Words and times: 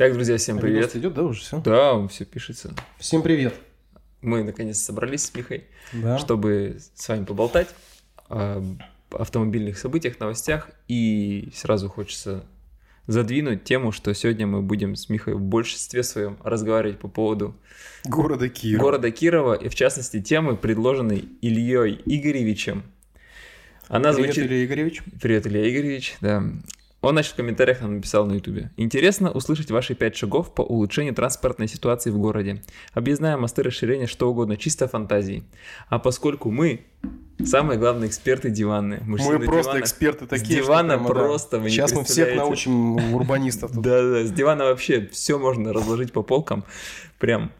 Так, 0.00 0.14
друзья, 0.14 0.38
всем 0.38 0.58
привет. 0.58 0.96
Идет, 0.96 1.12
да, 1.12 1.24
уже 1.24 1.42
все? 1.42 1.60
Да, 1.60 2.08
все 2.08 2.24
пишется. 2.24 2.74
Всем 2.98 3.20
привет. 3.20 3.52
Мы 4.22 4.42
наконец 4.42 4.78
собрались 4.78 5.24
с 5.24 5.34
Михой, 5.34 5.64
Да. 5.92 6.16
чтобы 6.16 6.78
с 6.94 7.06
вами 7.06 7.26
поболтать 7.26 7.68
о 8.30 8.64
автомобильных 9.10 9.76
событиях, 9.76 10.18
новостях. 10.18 10.70
И 10.88 11.50
сразу 11.54 11.90
хочется 11.90 12.46
задвинуть 13.08 13.64
тему, 13.64 13.92
что 13.92 14.14
сегодня 14.14 14.46
мы 14.46 14.62
будем 14.62 14.96
с 14.96 15.10
Михой 15.10 15.34
в 15.34 15.42
большинстве 15.42 16.02
своем 16.02 16.38
разговаривать 16.42 16.98
по 16.98 17.08
поводу 17.08 17.54
Города 18.06 18.48
Киев. 18.48 18.80
города 18.80 19.10
Кирова 19.10 19.52
и, 19.52 19.68
в 19.68 19.74
частности, 19.74 20.22
темы, 20.22 20.56
предложенной 20.56 21.28
Ильей 21.42 22.00
Игоревичем. 22.06 22.84
Она 23.88 24.14
Привет, 24.14 24.32
звучит... 24.32 24.50
Илья 24.50 24.64
Игоревич. 24.64 25.02
Привет, 25.20 25.46
Илья 25.46 25.70
Игоревич, 25.70 26.16
да. 26.22 26.42
Он, 27.00 27.14
значит, 27.14 27.32
в 27.32 27.36
комментариях 27.36 27.80
нам 27.80 27.96
написал 27.96 28.26
на 28.26 28.34
ютубе. 28.34 28.70
Интересно 28.76 29.30
услышать 29.30 29.70
ваши 29.70 29.94
пять 29.94 30.16
шагов 30.16 30.52
по 30.52 30.60
улучшению 30.62 31.14
транспортной 31.14 31.66
ситуации 31.66 32.10
в 32.10 32.18
городе. 32.18 32.62
Объездная, 32.92 33.36
мосты, 33.38 33.62
расширение, 33.62 34.06
что 34.06 34.30
угодно, 34.30 34.56
чисто 34.56 34.86
фантазии. 34.86 35.44
А 35.88 35.98
поскольку 35.98 36.50
мы 36.50 36.84
самые 37.44 37.78
главные 37.78 38.08
эксперты 38.08 38.50
диванные. 38.50 39.00
Мы 39.06 39.16
просто 39.16 39.38
дивана, 39.38 39.80
эксперты 39.80 40.26
такие. 40.26 40.62
С 40.62 40.64
дивана 40.64 40.94
прямо, 40.98 41.08
да. 41.08 41.14
просто, 41.14 41.58
вы 41.58 41.64
не 41.64 41.70
Сейчас 41.70 41.92
мы 41.94 42.04
всех 42.04 42.36
научим 42.36 43.14
урбанистов. 43.14 43.72
Да-да, 43.72 44.24
с 44.24 44.32
дивана 44.32 44.64
вообще 44.64 45.08
все 45.10 45.38
можно 45.38 45.72
разложить 45.72 46.12
по 46.12 46.22
полкам. 46.22 46.64
Прям 47.18 47.50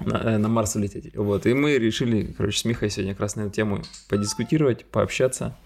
на, 0.00 0.16
э, 0.16 0.38
на 0.38 0.48
Марс 0.48 0.76
улететь. 0.76 1.14
Вот. 1.14 1.46
И 1.46 1.54
мы 1.54 1.76
решили, 1.76 2.34
короче, 2.36 2.60
с 2.60 2.64
Михой 2.64 2.90
сегодня 2.90 3.12
как 3.12 3.20
раз 3.20 3.36
на 3.36 3.42
эту 3.42 3.50
тему 3.50 3.82
подискутировать, 4.08 4.84
пообщаться. 4.86 5.56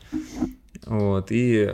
Вот. 0.86 1.27
И 1.31 1.73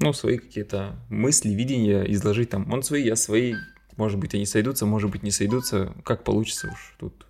ну, 0.00 0.12
свои 0.12 0.38
какие-то 0.38 0.96
мысли, 1.08 1.50
видения 1.50 2.04
изложить 2.12 2.50
там. 2.50 2.70
Он 2.72 2.82
свои, 2.82 3.02
я 3.02 3.16
свои. 3.16 3.54
Может 3.96 4.18
быть, 4.18 4.34
они 4.34 4.46
сойдутся, 4.46 4.86
может 4.86 5.10
быть, 5.10 5.22
не 5.22 5.30
сойдутся. 5.30 5.92
Как 6.04 6.24
получится 6.24 6.68
уж 6.72 6.94
тут. 6.98 7.26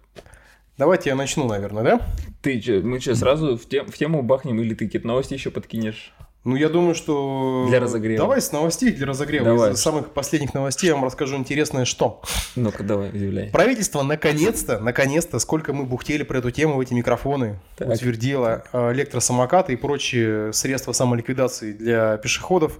Давайте 0.77 1.11
я 1.11 1.17
начну, 1.17 1.49
наверное, 1.49 1.83
да? 1.83 2.07
Ты 2.41 2.61
чё, 2.61 2.81
мы 2.83 3.01
что, 3.01 3.15
сразу 3.17 3.57
в, 3.57 3.69
тем, 3.69 3.87
в 3.87 3.97
тему 3.97 4.23
бахнем 4.23 4.61
или 4.61 4.75
ты 4.75 4.87
какие-то 4.87 5.09
новости 5.09 5.35
еще 5.35 5.51
подкинешь? 5.51 6.13
Ну, 6.49 6.57
я 6.57 6.71
думаю, 6.71 6.95
что... 6.95 7.67
Для 7.69 7.79
разогрева. 7.79 8.17
Давай 8.17 8.41
с 8.41 8.53
новостей 8.53 8.91
для 8.91 9.07
разогрева. 9.07 9.45
Давай. 9.45 9.73
Из 9.73 9.81
самых 9.83 10.13
последних 10.13 10.55
новостей 10.55 10.87
я 10.87 10.95
вам 10.95 11.05
расскажу 11.05 11.37
интересное 11.37 11.85
что. 11.85 12.23
Ну-ка, 12.57 12.83
давай, 12.83 13.11
удивляй. 13.11 13.51
Правительство 13.51 14.03
наконец-то, 14.03 14.79
наконец-то, 14.79 15.41
сколько 15.41 15.75
мы 15.75 15.85
бухтели 15.85 16.23
про 16.23 16.39
эту 16.39 16.51
тему 16.51 16.77
в 16.77 16.81
эти 16.81 16.95
микрофоны, 16.95 17.61
Так. 17.77 17.89
утвердило 17.89 18.65
э, 18.73 18.93
электросамокаты 18.93 19.75
и 19.75 19.77
прочие 19.77 20.55
средства 20.55 20.93
самоликвидации 20.93 21.73
для 21.73 22.17
пешеходов, 22.17 22.79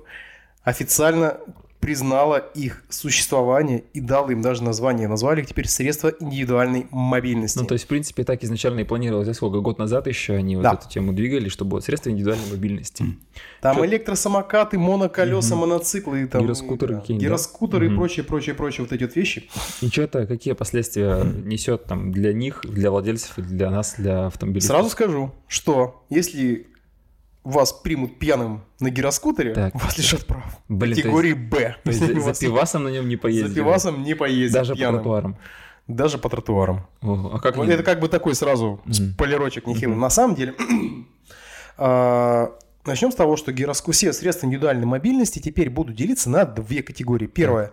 официально 0.65 1.37
признала 1.81 2.39
их 2.39 2.83
существование 2.89 3.85
и 3.95 4.01
дала 4.01 4.33
им 4.33 4.43
даже 4.43 4.63
название. 4.63 5.07
Назвали 5.09 5.41
их 5.43 5.47
теперь 5.47 5.69
средства 5.69 6.13
индивидуальной 6.21 6.87
мобильности. 6.91 7.59
Ну, 7.59 7.65
то 7.67 7.75
есть, 7.75 7.85
в 7.85 7.89
принципе, 7.89 8.25
так 8.25 8.43
изначально 8.43 8.81
и 8.81 8.85
планировалось. 8.85 9.29
Да, 9.29 9.35
сколько? 9.35 9.61
Год 9.61 9.79
назад 9.79 10.07
еще 10.07 10.35
они 10.35 10.57
Да. 10.57 10.71
вот 10.73 10.81
эту 10.81 10.89
тему 10.91 11.13
двигали, 11.13 11.49
чтобы 11.49 11.73
было 11.73 11.81
средства 11.81 12.11
индивидуальной 12.11 12.51
мобильности. 12.51 13.05
Там 13.61 13.77
чё- 13.77 13.85
электросамокаты, 13.87 14.79
моноколеса, 14.79 15.55
Мгм. 15.55 15.61
моноциклы, 15.69 16.27
там, 16.27 16.43
Гироскутеры 16.43 16.95
да, 16.97 17.05
да? 17.09 17.15
гироскутеры 17.15 17.87
и 17.87 17.89
Мгм. 17.89 17.99
прочие, 17.99 18.25
прочие, 18.25 18.55
прочие 18.55 18.85
вот 18.85 18.93
эти 18.93 19.05
вот 19.05 19.15
вещи. 19.17 19.49
И 19.81 19.89
что-то, 19.89 20.27
какие 20.27 20.55
последствия 20.55 21.23
несет 21.25 21.85
там 21.85 22.13
для 22.13 22.33
них, 22.33 22.63
для 22.65 22.91
владельцев, 22.91 23.35
для 23.37 23.71
нас, 23.71 23.95
для 23.99 24.27
автомобилистов? 24.27 24.77
Сразу 24.77 24.91
скажу, 24.91 25.33
что 25.47 26.05
если 26.11 26.67
вас 27.53 27.73
примут 27.73 28.19
пьяным 28.19 28.63
на 28.81 28.91
гироскутере, 28.91 29.55
Так. 29.55 29.75
вас 29.75 29.97
лишат 29.99 30.27
прав. 30.27 30.45
Блин, 30.69 30.95
Категории 30.97 31.33
Б. 31.33 31.77
То 31.83 31.91
есть 31.91 32.01
Если 32.09 32.21
за, 32.21 32.35
пивасом 32.35 32.85
на 32.85 32.89
нем 32.89 33.09
не 33.09 33.17
поездили? 33.17 33.49
За 33.49 33.55
пивасом 33.55 34.03
не 34.03 34.15
поездить 34.15 34.53
Даже 34.55 34.75
по 34.75 34.79
тротуарам? 34.79 35.37
Даже 35.87 36.19
по 36.19 36.29
тротуарам. 36.29 36.87
Ого, 37.01 37.35
а 37.35 37.41
как 37.41 37.57
Вот 37.57 37.63
они- 37.65 37.73
это 37.73 37.83
как 37.83 38.01
бы 38.01 38.09
такой 38.09 38.35
сразу 38.35 38.81
Мгм. 38.85 38.93
спойлерочек 39.15 39.67
нехилый. 39.67 39.97
На 39.97 40.11
самом 40.11 40.35
деле, 40.35 40.55
а, 41.79 42.53
начнем 42.85 43.11
с 43.11 43.15
того, 43.15 43.37
что 43.37 43.53
гироску... 43.53 43.93
все 43.93 44.13
средства 44.13 44.47
индивидуальной 44.47 44.87
мобильности 44.87 45.39
теперь 45.39 45.71
будут 45.71 45.97
делиться 45.97 46.31
на 46.31 46.45
две 46.45 46.83
категории. 46.83 47.27
Первая 47.27 47.73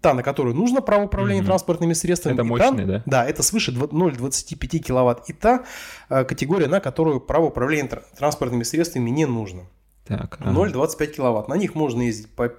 та, 0.00 0.14
на 0.14 0.22
которую 0.22 0.54
нужно 0.56 0.80
право 0.80 1.04
управления 1.04 1.40
Мгм. 1.40 1.48
транспортными 1.48 1.92
средствами. 1.92 2.34
Это 2.34 2.42
и 2.42 2.58
та- 2.58 2.86
да? 2.86 3.02
Да, 3.06 3.28
это 3.28 3.42
свыше 3.42 3.72
дв- 3.72 3.90
0,25 3.92 4.78
киловатт. 4.78 5.28
И 5.28 5.32
та 5.32 5.64
а, 6.08 6.24
категория, 6.24 6.68
на 6.68 6.80
которую 6.80 7.20
право 7.20 7.46
управления 7.46 7.88
тр- 7.88 8.02
транспортными 8.18 8.62
средствами 8.62 9.10
не 9.10 9.26
нужно. 9.26 9.62
Так, 10.06 10.38
ага. 10.40 10.50
0,25 10.52 11.06
киловатт. 11.16 11.48
На 11.48 11.54
них 11.54 11.74
можно 11.74 12.02
ездить 12.02 12.28
по 12.34 12.50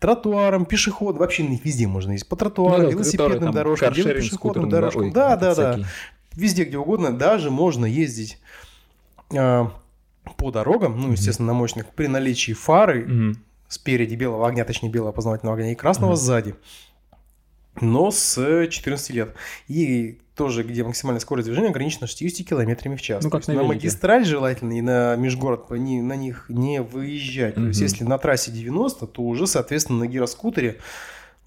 тротуарам, 0.00 0.66
пешеходам. 0.66 1.20
Вообще 1.20 1.44
на 1.44 1.48
них 1.48 1.64
везде 1.64 1.86
можно 1.86 2.12
ездить. 2.12 2.28
По 2.28 2.36
тротуарам, 2.36 2.82
Ну 2.82 2.86
да, 2.86 2.92
велосипедным 2.92 3.40
там 3.40 3.52
дорожкам, 3.52 3.94
пешеходным 3.94 4.68
дорожкам. 4.68 5.02
Ой, 5.04 5.10
Да, 5.12 5.36
да, 5.36 5.54
да. 5.54 5.78
Везде, 6.34 6.64
где 6.64 6.76
угодно. 6.78 7.10
Даже 7.16 7.50
можно 7.50 7.86
ездить 7.86 8.38
а, 9.34 9.70
по 10.36 10.50
дорогам, 10.50 11.00
ну, 11.00 11.12
естественно, 11.12 11.48
на 11.48 11.54
мощных, 11.54 11.86
при 11.88 12.06
наличии 12.06 12.52
фары 12.52 13.04
Мгм. 13.06 13.36
Спереди 13.72 14.14
белого 14.14 14.46
огня, 14.46 14.64
точнее 14.64 14.90
белого 14.90 15.10
опознавательного 15.10 15.56
огня, 15.56 15.72
и 15.72 15.74
красного 15.74 16.12
Ага. 16.12 16.20
сзади. 16.20 16.54
Но 17.80 18.10
с 18.10 18.66
14 18.68 19.10
лет. 19.10 19.34
И 19.66 20.18
тоже, 20.36 20.62
где 20.62 20.84
максимальная 20.84 21.20
скорость 21.20 21.46
движения 21.46 21.68
ограничена 21.68 22.06
60 22.06 22.46
километрами 22.46 22.96
в 22.96 23.02
час. 23.02 23.24
Ну, 23.24 23.30
как 23.30 23.46
на 23.48 23.54
на 23.54 23.62
магистраль 23.62 24.24
желательно 24.24 24.72
и 24.78 24.80
на 24.82 25.16
межгород 25.16 25.68
по 25.68 25.74
ни- 25.74 26.00
на 26.00 26.16
них 26.16 26.46
не 26.48 26.82
выезжать. 26.82 27.54
То 27.54 27.66
есть, 27.66 27.80
если 27.80 28.04
на 28.04 28.18
трассе 28.18 28.50
90, 28.50 29.06
то 29.06 29.22
уже, 29.22 29.46
соответственно, 29.46 30.00
на 30.00 30.06
гироскутере 30.06 30.78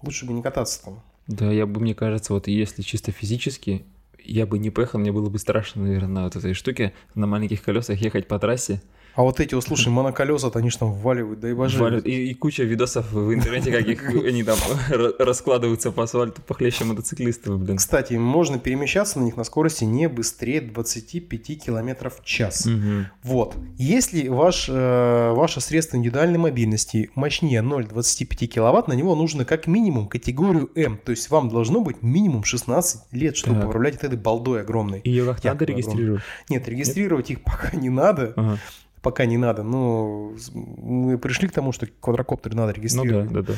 лучше 0.02 0.26
бы 0.26 0.32
не 0.32 0.42
кататься 0.42 0.84
там. 0.84 1.02
Да, 1.28 1.50
я 1.50 1.66
бы, 1.66 1.80
мне 1.80 1.94
кажется, 1.94 2.32
вот 2.32 2.46
если 2.48 2.82
чисто 2.82 3.10
физически, 3.12 3.84
я 4.24 4.46
бы 4.46 4.58
не 4.58 4.70
поехал, 4.70 4.98
мне 4.98 5.12
было 5.12 5.28
бы 5.28 5.38
страшно, 5.38 5.82
наверное, 5.82 6.08
на 6.08 6.24
вот 6.24 6.36
этой 6.36 6.54
штуке, 6.54 6.92
на 7.14 7.26
маленьких 7.26 7.62
колесах 7.62 7.98
ехать 8.00 8.26
по 8.28 8.38
трассе. 8.38 8.80
А 9.16 9.22
вот 9.22 9.40
эти 9.40 9.54
вот, 9.54 9.64
слушай, 9.64 9.88
моноколеса, 9.88 10.50
они 10.54 10.68
ж 10.70 10.76
там 10.76 10.92
вваливают, 10.92 11.40
да 11.40 11.48
и 11.48 11.54
боже. 11.54 11.78
Валят. 11.82 12.06
И, 12.06 12.30
и 12.30 12.34
куча 12.34 12.64
видосов 12.64 13.10
в 13.12 13.32
интернете, 13.32 13.72
как 13.72 13.88
их 13.88 14.08
они 14.26 14.42
там 14.44 14.58
ра- 14.90 15.14
раскладываются 15.18 15.90
по 15.90 16.02
асфальту 16.04 16.42
похлеще 16.42 16.84
мотоциклистов, 16.84 17.58
блин. 17.58 17.78
Кстати, 17.78 18.12
можно 18.14 18.58
перемещаться 18.58 19.18
на 19.18 19.24
них 19.24 19.36
на 19.38 19.44
скорости 19.44 19.84
не 19.84 20.08
быстрее 20.08 20.60
25 20.60 21.64
километров 21.64 22.20
в 22.20 22.24
час. 22.24 22.66
Мгм. 22.66 23.06
Вот. 23.22 23.56
Если 23.78 24.28
ваш, 24.28 24.68
э, 24.68 25.32
ваше 25.32 25.62
средство 25.62 25.96
индивидуальной 25.96 26.38
мобильности 26.38 27.10
мощнее 27.14 27.62
0,25 27.62 28.46
киловатт, 28.46 28.86
на 28.88 28.92
него 28.92 29.14
нужно 29.16 29.46
как 29.46 29.66
минимум 29.66 30.08
категорию 30.08 30.70
М. 30.74 30.98
То 31.02 31.10
есть 31.12 31.30
вам 31.30 31.48
должно 31.48 31.80
быть 31.80 32.02
минимум 32.02 32.44
16 32.44 33.12
лет, 33.12 33.36
чтобы 33.36 33.60
Так. 33.60 33.68
управлять 33.68 33.94
этой 33.96 34.18
балдой 34.18 34.60
огромной. 34.60 35.00
Ее 35.04 35.24
как 35.24 35.42
надо 35.42 35.64
регистрировать? 35.64 36.22
Нет, 36.50 36.68
регистрировать 36.68 37.30
их 37.30 37.40
пока 37.44 37.74
не 37.74 37.88
надо. 37.88 38.34
Ага. 38.36 38.58
Пока 39.06 39.24
не 39.26 39.36
надо. 39.38 39.62
Но 39.62 40.32
с- 40.36 40.50
мы 40.52 41.16
пришли 41.18 41.46
к 41.46 41.52
тому, 41.52 41.70
что 41.72 41.86
квадрокоптер 42.00 42.54
надо 42.54 42.66
Ну 42.68 42.72
да, 42.74 42.80
регистрировать. 42.80 43.32
да, 43.32 43.42
да. 43.42 43.54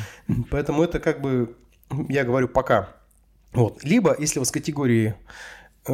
Поэтому 0.51 0.83
это 0.83 0.99
как 0.99 1.21
бы, 1.21 1.55
я 2.07 2.23
говорю, 2.23 2.47
пока. 2.47 2.89
Вот. 3.53 3.83
Либо, 3.83 4.15
если 4.19 4.37
вас 4.39 4.51
категории 4.51 5.07
э, 5.07 5.13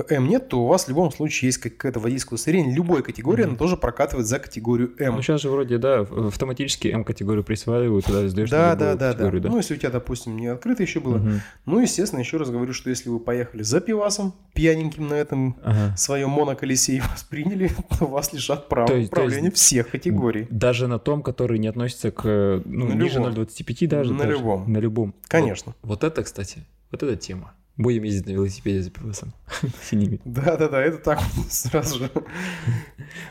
М 0.10 0.28
нет, 0.28 0.50
то 0.50 0.64
у 0.64 0.68
вас 0.68 0.86
в 0.86 0.90
любом 0.90 1.12
случае 1.12 1.48
есть 1.50 1.60
какое-то 1.60 2.00
водительское 2.00 2.36
удостоверение. 2.36 2.74
Любой 2.76 3.02
категории 3.04 3.44
она 3.46 3.56
тоже 3.56 3.78
прокатывает 3.78 4.28
за 4.28 4.40
категорию 4.40 4.94
М. 5.00 5.16
Ну 5.16 5.22
сейчас 5.22 5.42
же 5.42 5.50
вроде, 5.50 5.78
да, 5.78 6.00
автоматически 6.02 6.88
М-категорию 6.90 7.44
присваивают, 7.44 8.06
туда 8.06 8.28
сдаешь 8.28 8.50
да, 8.50 8.76
да, 8.76 8.96
да, 8.96 9.14
да. 9.14 9.30
да. 9.32 9.50
Ну, 9.50 9.58
если 9.58 9.76
у 9.76 9.78
тебя, 9.78 9.92
допустим, 9.92 10.38
не 10.38 10.48
открыто 10.48 10.84
еще 10.84 11.00
было. 11.00 11.22
Ну, 11.66 11.80
естественно, 11.80 12.20
еще 12.20 12.38
раз 12.38 12.50
говорю, 12.50 12.74
что 12.74 12.90
если 12.90 13.10
вы 13.10 13.20
поехали 13.20 13.64
за 13.64 13.80
пивасом, 13.80 14.34
пьяненьким 14.54 15.08
на 15.08 15.14
этом 15.14 15.56
Ага. 15.64 15.96
своем 15.98 16.30
моноколесе 16.32 16.94
и 16.98 17.00
вас 17.00 17.24
приняли, 17.24 17.72
то 18.00 18.06
вас 18.06 18.34
лишат 18.34 18.68
права 18.70 18.88
То 18.88 18.96
есть- 18.96 19.12
то 19.12 19.18
управления 19.18 19.46
есть- 19.50 19.58
всех 19.58 19.90
категорий. 19.90 20.48
Даже 20.50 20.88
на 20.88 21.00
том, 21.00 21.22
который 21.24 21.60
не 21.60 21.68
относится 21.68 22.12
к, 22.12 22.22
э, 22.26 22.62
ну, 22.66 22.88
На 22.88 22.94
ниже 22.94 23.20
любом. 23.20 23.34
0,25 23.34 23.88
даже. 23.88 24.14
На 24.14 24.20
даже. 24.24 24.32
любом. 24.32 24.72
На 24.72 24.78
любом. 24.80 25.14
Конечно. 25.28 25.74
Вот, 25.84 26.02
вот 26.02 26.04
это, 26.04 26.24
кстати, 26.24 26.66
вот 26.92 27.04
эта 27.04 27.16
тема. 27.16 27.54
Будем 27.78 28.04
ездить 28.04 28.26
на 28.28 28.32
велосипеде 28.32 28.82
за 28.82 28.90
пивосом. 28.90 29.34
Синими. 29.90 30.20
Да, 30.26 30.58
да, 30.58 30.68
да, 30.70 30.82
это 30.82 30.98
так 30.98 31.20
сразу 31.50 32.00
же. 32.00 32.12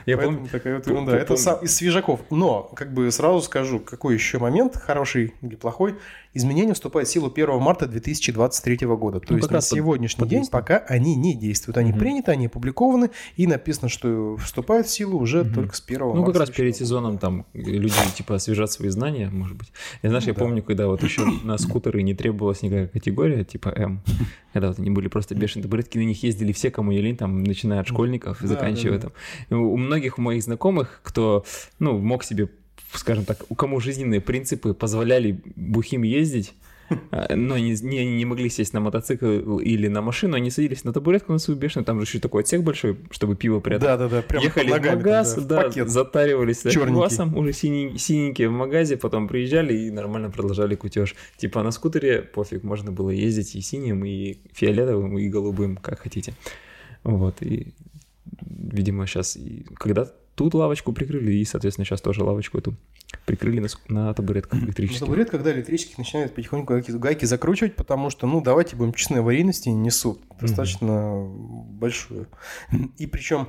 Я 0.06 0.17
Поэтому 0.17 0.37
помню, 0.38 0.50
такая 0.50 0.76
вот 0.76 0.87
ерунда. 0.87 1.17
Это 1.17 1.37
сам 1.37 1.62
из 1.62 1.75
свежаков. 1.75 2.21
Но, 2.31 2.62
как 2.75 2.93
бы 2.93 3.11
сразу 3.11 3.41
скажу, 3.43 3.81
какой 3.81 4.15
еще 4.15 4.38
момент, 4.38 4.76
хороший 4.76 5.35
или 5.43 5.55
плохой, 5.56 5.97
изменения 6.32 6.75
вступают 6.75 7.09
в 7.09 7.12
силу 7.12 7.31
1 7.35 7.59
марта 7.61 7.87
2023 7.87 8.87
года. 8.87 9.21
То 9.21 9.26
Ну, 9.31 9.37
есть 9.38 9.50
на 9.50 9.59
под- 9.59 9.65
сегодняшний 9.65 10.29
день 10.29 10.47
пока 10.47 10.79
они 10.79 11.15
не 11.17 11.35
действуют. 11.35 11.76
Они 11.79 11.93
приняты, 11.93 12.32
они 12.32 12.47
опубликованы, 12.47 13.11
и 13.37 13.47
написано, 13.47 13.88
что 13.88 14.37
вступают 14.37 14.87
в 14.87 14.91
силу 14.91 15.19
уже 15.19 15.44
только 15.44 15.75
с 15.77 15.81
1 15.87 16.00
марта. 16.06 16.17
Ну, 16.20 16.25
как 16.27 16.37
раз 16.37 16.50
перед 16.50 16.77
сезоном 16.77 17.19
там 17.19 17.47
люди, 17.53 17.94
типа, 18.17 18.37
освежат 18.37 18.70
свои 18.73 18.88
знания, 18.88 19.29
может 19.31 19.56
быть. 19.56 19.73
Я, 20.03 20.09
знаешь, 20.11 20.25
Ну 20.25 20.31
я 20.31 20.35
да. 20.35 20.41
помню, 20.41 20.62
когда 20.62 20.87
вот 20.88 21.03
еще 21.03 21.25
на 21.44 21.59
скутеры 21.59 22.03
не 22.03 22.15
требовалась 22.15 22.62
никакая 22.62 22.88
категория, 22.88 23.44
типа 23.44 23.69
М, 23.69 24.03
когда 24.53 24.69
вот 24.69 24.79
они 24.79 24.91
были 24.91 25.09
просто 25.09 25.35
бешеные 25.35 25.65
табуретки, 25.65 25.99
на 25.99 26.03
них 26.14 26.22
ездили 26.22 26.52
все, 26.52 26.70
кому 26.70 26.93
не 26.93 27.00
лень, 27.00 27.16
там, 27.16 27.44
начиная 27.44 27.81
от 27.81 27.88
школьников 27.88 28.40
и 28.40 28.46
Да, 28.46 28.55
заканчивая 28.55 28.99
да, 28.99 29.08
там. 29.08 29.12
И 29.50 29.55
У 29.55 29.76
многих 29.76 30.19
моих 30.19 30.43
знакомых, 30.43 31.00
кто, 31.02 31.44
ну, 31.78 31.99
мог 31.99 32.25
себе 32.25 32.49
скажем 32.93 33.25
так, 33.25 33.44
у 33.49 33.56
кому 33.56 33.81
жизненные 33.81 34.20
принципы 34.20 34.72
позволяли 34.72 35.43
бухим 35.56 36.02
ездить, 36.02 36.55
но 37.10 37.54
они 37.54 37.76
не, 37.82 38.16
не 38.16 38.25
могли 38.25 38.48
сесть 38.48 38.72
на 38.72 38.81
мотоцикл 38.81 39.58
или 39.58 39.88
на 39.88 40.02
машину, 40.02 40.36
они 40.36 40.50
садились 40.50 40.84
на 40.84 40.92
табуретку 40.92 41.32
на 41.32 41.38
свою 41.38 41.58
бешеную, 41.58 41.84
там 41.84 41.98
же 42.00 42.06
еще 42.06 42.19
такой 42.19 42.42
отсек 42.42 42.62
большой, 42.62 42.98
чтобы 43.10 43.36
пиво 43.36 43.60
прятать. 43.60 43.82
Да-да-да, 43.82 44.22
прям 44.22 44.42
Ехали 44.42 44.70
в 44.70 44.81
магаз, 44.81 45.34
там, 45.34 45.46
да, 45.46 45.60
в 45.60 45.64
пакет. 45.64 45.88
затаривались 45.88 46.62
Черненький. 46.62 47.38
уже 47.38 47.52
синий, 47.52 47.98
синенькие 47.98 48.48
в 48.48 48.52
магазе, 48.52 48.96
потом 48.96 49.28
приезжали 49.28 49.75
и 49.75 49.90
нормально 49.90 50.31
продолжали 50.31 50.75
кутеж. 50.75 51.14
Типа 51.36 51.62
на 51.62 51.70
скутере 51.70 52.22
пофиг, 52.22 52.62
можно 52.62 52.92
было 52.92 53.10
ездить 53.10 53.54
и 53.54 53.60
синим, 53.60 54.04
и 54.04 54.38
фиолетовым, 54.52 55.19
и 55.19 55.28
голубым, 55.28 55.76
как 55.76 56.00
хотите. 56.00 56.34
Вот, 57.02 57.42
и, 57.42 57.75
видимо, 58.46 59.06
сейчас, 59.06 59.36
и 59.36 59.66
когда 59.75 60.10
тут 60.34 60.54
лавочку 60.54 60.92
прикрыли, 60.92 61.32
и, 61.32 61.44
соответственно, 61.44 61.84
сейчас 61.84 62.00
тоже 62.00 62.25
лавочку 62.25 62.58
эту 62.58 62.75
прикрыли 63.26 63.60
на, 63.60 63.69
на 63.88 64.14
табуретках 64.14 64.60
На 64.60 64.64
электрических. 64.66 65.00
табурет, 65.00 65.31
когда 65.31 65.52
электрических 65.52 65.98
начинают 65.98 66.34
потихоньку 66.34 66.75
гайки, 66.75 66.90
гайки 66.90 67.25
закручивать, 67.25 67.76
потому 67.76 68.10
что, 68.10 68.26
ну, 68.26 68.40
давайте 68.40 68.76
будем 68.76 68.92
честны, 68.92 69.19
аварийности 69.19 69.69
несут 69.69 70.20
достаточно 70.40 71.25
большую. 71.26 72.26
И 72.98 73.06
причем, 73.06 73.48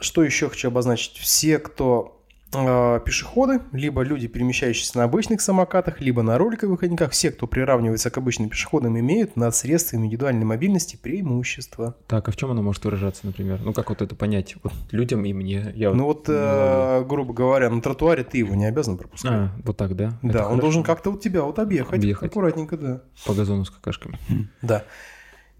что 0.00 0.22
еще 0.22 0.48
хочу 0.48 0.68
обозначить? 0.68 1.16
Все, 1.16 1.58
кто 1.58 2.21
пешеходы, 2.52 3.60
либо 3.72 4.02
люди, 4.02 4.28
перемещающиеся 4.28 4.98
на 4.98 5.04
обычных 5.04 5.40
самокатах, 5.40 6.00
либо 6.00 6.22
на 6.22 6.36
роликовых 6.38 6.80
коньках, 6.80 7.10
все, 7.12 7.30
кто 7.30 7.46
приравнивается 7.46 8.10
к 8.10 8.18
обычным 8.18 8.48
пешеходам, 8.50 8.98
имеют 8.98 9.36
над 9.36 9.54
средствами 9.56 10.06
индивидуальной 10.06 10.44
мобильности 10.44 10.96
преимущество. 10.96 11.96
Так, 12.06 12.28
а 12.28 12.30
в 12.30 12.36
чем 12.36 12.50
оно 12.50 12.62
может 12.62 12.84
выражаться, 12.84 13.26
например? 13.26 13.60
Ну, 13.62 13.72
как 13.72 13.88
вот 13.88 14.02
это 14.02 14.14
понять? 14.14 14.56
Вот 14.62 14.72
людям 14.90 15.24
и 15.24 15.32
мне. 15.32 15.72
Я 15.74 15.92
Ну 15.92 16.04
вот, 16.04 16.28
не 16.28 16.34
э, 16.36 17.04
грубо 17.04 17.32
говоря, 17.32 17.70
на 17.70 17.80
тротуаре 17.80 18.24
ты 18.24 18.38
его 18.38 18.54
не 18.54 18.66
обязан 18.66 18.98
пропускать. 18.98 19.32
А, 19.32 19.52
вот 19.64 19.76
так, 19.76 19.96
да? 19.96 20.18
Это 20.22 20.32
Да, 20.32 20.38
он 20.40 20.44
хорошо. 20.50 20.60
должен 20.60 20.82
как-то 20.82 21.10
вот 21.10 21.22
тебя 21.22 21.42
вот 21.42 21.58
объехать. 21.58 21.94
Объехать. 21.94 22.30
Аккуратненько, 22.30 22.76
да. 22.76 23.02
По 23.26 23.34
газону 23.34 23.64
с 23.64 23.70
какашками. 23.70 24.18
Да. 24.60 24.84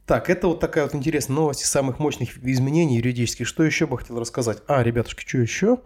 Так, 0.04 0.28
это 0.28 0.48
вот 0.48 0.58
такая 0.58 0.84
вот 0.84 0.94
интересная 0.96 1.36
новость 1.36 1.62
из 1.62 1.70
самых 1.70 2.00
мощных 2.00 2.36
изменений 2.44 2.96
юридических. 2.96 3.46
Что 3.46 3.62
еще 3.62 3.86
бы 3.86 3.96
хотел 3.96 4.18
рассказать? 4.18 4.58
А, 4.66 4.82
ребятушки, 4.82 5.24
что 5.26 5.38
еще? 5.38 5.78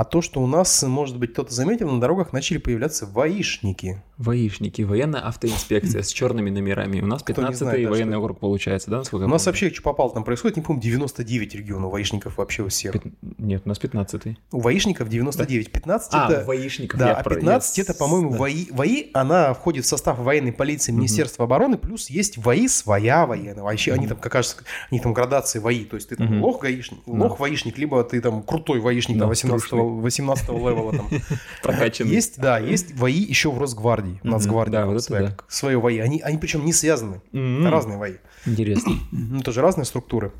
А 0.00 0.04
то, 0.04 0.22
что 0.22 0.40
у 0.40 0.46
нас, 0.46 0.82
может 0.82 1.18
быть, 1.18 1.34
кто-то 1.34 1.52
заметил, 1.52 1.90
на 1.90 2.00
дорогах 2.00 2.32
начали 2.32 2.56
появляться 2.56 3.04
ВАИшники. 3.04 4.02
Воишники, 4.16 4.80
военная 4.80 5.20
автоинспекция 5.20 6.02
с 6.02 6.08
черными 6.08 6.48
номерами. 6.48 7.02
У 7.02 7.06
нас 7.06 7.22
Кто 7.22 7.42
не 7.42 7.48
15-й 7.48 7.54
знает, 7.54 7.84
да, 7.84 7.90
военный 7.90 8.16
округ 8.16 8.38
получается, 8.38 8.90
да? 8.90 8.98
насколько 8.98 9.24
У 9.24 9.28
нас 9.28 9.44
вообще, 9.44 9.70
что 9.70 9.82
попало 9.82 10.12
там 10.14 10.24
происходит, 10.24 10.56
не 10.56 10.62
помню, 10.62 10.80
99 10.80 11.54
регионов 11.54 11.92
ВАИшников 11.92 12.38
вообще 12.38 12.62
у 12.62 12.68
всех. 12.68 12.94
Нет, 13.36 13.62
у 13.66 13.68
нас 13.68 13.78
15-й. 13.78 14.38
У 14.52 14.60
ВАИшников 14.60 15.08
99. 15.10 15.70
15 15.70 16.14
А, 16.14 16.30
это... 16.30 16.44
воишников. 16.46 16.98
Да, 16.98 17.16
а 17.16 17.22
про- 17.22 17.34
15 17.34 17.76
я 17.78 17.84
это, 17.84 17.92
по-моему, 17.92 18.30
да. 18.30 18.38
ВАИ. 18.38 18.68
ВАИ, 18.70 19.10
она 19.12 19.52
входит 19.52 19.84
в 19.84 19.88
состав 19.88 20.18
военной 20.18 20.52
полиции 20.52 20.92
Министерства 20.92 21.44
обороны, 21.44 21.76
плюс 21.76 22.08
есть 22.08 22.38
ВАИ 22.38 22.68
своя 22.68 23.26
военная. 23.26 23.62
Вообще, 23.62 23.92
они 23.92 24.06
там, 24.06 24.16
как 24.16 24.32
кажется, 24.32 24.56
они 24.90 25.00
там 25.00 25.12
градации 25.12 25.58
ВАИ. 25.58 25.84
То 25.84 25.96
есть 25.96 26.08
ты 26.08 26.16
там 26.16 26.42
лох 26.42 26.62
гаишник, 26.62 27.00
лох 27.06 27.38
либо 27.76 28.02
ты 28.04 28.22
там 28.22 28.42
крутой 28.42 28.80
ВАИшник 28.80 29.18
Да, 29.18 29.24
там 29.24 29.28
18 29.28 29.68
трушный. 29.68 29.89
18 30.00 30.48
левела 30.48 30.92
там. 30.92 31.08
Прокачанный. 31.62 32.10
Есть, 32.14 32.38
да, 32.40 32.58
есть 32.58 32.94
ВАИ 32.94 33.20
еще 33.20 33.50
в 33.50 33.58
Росгвардии, 33.58 34.20
Мгм. 34.22 34.30
Нацгвардии. 34.32 34.72
Да, 34.72 34.86
вот 34.86 34.92
это 34.94 35.02
своя- 35.02 35.22
да. 35.28 35.36
Свое 35.48 35.80
ВАИ. 35.80 35.98
Они, 35.98 36.20
они 36.20 36.38
причем 36.38 36.64
не 36.64 36.72
связаны. 36.72 37.20
Разные 37.32 37.98
ВАИ. 37.98 38.14
Интересно. 38.46 38.92
Ну, 39.12 39.40
тоже 39.42 39.60
разные 39.60 39.84
структуры. 39.84 40.32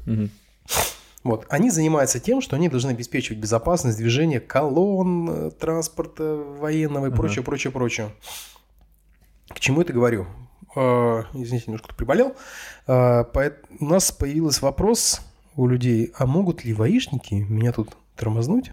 Вот. 1.23 1.45
Они 1.51 1.69
занимаются 1.71 2.19
тем, 2.19 2.41
что 2.41 2.57
они 2.57 2.69
должны 2.71 2.93
обеспечивать 2.93 3.39
безопасность 3.41 3.99
движения 3.99 4.41
колонн, 4.41 5.29
э, 5.31 5.51
транспорта 5.51 6.37
военного 6.37 7.09
и 7.09 7.11
прочее, 7.11 7.45
прочее, 7.45 7.71
прочее. 7.73 8.11
К 9.49 9.61
чему 9.61 9.83
это 9.83 9.93
говорю? 9.93 10.27
Э, 10.75 11.25
Извините, 11.35 11.65
немножко 11.67 11.89
тут 11.89 11.97
приболел. 11.97 12.35
Э, 12.87 13.25
поэт- 13.25 13.59
У 13.81 13.85
нас 13.85 14.11
появился 14.13 14.65
вопрос 14.65 15.21
у 15.57 15.67
людей, 15.67 16.11
а 16.17 16.25
могут 16.25 16.65
ли 16.65 16.73
воишники 16.73 17.35
меня 17.35 17.73
тут 17.73 17.91
тормознуть 18.17 18.73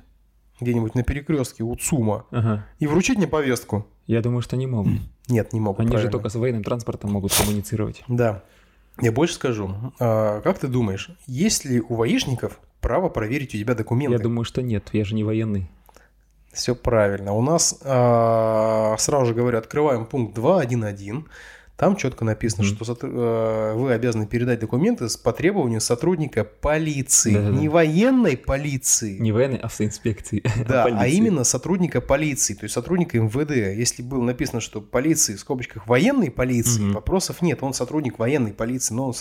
где-нибудь 0.59 0.95
на 0.95 1.03
перекрестке 1.03 1.63
у 1.63 1.75
ЦУМа 1.75 2.25
Ага. 2.31 2.65
и 2.79 2.87
вручить 2.87 3.17
мне 3.17 3.27
повестку? 3.27 3.85
Я 4.05 4.21
думаю, 4.21 4.41
что 4.41 4.55
не 4.57 4.67
могут. 4.67 4.93
Нет, 5.27 5.53
не 5.53 5.59
могут. 5.59 5.79
Они 5.81 5.87
же 5.89 5.93
правильно. 5.93 6.11
только 6.11 6.29
с 6.29 6.35
военным 6.35 6.63
транспортом 6.63 7.11
могут 7.11 7.33
коммуницировать. 7.35 8.03
Да. 8.07 8.43
Я 9.01 9.11
больше 9.11 9.35
скажу. 9.35 9.75
А, 9.99 10.41
как 10.41 10.57
ты 10.59 10.67
думаешь, 10.67 11.09
есть 11.27 11.65
ли 11.65 11.81
у 11.81 11.95
воишников 11.95 12.59
право 12.81 13.09
проверить 13.09 13.53
у 13.53 13.57
тебя 13.57 13.75
документы? 13.75 14.13
Я 14.17 14.19
думаю, 14.19 14.43
что 14.45 14.61
нет. 14.61 14.89
Я 14.93 15.03
же 15.05 15.13
не 15.15 15.23
военный. 15.23 15.69
Все 16.51 16.73
правильно. 16.73 17.33
У 17.33 17.41
нас 17.41 17.79
а, 17.83 18.95
сразу 18.97 19.27
же 19.27 19.33
говорю, 19.35 19.59
открываем 19.59 20.05
пункт 20.07 20.35
2.1.1. 20.37 21.25
Там 21.77 21.95
четко 21.95 22.25
написано, 22.25 22.63
Мгм. 22.63 22.75
что 22.83 22.97
э, 23.03 23.73
вы 23.75 23.93
обязаны 23.93 24.25
передать 24.25 24.59
документы 24.59 25.07
с 25.07 25.15
по 25.15 25.31
требованию 25.31 25.79
сотрудника 25.79 26.43
полиции. 26.43 27.33
Да-да-да. 27.35 27.55
Не 27.59 27.69
военной 27.69 28.35
полиции. 28.35 29.19
Не 29.19 29.31
военной 29.31 29.57
автоинспекции. 29.59 30.41
Да, 30.67 30.83
а 30.85 30.89
полиции. 30.89 31.15
именно 31.17 31.43
сотрудника 31.43 32.01
полиции, 32.01 32.55
то 32.55 32.63
есть 32.63 32.73
сотрудника 32.73 33.19
МВД. 33.19 33.51
Если 33.51 34.01
было 34.01 34.23
написано, 34.23 34.59
что 34.59 34.81
полиции 34.81 35.35
в 35.35 35.39
скобочках 35.39 35.85
военной 35.87 36.31
полиции, 36.31 36.81
Мгм. 36.81 36.93
вопросов 36.93 37.43
нет. 37.43 37.61
Он 37.61 37.73
сотрудник 37.73 38.17
военной 38.17 38.53
полиции, 38.53 38.95
но 38.95 39.05
он 39.09 39.13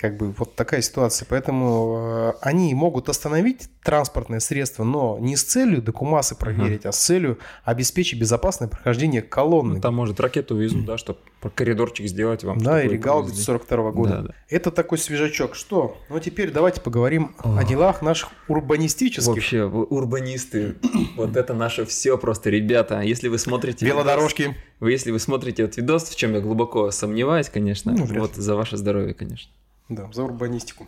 как 0.00 0.16
бы 0.16 0.32
вот 0.32 0.54
такая 0.56 0.80
ситуация. 0.80 1.26
Поэтому 1.28 2.32
э, 2.32 2.32
они 2.40 2.72
могут 2.74 3.10
остановить 3.10 3.68
транспортное 3.84 4.40
средство, 4.40 4.82
но 4.82 5.18
не 5.20 5.36
с 5.36 5.42
целью 5.42 5.82
докумасы 5.82 6.34
проверить, 6.34 6.86
а 6.86 6.92
с 6.92 6.98
целью 6.98 7.38
обеспечить 7.64 8.18
безопасное 8.18 8.66
прохождение 8.68 9.20
колонны. 9.20 9.74
Ну, 9.74 9.80
там, 9.82 9.94
может, 9.94 10.18
ракету 10.18 10.56
везут, 10.56 10.86
да, 10.86 10.96
чтобы 10.96 11.18
коридорчик 11.54 12.06
сделать 12.06 12.44
вам. 12.44 12.58
да, 12.58 12.82
или 12.82 12.96
гаубиц 12.96 13.32
провезли. 13.32 13.44
42 13.44 13.90
года. 13.92 14.10
Да, 14.10 14.22
да. 14.22 14.34
Это 14.48 14.70
такой 14.70 14.96
свежачок. 14.96 15.54
Что? 15.54 15.98
Ну 16.08 16.18
теперь 16.18 16.50
давайте 16.50 16.80
поговорим 16.80 17.34
о 17.38 17.60
Ох. 17.60 17.68
делах 17.68 18.00
наших 18.00 18.30
урбанистических. 18.48 19.28
Вообще, 19.28 19.64
урбанисты, 19.64 20.76
вот 21.16 21.36
это 21.36 21.52
наше 21.52 21.84
все 21.84 22.16
просто, 22.16 22.48
ребята. 22.48 23.02
Если 23.02 23.28
вы 23.28 23.36
смотрите... 23.36 23.84
Велодорожки. 23.84 24.56
Вы, 24.78 24.92
если 24.92 25.10
вы 25.10 25.18
смотрите 25.18 25.64
этот 25.64 25.76
видос, 25.76 26.04
в 26.04 26.16
чем 26.16 26.32
я 26.32 26.40
глубоко 26.40 26.90
сомневаюсь, 26.90 27.50
конечно, 27.50 27.92
Ну, 27.92 28.06
вот 28.06 28.36
за 28.36 28.56
ваше 28.56 28.78
здоровье, 28.78 29.12
конечно. 29.12 29.52
Да, 29.90 30.08
за 30.12 30.22
урбанистику. 30.24 30.86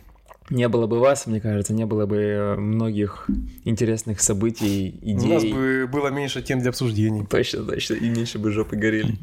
Не 0.49 0.67
было 0.67 0.87
бы 0.87 0.99
вас, 0.99 1.25
мне 1.25 1.39
кажется, 1.39 1.73
не 1.73 1.85
было 1.85 2.05
бы 2.05 2.17
э, 2.17 2.55
многих 2.55 3.29
интересных 3.63 4.19
событий, 4.19 4.99
У 5.01 5.27
нас 5.27 5.41
идей. 5.43 5.53
бы 5.53 5.87
было 5.89 6.09
меньше 6.09 6.41
тем 6.41 6.59
для 6.59 6.69
обсуждений. 6.69 7.25
Точно, 7.25 7.63
точно, 7.63 7.93
и 7.93 8.09
меньше 8.09 8.39
бы 8.39 8.51
жопы 8.51 8.75
горели. 8.75 9.15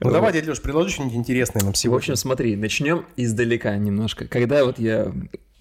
Ну 0.00 0.10
давай, 0.10 0.32
дядя 0.32 0.50
Леш, 0.50 0.62
предложи 0.62 0.90
что-нибудь 0.90 1.16
интересное 1.16 1.62
нам 1.62 1.74
В 1.74 1.76
сегодня. 1.76 1.98
общем, 1.98 2.16
смотри, 2.16 2.56
начнем 2.56 3.04
издалека 3.16 3.76
немножко. 3.76 4.26
Когда 4.26 4.64
вот 4.64 4.78
я 4.78 5.12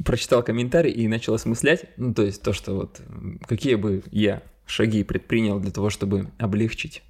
прочитал 0.05 0.41
комментарий 0.41 0.91
и 0.91 1.07
начал 1.07 1.33
осмыслять, 1.33 1.85
ну, 1.97 2.13
то 2.13 2.23
есть 2.23 2.41
то, 2.41 2.53
что 2.53 2.73
вот 2.73 3.01
какие 3.45 3.75
бы 3.75 4.03
я 4.11 4.41
шаги 4.65 5.03
предпринял 5.03 5.59
для 5.59 5.71
того, 5.71 5.89
чтобы 5.89 6.29
облегчить 6.37 7.03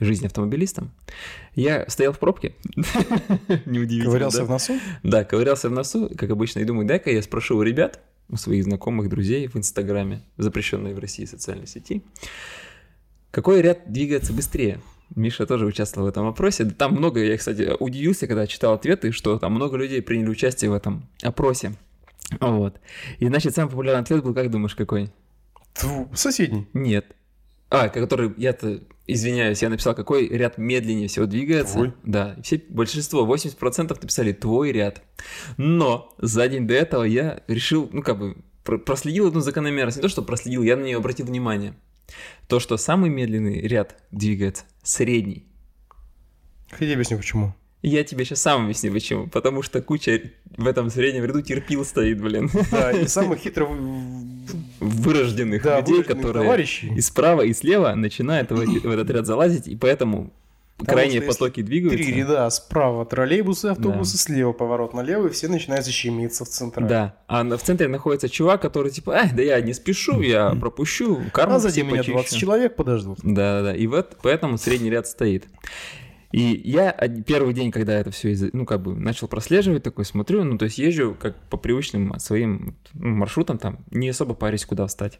жизнь 0.00 0.26
автомобилистам, 0.26 0.92
я 1.54 1.88
стоял 1.88 2.12
в 2.12 2.18
пробке. 2.18 2.54
Неудивительно, 3.66 4.04
Ковырялся 4.04 4.38
да? 4.38 4.44
в 4.44 4.50
носу? 4.50 4.78
Да, 5.02 5.24
ковырялся 5.24 5.68
в 5.68 5.72
носу, 5.72 6.10
как 6.16 6.30
обычно, 6.30 6.60
и 6.60 6.64
думаю, 6.64 6.86
дай-ка 6.86 7.10
я 7.10 7.22
спрошу 7.22 7.56
у 7.56 7.62
ребят, 7.62 8.00
у 8.28 8.36
своих 8.36 8.64
знакомых, 8.64 9.08
друзей 9.08 9.46
в 9.46 9.56
Инстаграме, 9.56 10.22
запрещенной 10.36 10.94
в 10.94 10.98
России 10.98 11.24
социальной 11.24 11.66
сети, 11.66 12.02
какой 13.30 13.60
ряд 13.60 13.92
двигается 13.92 14.32
быстрее? 14.32 14.80
Миша 15.14 15.46
тоже 15.46 15.66
участвовал 15.66 16.06
в 16.06 16.10
этом 16.10 16.26
опросе. 16.26 16.64
Да 16.64 16.74
Там 16.74 16.94
много, 16.94 17.22
я, 17.22 17.36
кстати, 17.36 17.70
удивился, 17.78 18.26
когда 18.26 18.46
читал 18.46 18.74
ответы, 18.74 19.12
что 19.12 19.38
там 19.38 19.52
много 19.52 19.76
людей 19.76 20.02
приняли 20.02 20.30
участие 20.30 20.70
в 20.70 20.74
этом 20.74 21.06
опросе. 21.22 21.74
Вот. 22.40 22.80
И, 23.18 23.26
значит, 23.28 23.54
самый 23.54 23.70
популярный 23.70 24.02
ответ 24.02 24.24
был, 24.24 24.34
как 24.34 24.50
думаешь, 24.50 24.74
какой? 24.74 25.10
Соседний. 26.14 26.66
Нет. 26.72 27.14
А, 27.68 27.88
который, 27.88 28.32
я-то, 28.36 28.80
извиняюсь, 29.06 29.62
я 29.62 29.68
написал, 29.70 29.94
какой 29.94 30.28
ряд 30.28 30.56
медленнее 30.58 31.08
всего 31.08 31.26
двигается. 31.26 31.74
Твой? 31.74 31.92
Да, 32.04 32.36
все, 32.42 32.62
большинство, 32.68 33.26
80% 33.26 33.88
написали 34.00 34.32
твой 34.32 34.70
ряд. 34.72 35.02
Но 35.56 36.14
за 36.18 36.46
день 36.48 36.66
до 36.66 36.74
этого 36.74 37.02
я 37.02 37.42
решил, 37.48 37.88
ну, 37.92 38.02
как 38.02 38.18
бы, 38.18 38.36
про- 38.64 38.78
проследил 38.78 39.26
одну 39.28 39.40
закономерность. 39.40 39.96
Не 39.98 40.02
то, 40.02 40.08
что 40.08 40.22
проследил, 40.22 40.62
я 40.62 40.76
на 40.76 40.84
нее 40.84 40.96
обратил 40.98 41.26
внимание. 41.26 41.74
То, 42.46 42.60
что 42.60 42.76
самый 42.76 43.10
медленный 43.10 43.60
ряд 43.62 43.96
двигается 44.12 44.64
средний. 44.84 45.46
Хотя 46.70 46.92
объясню, 46.92 47.16
почему. 47.18 47.54
Я 47.82 48.02
тебе 48.04 48.24
сейчас 48.24 48.42
сам 48.42 48.64
объясню, 48.64 48.92
почему. 48.92 49.26
Потому 49.28 49.62
что 49.62 49.80
куча 49.80 50.32
в 50.56 50.66
этом 50.66 50.90
среднем 50.90 51.24
ряду 51.24 51.42
терпил 51.42 51.84
стоит, 51.84 52.20
блин. 52.20 52.50
Да, 52.70 52.90
и 52.90 53.06
самых 53.08 53.38
хитро... 53.40 53.68
Вырожденных 54.80 55.62
Да, 55.62 55.80
людей, 55.80 55.94
вырожденных 55.94 56.06
которые 56.22 56.44
товарищей. 56.44 56.92
и 56.94 57.00
справа, 57.00 57.42
и 57.42 57.52
слева 57.52 57.94
начинают 57.94 58.50
в, 58.50 58.56
в 58.56 58.90
этот 58.90 59.10
ряд 59.10 59.26
залазить, 59.26 59.66
и 59.68 59.74
поэтому 59.76 60.32
крайние 60.84 61.20
что 61.20 61.26
если 61.26 61.38
потоки 61.38 61.62
двигаются. 61.62 61.98
Три 62.04 62.12
ряда 62.14 62.48
справа 62.50 63.04
троллейбусы, 63.06 63.66
автобусы, 63.66 64.12
Да. 64.12 64.18
слева 64.18 64.52
поворот 64.52 64.94
налево, 64.94 65.26
и 65.28 65.30
все 65.30 65.48
начинают 65.48 65.84
защемиться 65.84 66.44
в 66.44 66.48
центре. 66.48 66.84
Да, 66.86 67.16
а 67.26 67.42
в 67.44 67.62
центре 67.62 67.88
находится 67.88 68.28
чувак, 68.28 68.62
который 68.62 68.90
типа, 68.90 69.14
ай, 69.14 69.30
да 69.32 69.42
я 69.42 69.60
не 69.60 69.72
спешу, 69.72 70.20
я 70.20 70.50
пропущу, 70.54 71.20
карму 71.32 71.56
А 71.56 71.58
сзади 71.60 71.80
меня 71.80 71.96
почищу». 71.98 72.12
20 72.12 72.38
человек 72.38 72.76
подождут. 72.76 73.18
Да, 73.22 73.60
да, 73.60 73.62
да. 73.72 73.76
И 73.76 73.86
вот 73.86 74.16
поэтому 74.22 74.58
средний 74.58 74.90
ряд 74.90 75.06
стоит. 75.08 75.46
И 76.36 76.60
я 76.64 76.92
первый 77.24 77.54
день, 77.54 77.70
когда 77.70 77.98
это 77.98 78.10
все, 78.10 78.36
ну, 78.52 78.66
как 78.66 78.82
бы 78.82 78.94
начал 78.94 79.26
прослеживать, 79.26 79.82
такой 79.82 80.04
смотрю, 80.04 80.44
ну, 80.44 80.58
то 80.58 80.66
есть 80.66 80.76
езжу 80.76 81.16
как 81.18 81.34
по 81.48 81.56
привычным 81.56 82.12
своим 82.18 82.76
ну, 82.92 83.08
маршрутам, 83.08 83.56
там, 83.56 83.78
не 83.90 84.10
особо 84.10 84.34
парюсь, 84.34 84.66
куда 84.66 84.86
встать. 84.86 85.18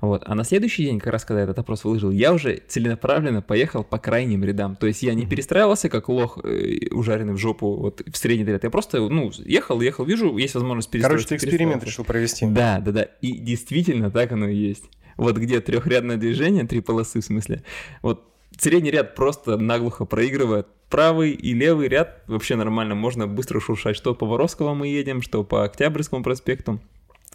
Вот. 0.00 0.22
А 0.24 0.34
на 0.34 0.42
следующий 0.42 0.84
день, 0.84 1.00
как 1.00 1.12
раз 1.12 1.26
когда 1.26 1.42
этот 1.42 1.58
опрос 1.58 1.84
выложил, 1.84 2.10
я 2.10 2.32
уже 2.32 2.62
целенаправленно 2.66 3.42
поехал 3.42 3.84
по 3.84 3.98
крайним 3.98 4.42
рядам. 4.42 4.74
То 4.76 4.86
есть 4.86 5.02
я 5.02 5.12
не 5.12 5.26
перестраивался, 5.26 5.90
как 5.90 6.08
лох, 6.08 6.38
э, 6.42 6.88
ужаренный 6.92 7.34
в 7.34 7.36
жопу, 7.36 7.76
вот, 7.76 8.00
в 8.10 8.16
средний 8.16 8.46
ряд. 8.46 8.64
Я 8.64 8.70
просто, 8.70 9.00
ну, 9.00 9.30
ехал, 9.44 9.82
ехал, 9.82 10.06
вижу, 10.06 10.34
есть 10.38 10.54
возможность 10.54 10.88
перестроиться. 10.88 11.28
Короче, 11.28 11.44
ты 11.44 11.46
эксперимент 11.46 11.84
решил 11.84 12.06
провести. 12.06 12.46
Да, 12.46 12.80
да, 12.80 12.90
да. 12.90 13.02
И 13.20 13.36
действительно 13.36 14.10
так 14.10 14.32
оно 14.32 14.48
и 14.48 14.56
есть. 14.56 14.84
Вот 15.18 15.36
где 15.36 15.60
трехрядное 15.60 16.16
движение, 16.16 16.64
три 16.64 16.80
полосы 16.80 17.20
в 17.20 17.24
смысле, 17.24 17.62
вот 18.00 18.33
средний 18.58 18.90
ряд 18.90 19.14
просто 19.14 19.56
наглухо 19.56 20.04
проигрывает. 20.04 20.66
Правый 20.90 21.32
и 21.32 21.54
левый 21.54 21.88
ряд 21.88 22.22
вообще 22.26 22.56
нормально, 22.56 22.94
можно 22.94 23.26
быстро 23.26 23.58
шуршать, 23.60 23.96
что 23.96 24.14
по 24.14 24.26
Воровскому 24.26 24.74
мы 24.74 24.88
едем, 24.88 25.22
что 25.22 25.42
по 25.42 25.64
Октябрьскому 25.64 26.22
проспекту. 26.22 26.80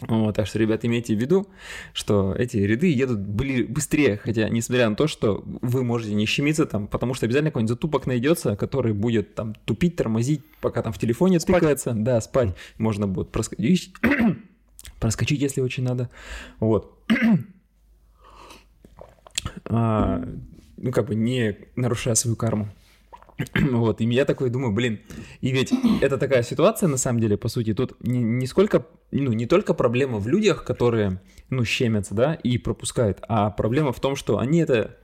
Вот, 0.01 0.35
так 0.35 0.47
что, 0.47 0.59
ребят, 0.59 0.85
имейте 0.85 1.13
в 1.13 1.19
виду, 1.19 1.47
что 1.91 2.33
эти 2.33 2.55
ряды 2.55 2.89
едут 2.89 3.19
бли- 3.19 3.67
быстрее, 3.67 4.15
хотя, 4.15 4.47
несмотря 4.47 4.89
на 4.89 4.95
то, 4.95 5.07
что 5.07 5.43
вы 5.45 5.83
можете 5.83 6.13
не 6.13 6.25
щемиться 6.25 6.65
там, 6.65 6.87
потому 6.87 7.13
что 7.13 7.25
обязательно 7.25 7.51
какой-нибудь 7.51 7.69
затупок 7.71 8.07
найдется, 8.07 8.55
который 8.55 8.93
будет 8.93 9.35
там 9.35 9.55
тупить, 9.65 9.97
тормозить, 9.97 10.41
пока 10.61 10.81
там 10.83 10.93
в 10.93 10.97
телефоне 10.97 11.41
Спать. 11.41 11.55
тыкается, 11.59 11.91
да, 11.93 12.21
спать, 12.21 12.55
можно 12.77 13.07
будет 13.07 13.29
проскочить, 13.31 13.93
проскочить, 15.01 15.41
если 15.41 15.59
очень 15.59 15.83
надо, 15.83 16.09
вот. 16.59 16.97
А, 19.65 20.27
ну, 20.81 20.91
как 20.91 21.07
бы 21.07 21.15
не 21.15 21.57
нарушая 21.75 22.15
свою 22.15 22.35
карму. 22.35 22.69
Вот, 23.71 24.01
и 24.01 24.05
я 24.05 24.25
такой 24.25 24.49
думаю, 24.49 24.73
блин, 24.73 24.99
и 25.39 25.51
ведь 25.51 25.71
это 26.01 26.17
такая 26.17 26.43
ситуация, 26.43 26.89
на 26.89 26.97
самом 26.97 27.21
деле, 27.21 27.37
по 27.37 27.47
сути, 27.47 27.73
тут 27.73 27.95
не, 28.01 28.21
не 28.21 28.47
сколько, 28.47 28.85
ну, 29.11 29.31
не 29.31 29.45
только 29.45 29.73
проблема 29.73 30.19
в 30.19 30.27
людях, 30.27 30.65
которые, 30.65 31.21
ну, 31.49 31.63
щемятся, 31.63 32.13
да, 32.13 32.33
и 32.33 32.57
пропускают, 32.57 33.19
а 33.29 33.49
проблема 33.49 33.93
в 33.93 33.99
том, 33.99 34.15
что 34.17 34.39
они 34.39 34.59
это, 34.59 34.97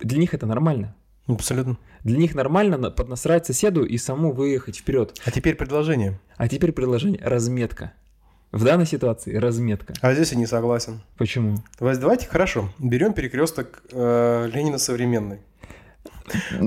для 0.00 0.18
них 0.18 0.34
это 0.34 0.46
нормально. 0.46 0.94
Абсолютно. 1.26 1.78
Для 2.04 2.16
них 2.16 2.34
нормально 2.34 2.78
на- 2.78 2.90
поднасрать 2.90 3.46
соседу 3.46 3.84
и 3.84 3.98
саму 3.98 4.32
выехать 4.32 4.78
вперед. 4.78 5.20
А 5.24 5.30
теперь 5.30 5.56
предложение. 5.56 6.20
А 6.36 6.48
теперь 6.48 6.72
предложение 6.72 7.20
разметка. 7.22 7.92
В 8.50 8.64
данной 8.64 8.86
ситуации 8.86 9.36
разметка. 9.36 9.92
А 10.00 10.14
здесь 10.14 10.32
я 10.32 10.38
не 10.38 10.46
согласен. 10.46 11.00
Почему? 11.18 11.56
Давайте, 11.78 12.00
давайте 12.00 12.26
хорошо. 12.26 12.70
Берем 12.78 13.12
перекресток 13.12 13.82
э, 13.92 14.48
Ленина 14.52 14.78
современный. 14.78 15.40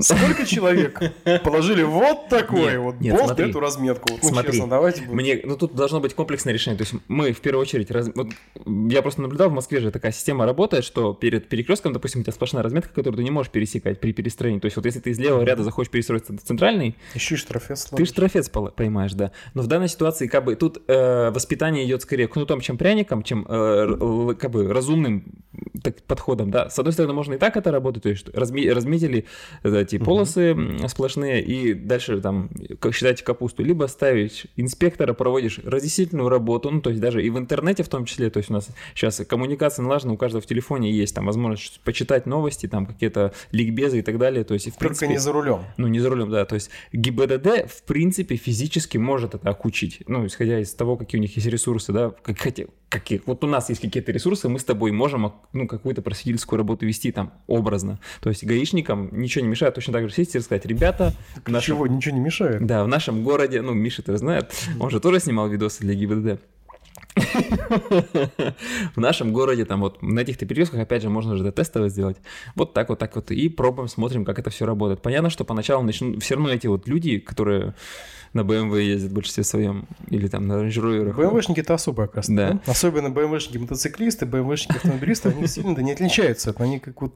Сколько 0.00 0.44
человек 0.44 1.00
положили 1.44 1.82
вот 1.82 2.28
такой 2.28 2.72
Нет, 2.72 2.78
вот 2.78 3.00
нет, 3.00 3.14
болт, 3.14 3.26
смотри. 3.26 3.50
эту 3.50 3.60
разметку? 3.60 4.12
Вот, 4.12 4.22
ну, 4.22 4.28
Смотри, 4.28 4.52
честно, 4.52 4.68
давайте 4.68 5.02
будем. 5.02 5.14
Мне, 5.16 5.40
ну 5.44 5.56
тут 5.56 5.74
должно 5.74 6.00
быть 6.00 6.14
комплексное 6.14 6.52
решение. 6.52 6.78
То 6.78 6.82
есть 6.82 6.94
мы 7.08 7.32
в 7.32 7.40
первую 7.40 7.62
очередь, 7.62 7.90
раз- 7.90 8.10
вот 8.14 8.28
я 8.64 9.02
просто 9.02 9.22
наблюдал, 9.22 9.50
в 9.50 9.52
Москве 9.52 9.80
же 9.80 9.90
такая 9.90 10.12
система 10.12 10.46
работает, 10.46 10.84
что 10.84 11.14
перед 11.14 11.48
перекрестком, 11.48 11.92
допустим, 11.92 12.20
у 12.20 12.24
тебя 12.24 12.32
сплошная 12.32 12.62
разметка, 12.62 12.92
которую 12.92 13.18
ты 13.18 13.24
не 13.24 13.30
можешь 13.30 13.52
пересекать 13.52 14.00
при 14.00 14.12
перестроении. 14.12 14.58
То 14.60 14.66
есть 14.66 14.76
вот 14.76 14.86
если 14.86 15.00
ты 15.00 15.10
из 15.10 15.18
левого 15.18 15.42
ряда 15.44 15.62
захочешь 15.62 15.90
перестроиться 15.90 16.32
в 16.32 16.40
центральный, 16.40 16.96
Еще 17.14 17.34
и 17.34 17.38
штрафет 17.38 17.78
ты 17.94 18.04
штрафец 18.04 18.48
поймаешь, 18.48 19.12
да. 19.12 19.32
Но 19.54 19.62
в 19.62 19.66
данной 19.66 19.88
ситуации 19.88 20.26
как 20.26 20.44
бы 20.44 20.56
тут 20.56 20.82
э, 20.88 21.30
воспитание 21.30 21.84
идет 21.84 22.02
скорее 22.02 22.28
кнутом, 22.28 22.60
чем 22.60 22.78
пряником, 22.78 23.22
чем 23.22 23.46
э, 23.48 24.34
как 24.38 24.50
бы 24.50 24.72
разумным 24.72 25.24
так, 25.82 26.02
подходом, 26.02 26.50
да. 26.50 26.70
С 26.70 26.78
одной 26.78 26.92
стороны, 26.92 27.14
можно 27.14 27.34
и 27.34 27.38
так 27.38 27.56
это 27.56 27.70
работать, 27.70 28.02
то 28.02 28.08
есть 28.08 28.28
разме- 28.28 28.72
разметили 28.72 29.26
э, 29.62 29.80
эти 29.80 29.98
полосы 29.98 30.50
м, 30.50 30.88
сплошные 30.88 31.42
и 31.42 31.74
дальше 31.74 32.20
там, 32.20 32.50
как 32.80 32.92
капусту, 33.24 33.62
либо 33.62 33.86
ставить 33.86 34.46
инспектора, 34.56 35.12
проводишь 35.14 35.60
разъяснительную 35.64 36.28
работу, 36.28 36.70
ну 36.70 36.80
то 36.80 36.90
есть 36.90 37.02
даже 37.02 37.22
и 37.22 37.30
в 37.30 37.38
интернете 37.38 37.82
в 37.82 37.88
том 37.88 38.04
числе, 38.04 38.30
то 38.30 38.38
есть 38.38 38.50
у 38.50 38.52
нас 38.52 38.68
сейчас 38.94 39.22
коммуникация 39.28 39.82
налажена, 39.82 40.12
у 40.12 40.16
каждого 40.16 40.40
в 40.42 40.46
телефоне 40.46 40.90
есть 40.92 41.14
там 41.14 41.26
возможность 41.26 41.80
почитать 41.80 42.26
новости, 42.26 42.66
там 42.66 42.86
какие-то 42.86 43.32
ликбезы 43.50 43.98
и 43.98 44.02
так 44.02 44.18
далее, 44.18 44.44
то 44.44 44.54
есть 44.54 44.66
и 44.66 44.70
в 44.70 44.74
Только 44.74 44.88
принципе... 44.88 45.08
не 45.12 45.18
за 45.18 45.32
рулем. 45.32 45.60
Ну, 45.76 45.88
не 45.88 46.00
за 46.00 46.10
рулем, 46.10 46.30
да. 46.30 46.44
То 46.44 46.54
есть 46.54 46.70
ГИБДД, 46.92 47.70
в 47.70 47.82
принципе, 47.84 48.36
физически 48.36 48.98
может 48.98 49.34
это 49.34 49.50
окучить. 49.50 50.02
Ну, 50.06 50.26
исходя 50.26 50.60
из 50.60 50.72
того, 50.74 50.96
какие 50.96 51.18
у 51.18 51.22
них 51.22 51.34
есть 51.36 51.46
ресурсы, 51.46 51.92
да. 51.92 52.14
Как, 52.22 52.38
хотя, 52.38 52.64
какие, 52.92 53.22
вот 53.26 53.42
у 53.42 53.46
нас 53.46 53.68
есть 53.70 53.80
какие-то 53.80 54.12
ресурсы, 54.12 54.48
мы 54.48 54.58
с 54.58 54.64
тобой 54.64 54.92
можем 54.92 55.32
ну, 55.52 55.66
какую-то 55.66 56.02
просветительскую 56.02 56.58
работу 56.58 56.86
вести 56.86 57.10
там 57.10 57.32
образно. 57.46 57.98
То 58.20 58.28
есть 58.28 58.44
гаишникам 58.44 59.08
ничего 59.12 59.42
не 59.44 59.50
мешает 59.50 59.74
точно 59.74 59.92
так 59.94 60.08
же 60.08 60.14
сесть 60.14 60.34
и 60.36 60.40
сказать, 60.40 60.66
ребята, 60.66 61.14
в 61.44 61.48
нашем- 61.48 61.74
Ничего, 61.74 61.86
ничего 61.86 62.14
не 62.14 62.20
мешает. 62.20 62.66
да, 62.66 62.84
в 62.84 62.88
нашем 62.88 63.24
городе, 63.24 63.62
ну, 63.62 63.72
Миша 63.72 64.02
это 64.02 64.16
знает, 64.16 64.52
он 64.78 64.90
же 64.90 65.00
тоже 65.00 65.20
снимал 65.20 65.48
видосы 65.48 65.80
для 65.80 65.94
ГИБДД. 65.94 66.40
В 68.94 69.00
нашем 69.00 69.32
городе, 69.32 69.64
там 69.64 69.80
вот 69.80 70.02
на 70.02 70.20
этих-то 70.20 70.46
перекрестках, 70.46 70.80
опять 70.80 71.02
же, 71.02 71.10
можно 71.10 71.36
же 71.36 71.52
тестово 71.52 71.88
сделать. 71.88 72.16
Вот 72.54 72.72
так 72.74 72.88
вот, 72.88 72.98
так 72.98 73.14
вот. 73.16 73.30
И 73.30 73.48
пробуем, 73.48 73.88
смотрим, 73.88 74.24
как 74.24 74.38
это 74.38 74.50
все 74.50 74.66
работает. 74.66 75.02
Понятно, 75.02 75.30
что 75.30 75.44
поначалу 75.44 75.82
начнут 75.82 76.22
все 76.22 76.34
равно 76.34 76.50
эти 76.50 76.66
вот 76.66 76.88
люди, 76.88 77.18
которые 77.18 77.74
на 78.32 78.40
BMW 78.40 78.82
ездят 78.82 79.10
в 79.10 79.14
большинстве 79.14 79.44
своем, 79.44 79.86
или 80.08 80.26
там 80.28 80.46
на 80.46 80.54
Range 80.54 80.70
Rover. 80.70 81.12
БМВшники 81.14 81.60
это 81.60 81.74
особая 81.74 82.06
каста. 82.08 82.32
Да. 82.34 82.50
Да. 82.64 82.72
Особенно 82.72 83.10
БМВшники 83.10 83.58
мотоциклисты, 83.58 84.26
БМВшники 84.26 84.76
автомобилисты, 84.76 85.28
они 85.30 85.46
сильно-то 85.46 85.82
не 85.82 85.92
отличаются. 85.92 86.50
от- 86.50 86.60
Они 86.60 86.78
как 86.78 87.00
вот... 87.02 87.12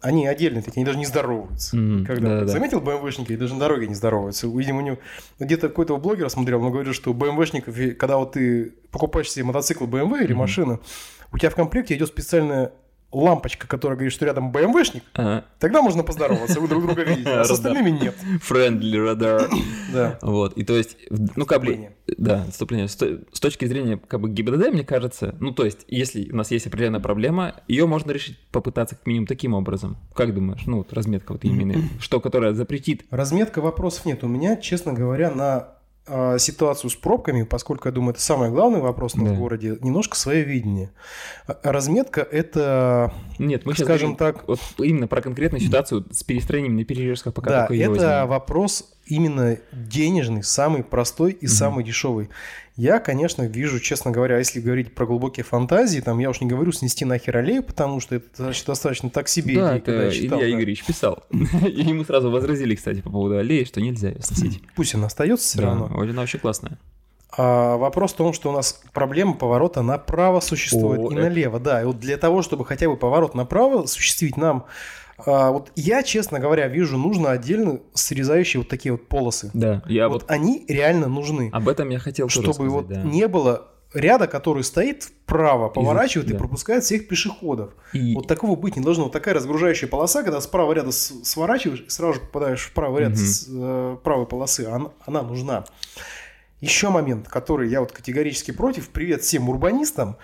Они 0.00 0.28
отдельные 0.28 0.62
такие, 0.62 0.76
они 0.78 0.84
даже 0.86 0.96
не 0.98 1.06
здороваются. 1.06 1.76
Мгм, 1.76 2.06
Когда 2.06 2.28
да-да-да. 2.28 2.52
заметил 2.52 2.80
БМВшники, 2.80 3.32
и 3.32 3.36
даже 3.36 3.54
на 3.54 3.60
дороге 3.60 3.88
не 3.88 3.96
здороваются. 3.96 4.46
Видимо, 4.46 4.78
у 4.78 4.82
него 4.82 4.98
где-то 5.40 5.68
какой-то 5.68 5.96
блогер 5.96 6.30
смотрел, 6.30 6.62
он 6.62 6.70
говорит, 6.70 6.94
что 6.94 7.10
у 7.10 7.14
БМВшников, 7.14 7.74
когда 7.98 8.16
вот 8.16 8.32
ты 8.32 8.74
покупаешь 8.92 9.28
себе 9.30 9.44
мотоцикл 9.44 9.86
BMW 9.86 10.22
или 10.22 10.32
Мгм. 10.32 10.38
машину, 10.38 10.80
у 11.32 11.38
тебя 11.38 11.50
в 11.50 11.56
комплекте 11.56 11.96
идет 11.96 12.08
специальная 12.08 12.70
лампочка, 13.10 13.66
которая 13.66 13.96
говорит, 13.96 14.12
что 14.12 14.24
рядом 14.26 14.52
БМВшник, 14.52 15.02
Ага. 15.14 15.44
тогда 15.58 15.80
можно 15.82 16.02
поздороваться, 16.02 16.60
вы 16.60 16.68
друг 16.68 16.84
друга 16.84 17.02
видите, 17.04 17.30
а 17.30 17.44
с 17.44 17.50
Радар. 17.50 17.52
остальными 17.72 17.90
нет. 17.90 18.14
Friendly 18.48 18.92
radar. 19.14 19.48
Да. 19.92 20.18
Вот, 20.20 20.52
и 20.58 20.64
то 20.64 20.76
есть, 20.76 20.98
ну, 21.08 21.46
как 21.46 21.62
бы, 21.64 21.88
да, 22.18 22.42
отступление. 22.42 22.88
С, 22.88 22.96
то- 22.96 23.20
с 23.32 23.40
точки 23.40 23.64
зрения, 23.64 23.96
как 23.96 24.20
бы, 24.20 24.28
ГИБДД, 24.28 24.70
мне 24.70 24.84
кажется, 24.84 25.34
ну, 25.40 25.50
то 25.50 25.64
есть, 25.64 25.86
если 25.88 26.30
у 26.30 26.36
нас 26.36 26.50
есть 26.50 26.66
определенная 26.66 27.00
проблема, 27.00 27.54
ее 27.68 27.86
можно 27.86 28.10
решить, 28.10 28.38
попытаться 28.52 28.96
как 28.96 29.06
минимум 29.06 29.26
таким 29.26 29.54
образом. 29.54 29.96
Как 30.14 30.34
думаешь? 30.34 30.60
Ну, 30.66 30.76
вот 30.78 30.92
разметка 30.92 31.32
вот 31.32 31.44
именно, 31.44 31.76
что, 32.00 32.20
которая 32.20 32.52
запретит. 32.52 33.06
Разметка 33.10 33.62
вопросов 33.62 34.04
нет. 34.04 34.22
У 34.24 34.28
меня, 34.28 34.56
честно 34.56 34.92
говоря, 34.92 35.30
на 35.30 35.68
ситуацию 36.38 36.90
с 36.90 36.94
пробками, 36.94 37.42
поскольку 37.42 37.88
я 37.88 37.92
думаю, 37.92 38.12
это 38.12 38.20
самый 38.22 38.50
главный 38.50 38.80
вопрос 38.80 39.12
Да. 39.14 39.22
в 39.22 39.38
городе, 39.38 39.76
немножко 39.80 40.16
свое 40.16 40.42
видение. 40.44 40.90
А- 41.46 41.58
Разметка 41.62 42.20
это, 42.20 43.12
Нет, 43.38 43.66
мы 43.66 43.74
скажем 43.74 44.16
так, 44.16 44.46
вот 44.48 44.60
именно 44.78 45.06
про 45.06 45.20
конкретную 45.22 45.60
ситуацию 45.60 46.04
с 46.10 46.22
перестроением 46.24 46.76
на 46.76 46.84
перерезках, 46.84 47.34
пока 47.34 47.50
да, 47.50 47.74
это 47.74 47.90
возьмем. 47.90 48.28
вопрос 48.28 48.90
именно 49.06 49.56
денежный, 49.72 50.42
самый 50.42 50.82
простой 50.84 51.32
и 51.32 51.46
Мгм. 51.46 51.52
самый 51.54 51.84
дешевый. 51.84 52.28
Я, 52.78 53.00
конечно, 53.00 53.42
вижу, 53.42 53.80
честно 53.80 54.12
говоря, 54.12 54.38
если 54.38 54.60
говорить 54.60 54.94
про 54.94 55.04
глубокие 55.04 55.42
фантазии, 55.42 55.98
там 55.98 56.20
я 56.20 56.30
уж 56.30 56.40
не 56.40 56.46
говорю 56.46 56.70
снести 56.70 57.04
нахер 57.04 57.36
аллею, 57.36 57.64
потому 57.64 57.98
что 57.98 58.14
это 58.14 58.26
значит, 58.36 58.64
достаточно 58.66 59.10
так 59.10 59.26
себе 59.28 59.56
Да, 59.56 59.70
идея, 59.72 59.80
когда 59.80 60.02
это 60.04 60.14
я 60.14 60.22
читал, 60.22 60.38
Илья 60.38 60.50
да. 60.52 60.56
Игоревич 60.58 60.84
писал. 60.84 61.24
И 61.30 61.82
ему 61.82 62.04
сразу 62.04 62.30
возразили, 62.30 62.76
кстати, 62.76 63.00
по 63.00 63.10
поводу 63.10 63.36
аллеи, 63.36 63.64
что 63.64 63.80
нельзя 63.80 64.10
ее 64.10 64.22
сносить. 64.22 64.62
Пусть 64.76 64.94
она 64.94 65.06
остается 65.08 65.44
все 65.44 65.58
Да, 65.58 65.64
равно. 65.64 65.86
она 66.00 66.20
вообще 66.20 66.38
классная. 66.38 66.78
А 67.36 67.76
вопрос 67.76 68.12
в 68.12 68.16
том, 68.16 68.32
что 68.32 68.48
у 68.50 68.52
нас 68.52 68.80
проблема 68.92 69.34
поворота 69.34 69.82
направо 69.82 70.38
существует 70.38 71.00
О, 71.00 71.10
и 71.10 71.14
это- 71.14 71.22
налево. 71.24 71.58
Да, 71.58 71.82
и 71.82 71.84
вот 71.84 71.98
для 71.98 72.16
того, 72.16 72.42
чтобы 72.42 72.64
хотя 72.64 72.88
бы 72.88 72.96
поворот 72.96 73.34
направо 73.34 73.82
осуществить 73.82 74.36
нам, 74.36 74.66
а, 75.26 75.50
вот 75.50 75.72
я, 75.76 76.02
честно 76.02 76.38
говоря, 76.38 76.68
вижу, 76.68 76.96
нужно 76.96 77.30
отдельно 77.30 77.80
срезающие 77.94 78.60
вот 78.60 78.68
такие 78.68 78.92
вот 78.92 79.08
полосы. 79.08 79.50
Да, 79.52 79.82
я 79.86 80.08
вот, 80.08 80.22
вот 80.22 80.30
они 80.30 80.64
реально 80.68 81.08
нужны, 81.08 81.50
об 81.52 81.68
этом 81.68 81.88
я 81.90 81.98
хотел 81.98 82.28
чтобы 82.28 82.52
сказать, 82.54 82.72
вот 82.72 82.88
да. 82.88 83.02
не 83.02 83.26
было 83.26 83.68
ряда, 83.94 84.26
который 84.26 84.62
стоит 84.64 85.04
вправо, 85.04 85.68
поворачивает 85.68 86.28
и, 86.28 86.32
да. 86.32 86.38
пропускает 86.38 86.84
всех 86.84 87.08
пешеходов. 87.08 87.72
И- 87.92 88.14
Вот 88.14 88.26
такого 88.26 88.54
быть 88.54 88.76
не 88.76 88.82
должно. 88.82 89.04
Вот 89.04 89.12
такая 89.12 89.34
разгружающая 89.34 89.88
полоса, 89.88 90.22
когда 90.22 90.40
с 90.40 90.46
правого 90.46 90.72
ряда 90.74 90.92
сворачиваешь 90.92 91.80
и 91.86 91.90
сразу 91.90 92.14
же 92.14 92.20
попадаешь 92.20 92.60
в 92.66 92.72
правый 92.72 93.00
ряд 93.00 93.12
Мгм. 93.12 93.18
с 93.18 93.46
э, 93.48 93.96
правой 94.04 94.26
полосы, 94.26 94.66
она, 94.66 94.90
она 95.06 95.22
нужна. 95.22 95.64
Еще 96.60 96.90
момент, 96.90 97.28
который 97.28 97.70
я 97.70 97.80
вот 97.80 97.92
категорически 97.92 98.50
против. 98.50 98.88
Привет 98.90 99.22
всем 99.22 99.48
урбанистам. 99.48 100.16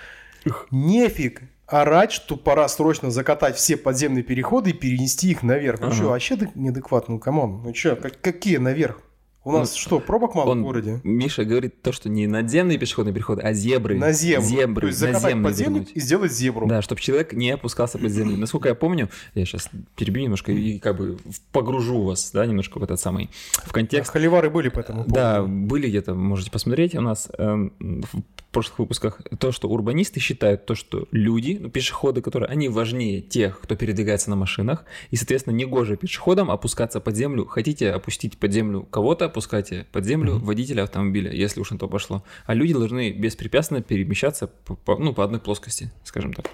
Нефиг 0.71 1.43
орать, 1.66 2.12
что 2.12 2.37
пора 2.37 2.68
срочно 2.68 3.11
закатать 3.11 3.56
все 3.56 3.76
подземные 3.76 4.23
переходы 4.23 4.71
и 4.71 4.73
перенести 4.75 5.30
их 5.30 5.42
наверх. 5.42 5.80
Ну 5.80 5.87
Ага. 5.87 5.94
что, 5.97 6.04
вообще 6.09 6.37
неадекватно, 6.54 7.14
ну 7.14 7.21
come 7.21 7.45
on, 7.45 7.62
ну 7.62 7.75
что, 7.75 7.97
как- 7.97 8.21
какие 8.21 8.59
наверх? 8.59 9.00
У 9.45 9.53
нас 9.53 9.73
Ну, 9.73 9.79
что, 9.79 10.01
пробок 10.01 10.35
мало 10.35 10.51
Он- 10.53 10.61
в 10.61 10.63
городе? 10.65 11.01
Миша 11.05 11.45
говорит 11.45 11.83
то, 11.83 11.93
что 11.93 12.09
не 12.09 12.27
надземные 12.27 12.79
пешеходные 12.79 13.13
переходы, 13.15 13.43
а 13.43 13.53
зебры. 13.53 13.99
На 13.99 14.11
землю. 14.13 14.47
Зебры, 14.47 14.81
То 14.81 14.87
есть 14.87 14.99
закатать 14.99 15.43
подземник 15.43 15.73
вернуть. 15.83 15.91
и 15.95 16.01
сделать 16.01 16.33
зебру. 16.33 16.67
Да, 16.67 16.81
чтобы 16.81 17.01
человек 17.03 17.35
не 17.35 17.51
опускался 17.51 17.99
под 17.99 18.11
землю. 18.11 18.39
Насколько 18.39 18.71
я 18.71 18.75
помню, 18.75 19.11
я 19.35 19.45
сейчас 19.45 19.69
перебью 19.97 20.23
немножко 20.25 20.51
и 20.51 20.79
как 20.79 20.97
бы 20.97 21.19
погружу 21.53 22.03
вас, 22.05 22.31
да, 22.33 22.47
немножко 22.47 22.79
в 22.79 22.83
этот 22.85 22.99
самый, 22.99 23.29
в 23.65 23.73
контекст. 23.73 24.11
Холивары 24.13 24.49
были 24.49 24.71
по 24.71 24.81
этому 24.81 25.05
поводу. 25.05 25.15
Да, 25.15 25.43
были 25.43 25.89
где-то, 25.89 26.15
можете 26.15 26.51
посмотреть 26.51 26.95
у 26.95 27.03
нас 27.03 27.29
эм, 27.37 27.73
в 27.81 28.53
прошлых 28.55 28.79
выпусках, 28.79 29.21
то, 29.41 29.51
что 29.51 29.69
урбанисты 29.69 30.21
считают, 30.21 30.65
то, 30.65 30.77
что 30.77 31.09
люди, 31.11 31.59
ну, 31.61 31.69
пешеходы, 31.71 32.23
которые, 32.23 32.49
они 32.49 32.69
важнее 32.69 33.21
тех, 33.21 33.61
кто 33.61 33.75
передвигается 33.75 34.31
на 34.31 34.37
машинах, 34.37 34.85
и, 35.11 35.17
соответственно, 35.17 35.55
негоже 35.55 35.97
пешеходам 35.97 36.53
опускаться 36.53 37.01
под 37.01 37.17
землю. 37.17 37.47
Хотите 37.47 37.91
опустить 37.91 38.39
под 38.39 38.53
землю 38.53 38.87
кого-то, 38.91 39.29
опускайте 39.35 39.85
под 39.91 40.05
землю 40.05 40.38
водителя 40.38 40.85
автомобиля, 40.85 41.33
если 41.33 41.61
уж 41.61 41.73
на 41.73 41.79
то 41.79 41.88
пошло. 41.88 42.23
А 42.47 42.55
люди 42.55 42.73
должны 42.73 43.11
беспрепятственно 43.11 43.83
перемещаться 43.83 44.47
по, 44.47 44.76
по- 44.76 44.97
ну, 44.97 45.12
по 45.12 45.25
одной 45.25 45.41
плоскости, 45.41 45.91
скажем 46.05 46.33
так. 46.33 46.47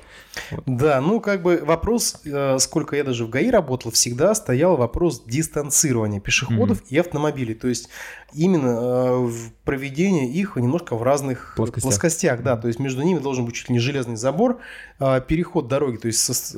Да, 0.65 1.01
ну 1.03 1.21
как 1.21 1.43
бы 1.43 1.61
вопрос, 1.63 2.23
э, 2.25 2.59
сколько 2.59 2.97
я 2.97 3.05
даже 3.05 3.27
в 3.27 3.31
ГАИ 3.31 3.51
работал, 3.51 3.91
всегда 3.91 4.35
стоял 4.35 4.77
вопрос 4.79 5.23
дистанцирования 5.27 6.21
пешеходов 6.21 6.83
и 6.89 6.97
автомобилей. 6.97 7.55
То 7.55 7.69
есть 7.69 7.91
именно 8.33 8.79
э, 8.81 9.31
проведение 9.65 10.31
их 10.31 10.57
немножко 10.57 10.97
в 10.97 11.03
разных 11.03 11.53
Плоскостях. 11.57 11.83
плоскостях. 11.91 12.43
да. 12.43 12.57
То 12.57 12.69
есть 12.69 12.81
между 12.81 13.03
ними 13.03 13.19
должен 13.19 13.45
быть 13.45 13.55
чуть 13.57 13.69
ли 13.69 13.75
не 13.75 13.79
железный 13.81 14.17
забор, 14.17 14.59
э, 15.01 15.21
переход 15.29 15.69
дороги, 15.69 15.99
то 15.99 16.07
есть 16.07 16.57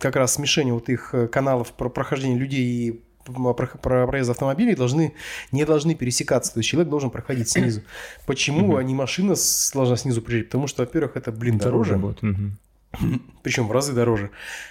как 0.00 0.16
раз 0.16 0.32
смешение 0.34 0.72
вот 0.72 0.88
их 0.88 1.14
каналов 1.30 1.72
про 1.72 1.90
прохождения 1.90 2.38
людей 2.38 2.64
и 2.64 3.02
про 3.24 3.54
про 3.54 4.06
проезд 4.06 4.30
автомобилей 4.30 4.74
должны, 4.74 5.14
не 5.50 5.64
должны 5.64 5.94
пересекаться. 5.94 6.52
То 6.52 6.60
есть 6.60 6.68
человек 6.68 6.90
должен 6.90 7.10
проходить 7.10 7.48
снизу. 7.48 7.82
Почему, 8.26 8.76
а 8.76 8.82
не 8.82 8.94
машина 8.94 9.34
должна 9.74 9.96
снизу 9.96 10.22
приезжать? 10.22 10.48
Потому 10.48 10.66
что, 10.66 10.82
во-первых, 10.82 11.16
это, 11.16 11.32
блин, 11.32 11.58
дороже. 11.58 11.96
Мгм. 11.96 12.58
Причем 13.42 13.68
в 13.68 13.72
разы 13.72 13.92
дороже. 13.92 14.30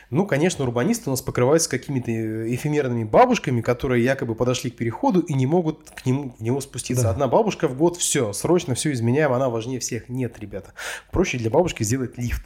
Ну, 0.10 0.26
конечно, 0.26 0.64
урбанисты 0.64 1.10
у 1.10 1.12
нас 1.12 1.22
покрываются 1.22 1.70
какими-то 1.70 2.12
э, 2.12 2.54
эфемерными 2.54 3.04
бабушками, 3.04 3.62
которые 3.62 4.04
якобы 4.04 4.36
подошли 4.36 4.70
к 4.70 4.78
переходу 4.78 5.22
и 5.22 5.34
не 5.34 5.48
могут 5.48 5.90
к 5.90 6.06
нему, 6.06 6.36
в 6.38 6.42
него 6.42 6.62
спуститься. 6.62 7.04
Да. 7.04 7.10
Одна 7.12 7.28
бабушка 7.28 7.68
в 7.68 7.76
год, 7.76 7.98
все, 7.98 8.34
срочно 8.34 8.76
все 8.76 8.92
изменяем, 8.92 9.34
она 9.34 9.50
важнее 9.50 9.80
всех. 9.80 10.10
Нет, 10.10 10.40
ребята. 10.40 10.74
Проще 11.12 11.38
для 11.38 11.50
бабушки 11.50 11.84
сделать 11.84 12.18
лифт. 12.18 12.44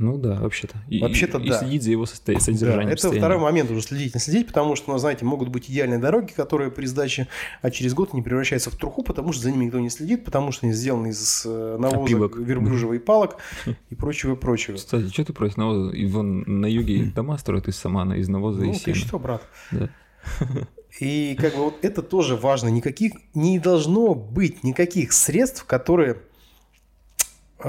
Ну 0.00 0.16
да, 0.16 0.36
вообще-то. 0.40 0.76
И- 0.88 0.98
Вообще-то 1.00 1.38
и, 1.38 1.48
да. 1.50 1.56
И 1.56 1.58
следить 1.58 1.82
за 1.82 1.90
его 1.90 2.04
состо- 2.04 2.32
Да, 2.34 2.40
содержанием. 2.40 2.88
это 2.88 3.12
второй 3.12 3.38
момент 3.38 3.70
уже 3.70 3.82
следить, 3.82 4.14
не 4.14 4.20
следить, 4.20 4.46
потому 4.46 4.74
что, 4.74 4.90
ну, 4.92 4.98
знаете, 4.98 5.24
могут 5.26 5.48
быть 5.50 5.68
идеальные 5.70 5.98
дороги, 5.98 6.32
которые 6.32 6.70
при 6.70 6.86
сдаче, 6.86 7.28
а 7.60 7.70
через 7.70 7.92
год 7.94 8.10
они 8.14 8.22
превращаются 8.22 8.70
в 8.70 8.76
труху, 8.76 9.02
потому 9.02 9.32
что 9.32 9.42
за 9.42 9.50
ними 9.52 9.66
никто 9.66 9.78
не 9.78 9.90
следит, 9.90 10.24
потому 10.24 10.52
что 10.52 10.66
они 10.66 10.72
сделаны 10.74 11.08
из 11.08 11.42
э, 11.46 11.76
навоза, 11.78 12.16
верблюжьего 12.38 12.94
и 12.94 12.98
палок 12.98 13.36
и 13.90 13.94
прочего, 13.94 14.34
прочего. 14.36 14.76
Кстати, 14.76 15.08
что 15.12 15.24
ты 15.26 15.32
против 15.34 15.58
навоза? 15.58 15.94
И 15.94 16.06
вон 16.06 16.44
на 16.46 16.66
юге 16.66 17.04
дома 17.14 17.36
строят 17.38 17.68
из 17.68 17.76
самана, 17.76 18.14
из 18.14 18.28
навоза 18.28 18.62
Ну, 18.64 18.70
и 18.70 18.74
ты 18.74 18.94
сена. 18.94 18.96
что, 18.96 19.18
брат? 19.18 19.42
Да. 19.70 19.90
И 20.98 21.36
как 21.40 21.54
бы 21.54 21.64
вот 21.64 21.78
это 21.82 22.02
тоже 22.02 22.36
важно. 22.36 22.68
Никаких 22.68 23.12
не 23.34 23.58
должно 23.58 24.14
быть 24.14 24.64
никаких 24.64 25.12
средств, 25.12 25.64
которые, 25.64 26.12
а, 26.12 26.18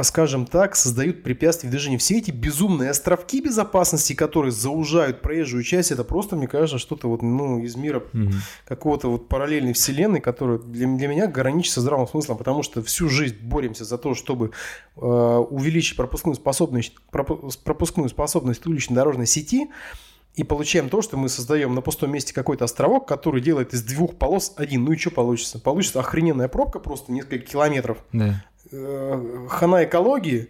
скажем 0.04 0.46
так, 0.46 0.76
создают 0.76 1.24
препятствия 1.24 1.68
в 1.68 1.72
движении. 1.72 1.98
Все 1.98 2.18
эти 2.18 2.32
безумные 2.32 2.90
островки 2.90 3.42
безопасности, 3.42 4.14
которые 4.14 4.52
заужают 4.52 5.22
проезжую 5.22 5.64
часть, 5.64 5.92
это 5.92 6.04
просто, 6.04 6.36
мне 6.36 6.48
кажется, 6.48 6.78
что-то 6.78 7.08
вот 7.10 7.22
ну, 7.22 7.60
из 7.60 7.76
мира 7.76 8.04
Мгм. 8.14 8.34
какого-то 8.66 9.10
вот 9.10 9.28
параллельной 9.28 9.74
вселенной, 9.74 10.22
которая 10.22 10.60
для, 10.60 10.88
для 10.88 11.08
меня 11.08 11.28
граничит 11.28 11.74
со 11.74 11.82
здравым 11.82 12.08
смыслом, 12.08 12.38
потому 12.38 12.64
что 12.64 12.82
всю 12.82 13.10
жизнь 13.10 13.38
боремся 13.42 13.86
за 13.86 13.98
то, 13.98 14.16
чтобы 14.16 14.52
э, 14.96 15.00
увеличить 15.02 15.98
пропускную 15.98 16.36
способность, 16.36 16.94
пропу- 17.12 17.52
пропускную 17.64 18.10
способность 18.10 18.66
уличной 18.66 18.96
дорожной 18.96 19.28
сети, 19.28 19.70
и 20.36 20.44
получаем 20.44 20.88
то, 20.90 21.02
что 21.02 21.18
мы 21.18 21.28
создаем 21.28 21.76
на 21.76 21.82
пустом 21.82 22.12
месте 22.12 22.34
какой-то 22.34 22.64
островок, 22.64 23.06
который 23.08 23.42
делает 23.42 23.74
из 23.74 23.84
двух 23.84 24.16
полос 24.16 24.54
один. 24.56 24.86
Ну 24.86 24.94
и 24.94 24.98
что 24.98 25.12
получится? 25.12 25.60
Получится 25.60 26.00
охрененная 26.00 26.48
пробка, 26.48 26.80
просто 26.80 27.12
несколько 27.12 27.40
километров. 27.40 27.98
Да. 28.14 28.42
Хана 28.70 29.84
экологии. 29.84 30.50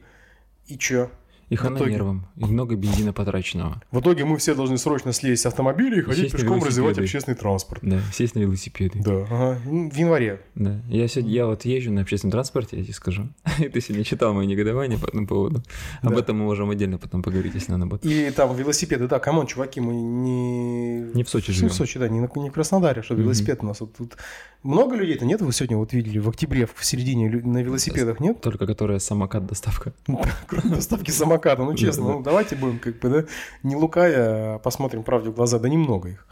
И 0.68 0.78
что? 0.78 1.10
И 1.52 1.56
хана 1.58 1.76
итоге. 1.76 1.92
нервам, 1.92 2.26
и 2.38 2.46
много 2.46 2.76
бензина 2.76 3.12
потраченного. 3.12 3.82
В 3.92 4.00
итоге 4.00 4.24
мы 4.24 4.38
все 4.38 4.56
должны 4.56 4.78
срочно 4.78 5.12
слезть 5.12 5.42
с 5.44 5.46
автомобиля 5.46 6.00
и 6.00 6.02
ходить 6.02 6.32
Сесть 6.32 6.36
пешком 6.38 6.64
развивать 6.64 6.98
общественный 6.98 7.36
транспорт. 7.36 7.82
Да, 7.84 8.00
сесть 8.14 8.36
на 8.36 8.40
велосипеды. 8.40 9.00
Да, 9.04 9.28
ага. 9.30 9.60
Ну, 9.66 9.90
в 9.92 9.96
январе. 9.96 10.40
Да. 10.56 10.80
Я, 10.88 11.08
сегодня, 11.10 11.32
я 11.34 11.46
вот 11.46 11.66
езжу 11.66 11.92
на 11.92 12.02
общественном 12.02 12.32
транспорте, 12.32 12.78
я 12.78 12.84
тебе 12.84 12.94
скажу. 12.94 13.28
И 13.60 13.68
ты 13.68 13.82
сегодня 13.82 14.06
читал 14.06 14.34
мои 14.34 14.48
негодования 14.48 14.98
по 14.98 15.08
этому 15.08 15.28
поводу. 15.28 15.62
Об 16.02 16.14
Да. 16.14 16.20
этом 16.22 16.38
мы 16.40 16.46
можем 16.46 16.70
отдельно 16.70 16.98
потом 16.98 17.22
поговорить, 17.22 17.54
если 17.54 17.74
надо 17.74 17.86
будет. 17.86 18.06
Или 18.06 18.30
там 18.32 18.56
велосипеды. 18.56 19.10
Да, 19.10 19.20
come 19.20 19.35
on, 19.35 19.46
чуваки, 19.46 19.82
мы 19.82 19.94
не... 19.94 21.00
Не 21.14 21.24
в 21.26 21.30
Сочи 21.30 21.52
живем. 21.52 21.70
в 21.70 21.74
Сочи, 21.74 22.00
да, 22.00 22.08
не, 22.08 22.20
не 22.20 22.50
в 22.50 22.54
Краснодаре, 22.54 23.02
что 23.02 23.14
велосипед 23.14 23.60
у 23.62 23.66
нас 23.66 23.82
вот 23.82 23.94
тут. 23.94 24.16
Много 24.64 24.96
людей-то 24.96 25.26
нет? 25.26 25.42
Вы 25.42 25.52
сегодня 25.54 25.76
вот 25.76 25.92
видели 25.92 26.20
в 26.20 26.30
октябре, 26.30 26.66
в 26.74 26.86
середине 26.86 27.30
на 27.30 27.62
велосипедах 27.64 28.20
нет? 28.20 28.40
Только 28.42 28.66
которая 28.68 29.00
самокат 29.00 29.46
доставка. 29.46 29.92
Доставки 30.64 31.12
самоката. 31.42 31.64
Ну, 31.64 31.76
честно, 31.76 32.04
ну 32.04 32.24
давайте 32.24 32.56
будем 32.56 32.80
как 32.80 33.00
бы, 33.00 33.10
да, 33.10 33.26
не 33.64 33.76
лукая, 33.76 34.56
а 34.56 34.60
посмотрим 34.60 35.04
правде 35.04 35.30
в 35.30 35.36
глаза. 35.36 35.60
Да 35.60 35.70
немного 35.70 36.10
их. 36.10 36.28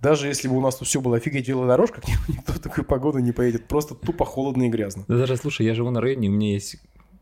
Даже 0.00 0.28
если 0.28 0.48
бы 0.48 0.56
у 0.56 0.60
нас 0.60 0.76
тут 0.76 0.88
все 0.88 1.00
было 1.00 1.16
офигеть 1.16 1.48
велодорожка, 1.48 2.02
никто 2.28 2.52
в 2.52 2.58
такую 2.58 2.84
погоду 2.84 3.18
не 3.18 3.32
поедет. 3.32 3.66
Просто 3.66 3.94
тупо 3.94 4.24
холодно 4.24 4.64
и 4.64 4.68
грязно. 4.68 5.04
Да 5.08 5.16
даже, 5.16 5.36
слушай, 5.36 5.64
я 5.64 5.74
живу 5.74 5.90
на 5.90 6.00
районе, 6.00 6.28
у 6.28 6.32
меня 6.32 6.52
есть... 6.52 6.76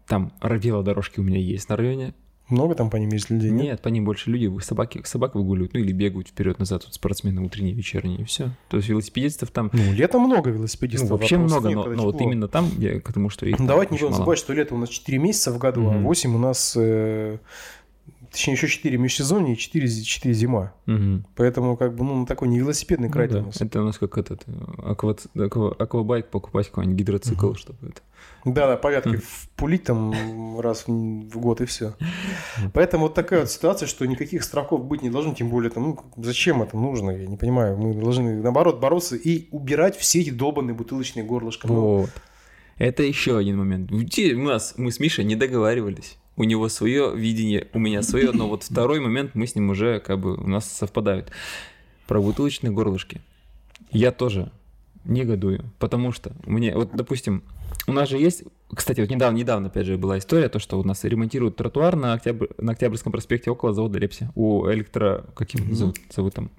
Там 0.07 0.33
велодорожки 0.43 1.21
у 1.21 1.23
меня 1.23 1.38
есть 1.38 1.69
на 1.71 1.77
районе. 1.77 2.14
Много 2.48 2.74
там 2.74 2.90
по 2.90 2.96
ним 2.96 3.09
есть 3.11 3.30
людей? 3.30 3.50
Нет, 3.50 3.80
по 3.80 3.88
ним 3.88 4.04
больше 4.04 4.30
люди, 4.30 4.50
собаки, 4.62 5.00
собак 5.04 5.35
выгуливают, 5.35 5.72
ну 5.72 5.80
или 5.80 5.92
бегают 5.92 6.28
вперед-назад, 6.28 6.85
вот 6.85 6.94
спортсмены 6.94 7.42
утренние, 7.42 7.74
вечерние, 7.74 8.20
и 8.20 8.24
все. 8.24 8.50
То 8.68 8.76
есть 8.76 8.88
велосипедистов 8.88 9.50
там 9.50 9.70
Ну, 9.72 9.92
летом 9.92 10.22
много 10.22 10.50
ну, 10.50 10.57
велосипедистов. 10.57 11.11
вообще 11.11 11.38
много, 11.38 11.68
нет, 11.68 11.76
но, 11.76 11.87
но 11.87 12.02
вот 12.02 12.20
именно 12.20 12.48
там, 12.48 12.68
я 12.78 13.00
к 13.00 13.12
тому, 13.12 13.30
что 13.30 13.46
их 13.46 13.57
Давайте 13.59 13.94
не 13.94 14.00
будем 14.00 14.12
забывать, 14.12 14.38
что 14.38 14.52
лето 14.52 14.74
у 14.74 14.78
нас 14.78 14.90
4 14.90 15.18
месяца 15.18 15.52
в 15.52 15.59
году, 15.59 15.88
а 15.88 15.92
Мгм. 15.92 16.04
8 16.04 16.35
у 16.35 16.38
нас... 16.38 16.74
э, 16.76 17.38
Точнее, 18.35 18.55
еще 18.55 18.66
4 18.66 18.99
межсезонья 18.99 19.53
и 19.53 19.57
4, 19.57 19.88
4 20.03 20.35
зима. 20.35 20.73
Мгм. 20.87 21.25
Поэтому, 21.37 21.77
как 21.77 21.94
бы, 21.94 22.03
ну, 22.05 22.16
на 22.16 22.27
такой 22.27 22.49
не 22.49 22.59
велосипедный 22.59 23.09
край 23.09 23.29
Ну 23.29 23.33
да, 23.33 23.38
у 23.42 23.47
нас. 23.47 23.61
Это 23.61 23.81
у 23.81 23.85
нас 23.85 23.97
как 23.97 24.18
этот 24.18 24.42
э, 24.49 24.53
акват- 24.79 25.29
аква- 25.37 25.73
аквабайк 25.79 26.31
покупать 26.31 26.66
какой-нибудь 26.66 26.99
гидроцикл, 26.99 27.47
Мгм. 27.47 27.55
чтобы 27.55 27.79
это. 27.90 28.01
Да, 28.44 28.66
да, 28.66 28.77
порядка 28.77 29.20
впулить 29.25 29.85
там 29.85 30.59
раз 30.59 30.85
в, 30.88 30.90
в 30.90 31.38
год 31.38 31.61
и 31.61 31.64
все. 31.66 31.94
Поэтому 32.73 33.05
вот 33.05 33.14
такая 33.14 33.40
вот 33.40 33.51
ситуация, 33.53 33.87
что 33.87 34.05
никаких 34.05 34.42
страхов 34.42 34.85
быть 34.85 35.03
не 35.03 35.11
должно, 35.11 35.33
тем 35.33 35.49
более, 35.49 35.70
там, 35.70 35.85
ну, 35.85 35.99
зачем 36.16 36.61
это 36.61 36.77
нужно, 36.77 37.12
я 37.12 37.27
не 37.29 37.37
понимаю. 37.37 37.77
Мы 37.77 37.94
должны, 37.94 38.42
наоборот, 38.42 38.81
бороться 38.81 39.14
и 39.14 39.47
убирать 39.53 39.97
все 39.97 40.23
эти 40.23 40.31
долбанные 40.31 40.75
бутылочные 40.75 41.25
горлышки. 41.25 41.66
Вот. 41.68 42.11
Это 42.79 43.05
еще 43.05 43.38
один 43.38 43.59
момент. 43.59 43.92
У 43.92 44.38
нас, 44.42 44.75
мы 44.77 44.90
с 44.90 44.99
Мишей 44.99 45.25
не 45.25 45.37
договаривались. 45.37 46.18
У 46.37 46.44
него 46.44 46.68
свое 46.68 47.12
видение, 47.14 47.68
у 47.73 47.79
меня 47.79 48.03
свое, 48.03 48.33
но 48.33 48.49
вот 48.49 48.64
второй 48.64 49.01
момент 49.01 49.35
мы 49.35 49.47
с 49.47 49.55
ним 49.55 49.70
уже 49.70 50.01
как 50.01 50.18
бы 50.18 50.35
у 50.35 50.49
нас 50.49 50.70
совпадают. 50.70 51.31
Про 52.07 52.20
бутылочные 52.20 52.70
горлышки. 52.73 53.20
Я 53.90 54.11
тоже 54.12 54.51
негодую, 55.05 55.64
потому 55.79 56.12
что 56.12 56.33
мне, 56.47 56.75
вот, 56.75 56.90
допустим, 56.94 57.42
у 57.87 57.92
нас 57.92 58.09
же 58.09 58.18
есть, 58.18 58.44
кстати, 58.75 59.01
вот 59.01 59.11
недавно, 59.11 59.37
недавно, 59.37 59.68
опять 59.68 59.87
же, 59.87 59.97
была 59.97 60.18
история, 60.18 60.49
то, 60.49 60.59
что 60.59 60.79
у 60.79 60.85
нас 60.85 61.05
ремонтируют 61.05 61.57
тротуар 61.57 61.97
на, 61.97 62.14
Октябрь, 62.14 62.47
на 62.59 62.73
Октябрьском 62.73 63.12
проспекте 63.12 63.51
около 63.51 63.73
завода 63.73 63.99
Лепси. 63.99 64.31
У 64.35 64.66
электро... 64.70 65.25
Как 65.35 65.53
его 65.55 65.64
Мгм. 65.66 65.75
зовут, 65.75 65.97
зовут 66.11 66.35
там? 66.35 66.51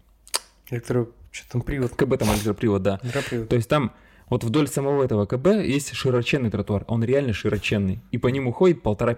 электро... 0.70 1.08
Что 1.32 1.52
там, 1.52 1.62
привод? 1.62 1.92
КБ 1.96 2.18
там 2.18 2.30
электропривод, 2.34 2.82
да. 2.82 3.00
Электропривод. 3.04 3.50
То 3.50 3.56
есть 3.56 3.68
там 3.68 3.92
вот 4.30 4.44
вдоль 4.44 4.68
самого 4.68 5.04
этого 5.04 5.26
КБ 5.26 5.48
есть 5.66 5.94
широченный 5.94 6.50
тротуар. 6.50 6.86
Он 6.88 7.04
реально 7.04 7.34
широченный. 7.34 8.00
И 8.12 8.18
по 8.18 8.28
нему 8.28 8.52
ходит 8.54 8.82
полтора 8.82 9.18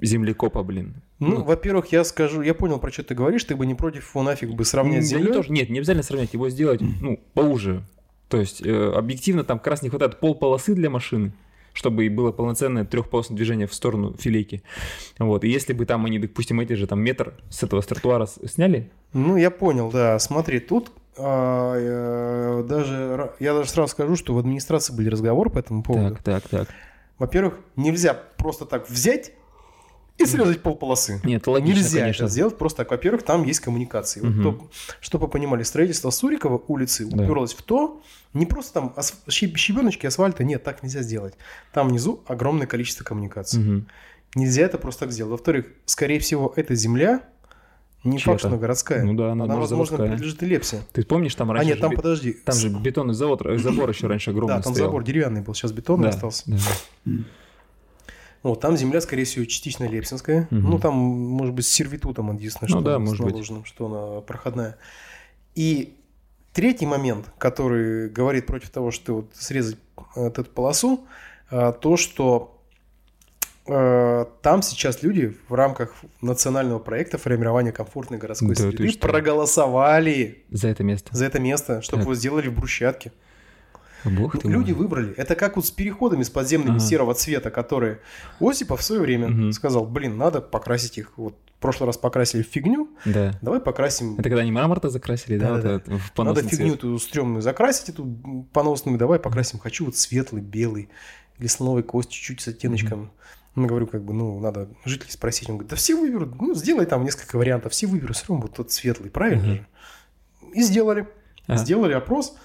землекопа, 0.00 0.62
блин. 0.62 0.94
Ну, 1.18 1.42
во-первых, 1.44 1.92
я 1.92 2.04
скажу, 2.04 2.42
я 2.42 2.54
понял, 2.54 2.78
про 2.78 2.90
что 2.92 3.02
ты 3.02 3.14
говоришь, 3.14 3.44
ты 3.44 3.56
бы 3.56 3.64
не 3.66 3.74
против 3.74 4.10
его 4.14 4.22
нафиг 4.22 4.50
бы 4.54 4.64
сравнять 4.64 5.06
с 5.06 5.10
я 5.12 5.18
не 5.18 5.24
землей. 5.24 5.36
то, 5.38 5.42
что- 5.44 5.52
нет, 5.52 5.70
не 5.70 5.78
обязательно 5.78 6.02
сравнять, 6.02 6.34
его 6.34 6.48
сделать, 6.50 6.80
ну, 7.00 7.18
поуже. 7.34 7.82
То 8.28 8.38
есть 8.38 8.60
э, 8.66 8.92
объективно 8.92 9.44
там 9.44 9.58
как 9.58 9.68
раз 9.68 9.82
не 9.82 9.88
хватает 9.88 10.18
полполосы 10.20 10.74
для 10.74 10.90
машины, 10.90 11.32
чтобы 11.72 12.06
и 12.06 12.08
было 12.08 12.32
полноценное 12.32 12.84
трехполосное 12.84 13.36
движение 13.36 13.66
в 13.66 13.74
сторону 13.74 14.14
филейки. 14.18 14.62
Вот. 15.18 15.44
И 15.44 15.48
если 15.48 15.72
бы 15.72 15.86
там 15.86 16.04
они, 16.06 16.18
допустим, 16.18 16.58
эти 16.60 16.72
же 16.72 16.86
там 16.86 17.00
метр 17.00 17.34
с 17.50 17.62
этого 17.62 17.80
с 17.80 17.86
тротуара 17.86 18.26
с- 18.26 18.40
сняли, 18.52 18.90
Ну, 19.12 19.36
я 19.36 19.50
понял, 19.50 19.90
да. 19.90 20.18
Смотри, 20.18 20.58
тут 20.60 20.90
а, 21.18 21.74
э, 21.76 22.64
даже 22.68 23.30
я 23.40 23.54
даже 23.54 23.70
сразу 23.70 23.90
скажу, 23.92 24.16
что 24.16 24.34
в 24.34 24.38
администрации 24.38 24.92
были 24.94 25.08
разговоры 25.08 25.48
по 25.50 25.58
этому 25.58 25.82
поводу. 25.82 26.16
так, 26.22 26.42
так, 26.42 26.48
так. 26.48 26.68
Во-первых, 27.18 27.58
нельзя 27.76 28.12
просто 28.36 28.66
так 28.66 28.90
взять 28.90 29.32
и 30.18 30.24
срезать 30.24 30.62
полполосы. 30.62 31.20
Нет, 31.24 31.42
это 31.42 31.50
логично, 31.50 31.80
Нельзя 31.80 32.00
конечно. 32.00 32.24
это 32.24 32.32
сделать, 32.32 32.56
просто 32.58 32.78
так. 32.78 32.90
Во-первых, 32.90 33.22
там 33.22 33.44
есть 33.44 33.60
коммуникации. 33.60 34.20
Вот 34.20 34.30
Мгм. 34.30 34.42
то, 34.42 34.68
чтобы 35.00 35.26
вы 35.26 35.30
понимали, 35.32 35.62
строительство 35.62 36.10
Сурикова 36.10 36.62
улицы 36.68 37.06
Да. 37.06 37.22
уперлось 37.24 37.52
в 37.54 37.62
то, 37.62 38.00
не 38.32 38.46
просто 38.46 38.72
там 38.74 38.92
ас- 38.96 39.20
щеб- 39.28 39.56
щебеночки 39.56 40.06
асфальта, 40.06 40.42
нет, 40.44 40.62
так 40.64 40.82
нельзя 40.82 41.02
сделать. 41.02 41.34
Там 41.72 41.88
внизу 41.88 42.22
огромное 42.26 42.66
количество 42.66 43.04
коммуникаций. 43.04 43.60
Мгм. 43.60 43.86
Нельзя 44.34 44.62
это 44.62 44.78
просто 44.78 45.00
так 45.06 45.12
сделать. 45.12 45.30
Во-вторых, 45.32 45.66
скорее 45.86 46.18
всего, 46.20 46.52
эта 46.56 46.74
земля 46.74 47.22
не 48.04 48.18
факт, 48.18 48.38
что 48.40 48.48
она 48.48 48.56
городская. 48.56 49.02
Ну 49.04 49.14
да, 49.14 49.32
она, 49.32 49.44
она, 49.44 49.54
может, 49.56 49.70
возможно, 49.70 49.96
заводская. 49.96 50.06
принадлежит 50.08 50.42
Лепсе. 50.42 50.82
Ты 50.92 51.02
помнишь, 51.04 51.34
там 51.34 51.50
А 51.50 51.54
раньше 51.54 51.68
нет, 51.68 51.76
же 51.76 51.80
там, 51.82 51.90
бе- 51.90 51.96
подожди. 51.96 52.32
там 52.44 52.54
же 52.54 52.68
бетонный 52.68 53.14
завод, 53.14 53.42
э, 53.44 53.58
забор 53.58 53.90
еще 53.90 54.06
раньше 54.06 54.30
огромный 54.30 54.56
Да, 54.56 54.62
там 54.62 54.72
стоял. 54.72 54.88
забор 54.90 55.02
деревянный 55.04 55.40
был, 55.40 55.54
сейчас 55.54 55.72
бетонный 55.72 56.04
Да, 56.04 56.08
остался. 56.10 56.44
да. 56.46 57.10
Вот, 58.42 58.60
там 58.60 58.76
земля, 58.76 59.00
скорее 59.00 59.24
всего, 59.24 59.44
частично 59.44 59.84
лепсинская. 59.84 60.46
Мгм. 60.50 60.70
Ну, 60.70 60.78
там, 60.78 60.94
может 60.94 61.54
быть, 61.54 61.66
с 61.66 61.68
сервитутом 61.68 62.34
единственное, 62.36 62.70
Ну 62.70 62.76
что 62.80 62.84
да, 62.84 62.96
с 62.96 63.00
может 63.00 63.24
быть. 63.24 63.32
наложенным, 63.32 63.64
что 63.64 63.86
она 63.86 64.20
проходная. 64.20 64.76
И 65.54 65.96
третий 66.52 66.86
момент, 66.86 67.30
который 67.38 68.08
говорит 68.08 68.46
против 68.46 68.70
того, 68.70 68.90
что 68.90 69.16
вот 69.16 69.30
срезать 69.34 69.76
э, 69.96 70.02
вот 70.14 70.38
эту 70.38 70.50
полосу, 70.50 71.06
э, 71.50 71.72
то, 71.80 71.96
что 71.96 72.62
э, 73.66 74.26
там 74.42 74.62
сейчас 74.62 75.02
люди 75.02 75.36
в 75.48 75.54
рамках 75.54 75.94
национального 76.22 76.78
проекта 76.78 77.18
формирования 77.18 77.72
комфортной 77.72 78.18
городской 78.18 78.54
Да 78.54 78.54
среды 78.54 78.98
проголосовали 78.98 80.44
За 80.50 80.68
это 80.68 80.82
место. 80.84 81.14
за 81.16 81.24
это 81.26 81.40
место, 81.40 81.82
чтобы 81.82 81.98
Так. 82.02 82.04
его 82.06 82.14
сделали 82.14 82.48
в 82.48 82.54
брусчатке. 82.54 83.12
Бог 84.10 84.38
ты 84.38 84.48
Люди 84.48 84.72
мой. 84.72 84.80
выбрали. 84.82 85.12
Это 85.14 85.34
как 85.34 85.56
вот 85.56 85.66
с 85.66 85.70
переходами 85.70 86.22
с 86.22 86.30
подземными 86.30 86.76
Ага. 86.76 86.80
серого 86.86 87.14
цвета, 87.14 87.50
которые 87.50 88.00
Осипов 88.40 88.80
в 88.80 88.82
свое 88.84 89.00
время 89.00 89.28
Мгм. 89.28 89.52
сказал, 89.52 89.86
блин, 89.86 90.16
надо 90.16 90.40
покрасить 90.40 90.98
их. 90.98 91.12
Вот 91.16 91.34
в 91.56 91.60
прошлый 91.60 91.86
раз 91.86 91.96
покрасили 91.96 92.42
в 92.42 92.46
фигню, 92.46 92.88
Да. 93.04 93.32
давай 93.42 93.60
покрасим. 93.60 94.14
Это 94.14 94.24
когда 94.24 94.42
они 94.42 94.52
мрамор-то 94.52 94.88
закрасили, 94.90 95.38
да? 95.38 95.54
Да-да-да. 95.56 95.72
вот 95.74 95.82
этот, 95.82 95.88
в 95.88 95.90
Надо 95.92 96.12
поносный 96.14 96.48
фигню 96.50 96.66
цвет. 96.68 96.78
эту 96.78 96.98
стрёмную 96.98 97.42
закрасить, 97.42 97.88
эту 97.88 98.04
поносную, 98.52 98.98
давай 98.98 99.18
покрасим. 99.18 99.58
Хочу 99.58 99.86
вот 99.86 99.96
светлый, 99.96 100.42
белый, 100.42 100.88
или 101.38 101.46
слоновой 101.48 101.82
кости, 101.82 102.12
чуть 102.12 102.40
с 102.40 102.48
оттеночком. 102.48 103.10
Ну, 103.54 103.66
говорю, 103.66 103.86
как 103.86 104.04
бы, 104.04 104.12
ну, 104.12 104.38
надо 104.38 104.68
жителей 104.84 105.10
спросить. 105.10 105.48
Он 105.48 105.56
говорит, 105.56 105.70
да 105.70 105.76
все 105.76 105.98
выберут, 105.98 106.38
ну, 106.40 106.54
сделай 106.54 106.84
там 106.84 107.04
несколько 107.04 107.36
вариантов, 107.36 107.72
все 107.72 107.86
выберут, 107.86 108.16
все 108.16 108.26
равно 108.28 108.42
вот 108.42 108.54
тот 108.54 108.70
светлый, 108.70 109.08
правильно 109.10 109.42
Мгм. 109.44 109.54
же? 109.54 109.66
И 110.52 110.62
сделали. 110.62 111.08
Ага. 111.46 111.58
Сделали 111.58 111.94
опрос. 111.94 112.36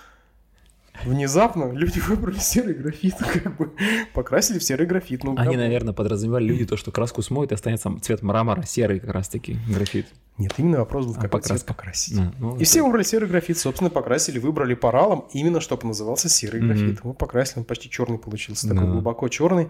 Внезапно 1.05 1.71
люди 1.71 1.99
выбрали 1.99 2.37
серый 2.39 2.73
графит, 2.75 3.15
как 3.17 3.57
бы 3.57 3.71
покрасили 4.13 4.59
в 4.59 4.63
серый 4.63 4.85
графит. 4.87 5.23
Ну, 5.23 5.35
Они, 5.37 5.55
бы- 5.55 5.61
наверное, 5.61 5.93
подразумевали 5.93 6.45
люди 6.45 6.65
то, 6.65 6.77
что 6.77 6.91
краску 6.91 7.21
смоют, 7.21 7.51
и 7.51 7.55
останется 7.55 7.91
цвет 8.01 8.21
мрамора, 8.21 8.63
серый 8.63 8.99
как 8.99 9.11
раз-таки, 9.11 9.57
графит. 9.67 10.07
Нет, 10.37 10.53
именно 10.57 10.79
вопрос 10.79 11.05
был, 11.05 11.13
А, 11.13 11.21
какой 11.21 11.41
цвет 11.41 11.43
покраска. 11.43 11.73
покрасить. 11.73 12.15
Да, 12.15 12.33
ну, 12.39 12.53
И 12.53 12.55
это- 12.57 12.63
все 12.65 12.81
выбрали 12.83 13.03
серый 13.03 13.27
графит, 13.27 13.57
собственно, 13.57 13.89
покрасили, 13.89 14.39
выбрали 14.39 14.73
поралом, 14.73 15.25
именно 15.33 15.59
чтобы 15.59 15.85
назывался 15.87 16.29
серый 16.29 16.61
Мгм. 16.61 16.67
графит. 16.69 17.03
Мы 17.03 17.13
покрасили, 17.13 17.59
он 17.59 17.65
почти 17.65 17.89
черный 17.89 18.17
получился, 18.17 18.67
Да. 18.67 18.75
такой 18.75 18.89
глубоко 18.91 19.27
черный. 19.27 19.69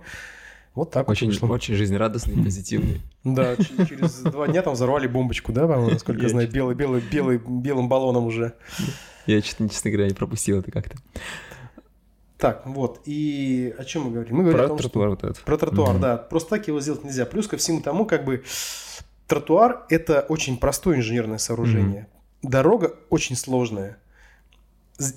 Вот 0.74 0.92
так 0.92 1.08
вот 1.08 1.12
Очень, 1.12 1.28
вышло. 1.28 1.48
очень 1.48 1.76
жизнерадостный, 1.76 2.42
позитивный. 2.42 3.02
Да, 3.26 3.56
через 3.58 4.20
два 4.22 4.48
дня 4.48 4.62
там 4.62 4.74
взорвали 4.74 5.08
бомбочку, 5.08 5.52
да, 5.52 5.68
по-моему, 5.68 5.90
насколько 5.92 6.22
я 6.22 6.30
знаю, 6.30 6.50
белый, 6.50 6.76
белый, 6.76 7.02
белый, 7.02 7.38
белым 7.40 7.90
баллоном 7.90 8.26
уже. 8.26 8.54
Я, 9.26 9.42
честно, 9.42 9.68
честно 9.68 9.92
говоря, 9.92 10.08
не 10.08 10.14
пропустил 10.14 10.60
это 10.60 10.72
как-то. 10.72 10.98
Так, 12.38 12.66
вот, 12.66 13.02
и 13.06 13.76
о 13.78 13.84
чем 13.84 14.04
мы 14.06 14.12
говорим? 14.12 14.38
Мы 14.38 14.44
говорим 14.44 14.60
о 14.62 14.68
Про 14.70 14.74
что- 14.78 14.84
тротуар 14.84 15.10
вот 15.10 15.24
этот. 15.24 15.40
Про 15.42 15.58
тротуар, 15.58 16.00
да. 16.00 16.18
Просто 16.18 16.52
так 16.52 16.68
его 16.68 16.80
сделать 16.80 17.04
нельзя. 17.04 17.26
Плюс 17.26 17.48
ко 17.48 17.58
всему 17.58 17.82
тому, 17.82 18.06
как 18.06 18.26
бы 18.26 18.44
тротуар– 19.28 19.86
это 19.90 20.22
очень 20.22 20.58
простое 20.58 20.98
инженерное 20.98 21.38
сооружение. 21.38 22.08
Дорога 22.42 22.96
очень 23.10 23.36
сложная. 23.36 23.98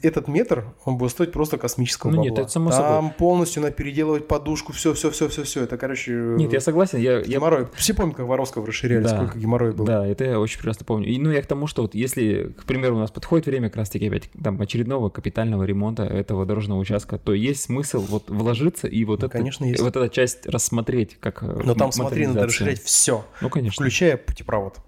Этот 0.02 0.28
метр, 0.28 0.64
он 0.84 0.96
будет 0.96 1.10
стоить 1.12 1.32
просто 1.32 1.58
космического 1.58 2.10
Ну 2.10 2.16
бабла. 2.18 2.30
нет, 2.30 2.38
это 2.38 2.48
само 2.50 2.70
Там 2.70 3.10
полностью 3.12 3.62
надо 3.62 3.74
переделывать 3.74 4.26
подушку, 4.28 4.72
все, 4.72 4.94
все, 4.94 5.10
все, 5.10 5.28
все, 5.28 5.42
все. 5.44 5.62
Это, 5.64 5.76
короче, 5.76 6.12
Нет, 6.12 6.52
я 6.52 6.60
согласен, 6.60 6.98
я, 6.98 7.18
я 7.18 7.22
геморрой. 7.22 7.68
Все 7.74 7.94
помнят, 7.94 8.16
как 8.16 8.26
Воровского 8.26 8.66
расширяли, 8.66 9.02
Да. 9.02 9.08
сколько 9.16 9.38
геморроя 9.38 9.72
было. 9.72 9.86
Да, 9.86 10.06
это 10.06 10.24
я 10.24 10.40
очень 10.40 10.56
прекрасно 10.58 10.84
помню. 10.84 11.08
И, 11.08 11.18
ну, 11.18 11.30
я 11.30 11.42
к 11.42 11.46
тому, 11.46 11.66
что 11.66 11.82
вот 11.82 11.94
если, 11.94 12.54
к 12.58 12.64
примеру, 12.64 12.96
у 12.96 12.98
нас 13.00 13.10
подходит 13.10 13.46
время 13.46 13.68
как 13.68 13.76
раз-таки 13.78 14.08
опять 14.08 14.30
там 14.42 14.60
очередного 14.60 15.08
капитального 15.10 15.64
ремонта 15.64 16.04
этого 16.04 16.46
дорожного 16.46 16.78
участка, 16.80 17.18
то 17.18 17.32
есть 17.34 17.62
смысл 17.62 18.00
вот 18.00 18.30
вложиться 18.30 18.88
и 18.88 19.04
вот, 19.04 19.20
Ну, 19.20 19.26
это, 19.26 19.38
конечно, 19.38 19.64
есть. 19.64 19.82
вот 19.82 19.96
эта 19.96 20.08
часть 20.08 20.46
рассмотреть 20.46 21.16
как 21.20 21.42
Но 21.42 21.74
там, 21.74 21.92
смотри, 21.92 22.26
надо 22.26 22.46
расширять 22.46 22.82
все, 22.82 23.24
Ну, 23.40 23.48
конечно. 23.50 23.82
включая 23.82 24.16
путепровод. 24.16 24.78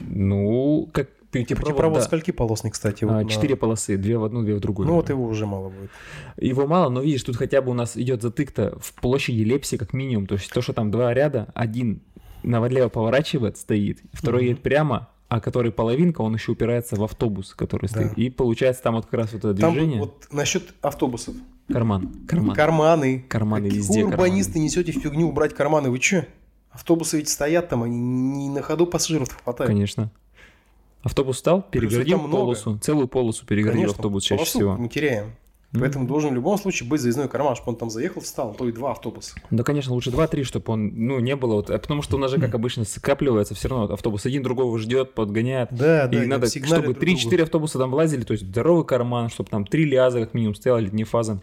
Ну, 0.00 0.88
как 0.92 1.08
путепровод, 1.30 1.64
Путепровод 1.66 1.98
да. 2.00 2.04
скольки 2.04 2.30
полосный, 2.30 2.70
кстати? 2.70 3.04
вот 3.04 3.12
А, 3.12 3.22
на- 3.22 3.28
Четыре 3.28 3.56
полосы, 3.56 3.96
две 3.96 4.18
в 4.18 4.24
одну, 4.24 4.42
две 4.42 4.54
в 4.54 4.60
другую. 4.60 4.88
Ну, 4.88 4.94
вот 4.94 5.08
его 5.10 5.24
уже 5.24 5.46
мало 5.46 5.68
будет. 5.70 5.90
Его 6.36 6.66
мало, 6.66 6.88
но 6.90 7.00
видишь, 7.02 7.22
тут 7.22 7.36
хотя 7.36 7.62
бы 7.62 7.70
у 7.70 7.74
нас 7.74 7.96
идет 7.96 8.22
затык-то 8.22 8.78
в 8.80 8.92
площади 8.94 9.42
Лепси 9.42 9.76
как 9.76 9.92
минимум. 9.92 10.26
То 10.26 10.34
есть 10.34 10.52
то, 10.52 10.60
что 10.60 10.72
там 10.72 10.90
два 10.90 11.14
ряда, 11.14 11.48
один 11.54 12.02
налево 12.42 12.88
поворачивает, 12.88 13.56
стоит, 13.58 14.00
второй 14.12 14.42
Мгм. 14.42 14.48
едет 14.50 14.62
прямо, 14.62 15.08
а 15.28 15.40
который 15.40 15.70
половинка, 15.70 16.22
он 16.22 16.34
еще 16.34 16.52
упирается 16.52 16.96
в 16.96 17.04
автобус, 17.04 17.54
который 17.54 17.86
Да. 17.86 18.00
стоит. 18.00 18.18
И 18.18 18.30
получается 18.30 18.82
там 18.82 18.94
вот 18.96 19.04
как 19.06 19.14
раз 19.14 19.32
вот 19.32 19.44
это 19.44 19.54
Там 19.60 19.72
движение. 19.72 20.00
вот 20.00 20.26
насчет 20.32 20.74
автобусов. 20.82 21.34
Карман. 21.72 22.10
Карман. 22.26 22.56
Карманы. 22.56 23.24
Карманы 23.28 23.64
Какие 23.66 23.78
везде, 23.78 24.04
урбанисты 24.04 24.54
карманы. 24.54 24.64
несете 24.64 24.90
фигню 24.92 25.28
убрать 25.28 25.54
карманы? 25.54 25.90
Вы 25.90 26.00
че? 26.00 26.26
Автобусы 26.72 27.18
ведь 27.18 27.28
стоят 27.28 27.68
там, 27.68 27.82
они 27.84 27.96
не 27.98 28.48
на 28.48 28.62
ходу 28.62 28.86
пассажиров 28.86 29.28
хватает. 29.44 29.68
Конечно. 29.68 30.10
Автобус 31.02 31.36
встал, 31.36 31.62
перегородил 31.70 32.18
там 32.18 32.28
много. 32.28 32.42
полосу, 32.44 32.78
целую 32.78 33.08
полосу 33.08 33.46
перегородил 33.46 33.82
Конечно, 33.84 33.96
автобус 33.98 34.22
чаще 34.24 34.36
полосу 34.38 34.58
всего. 34.58 34.76
мы 34.76 34.88
теряем. 34.88 35.32
М. 35.72 35.80
Поэтому 35.82 36.06
должен 36.08 36.30
в 36.30 36.34
любом 36.34 36.58
случае 36.58 36.88
быть 36.88 37.00
заездной 37.00 37.28
карман, 37.28 37.54
чтобы 37.54 37.70
он 37.70 37.76
там 37.76 37.90
заехал, 37.90 38.20
встал, 38.20 38.50
а 38.50 38.54
то 38.54 38.68
и 38.68 38.72
два 38.72 38.90
автобуса. 38.90 39.36
Да, 39.52 39.62
конечно, 39.62 39.94
лучше 39.94 40.10
2-3, 40.10 40.42
чтобы 40.42 40.72
он, 40.72 40.88
ну, 41.06 41.20
не 41.20 41.36
было, 41.36 41.54
вот, 41.54 41.70
а 41.70 41.78
потому 41.78 42.02
что 42.02 42.16
у 42.16 42.18
нас 42.18 42.32
же, 42.32 42.40
как 42.40 42.52
обычно, 42.56 42.84
скапливается 42.84 43.54
все 43.54 43.68
равно, 43.68 43.84
автобус 43.94 44.26
один 44.26 44.42
другого 44.42 44.76
ждет, 44.80 45.14
подгоняет, 45.14 45.68
Да, 45.70 46.06
и 46.06 46.26
надо, 46.26 46.48
чтобы 46.48 46.92
3-4 46.94 47.42
автобуса 47.44 47.78
там 47.78 47.92
влазили, 47.92 48.22
то 48.24 48.32
есть 48.32 48.44
здоровый 48.44 48.84
карман, 48.84 49.28
чтобы 49.30 49.48
там 49.48 49.64
3 49.64 49.84
ляза 49.84 50.18
как 50.20 50.34
минимум 50.34 50.56
стояла 50.56 50.78
летняя 50.78 51.04
фаза, 51.04 51.40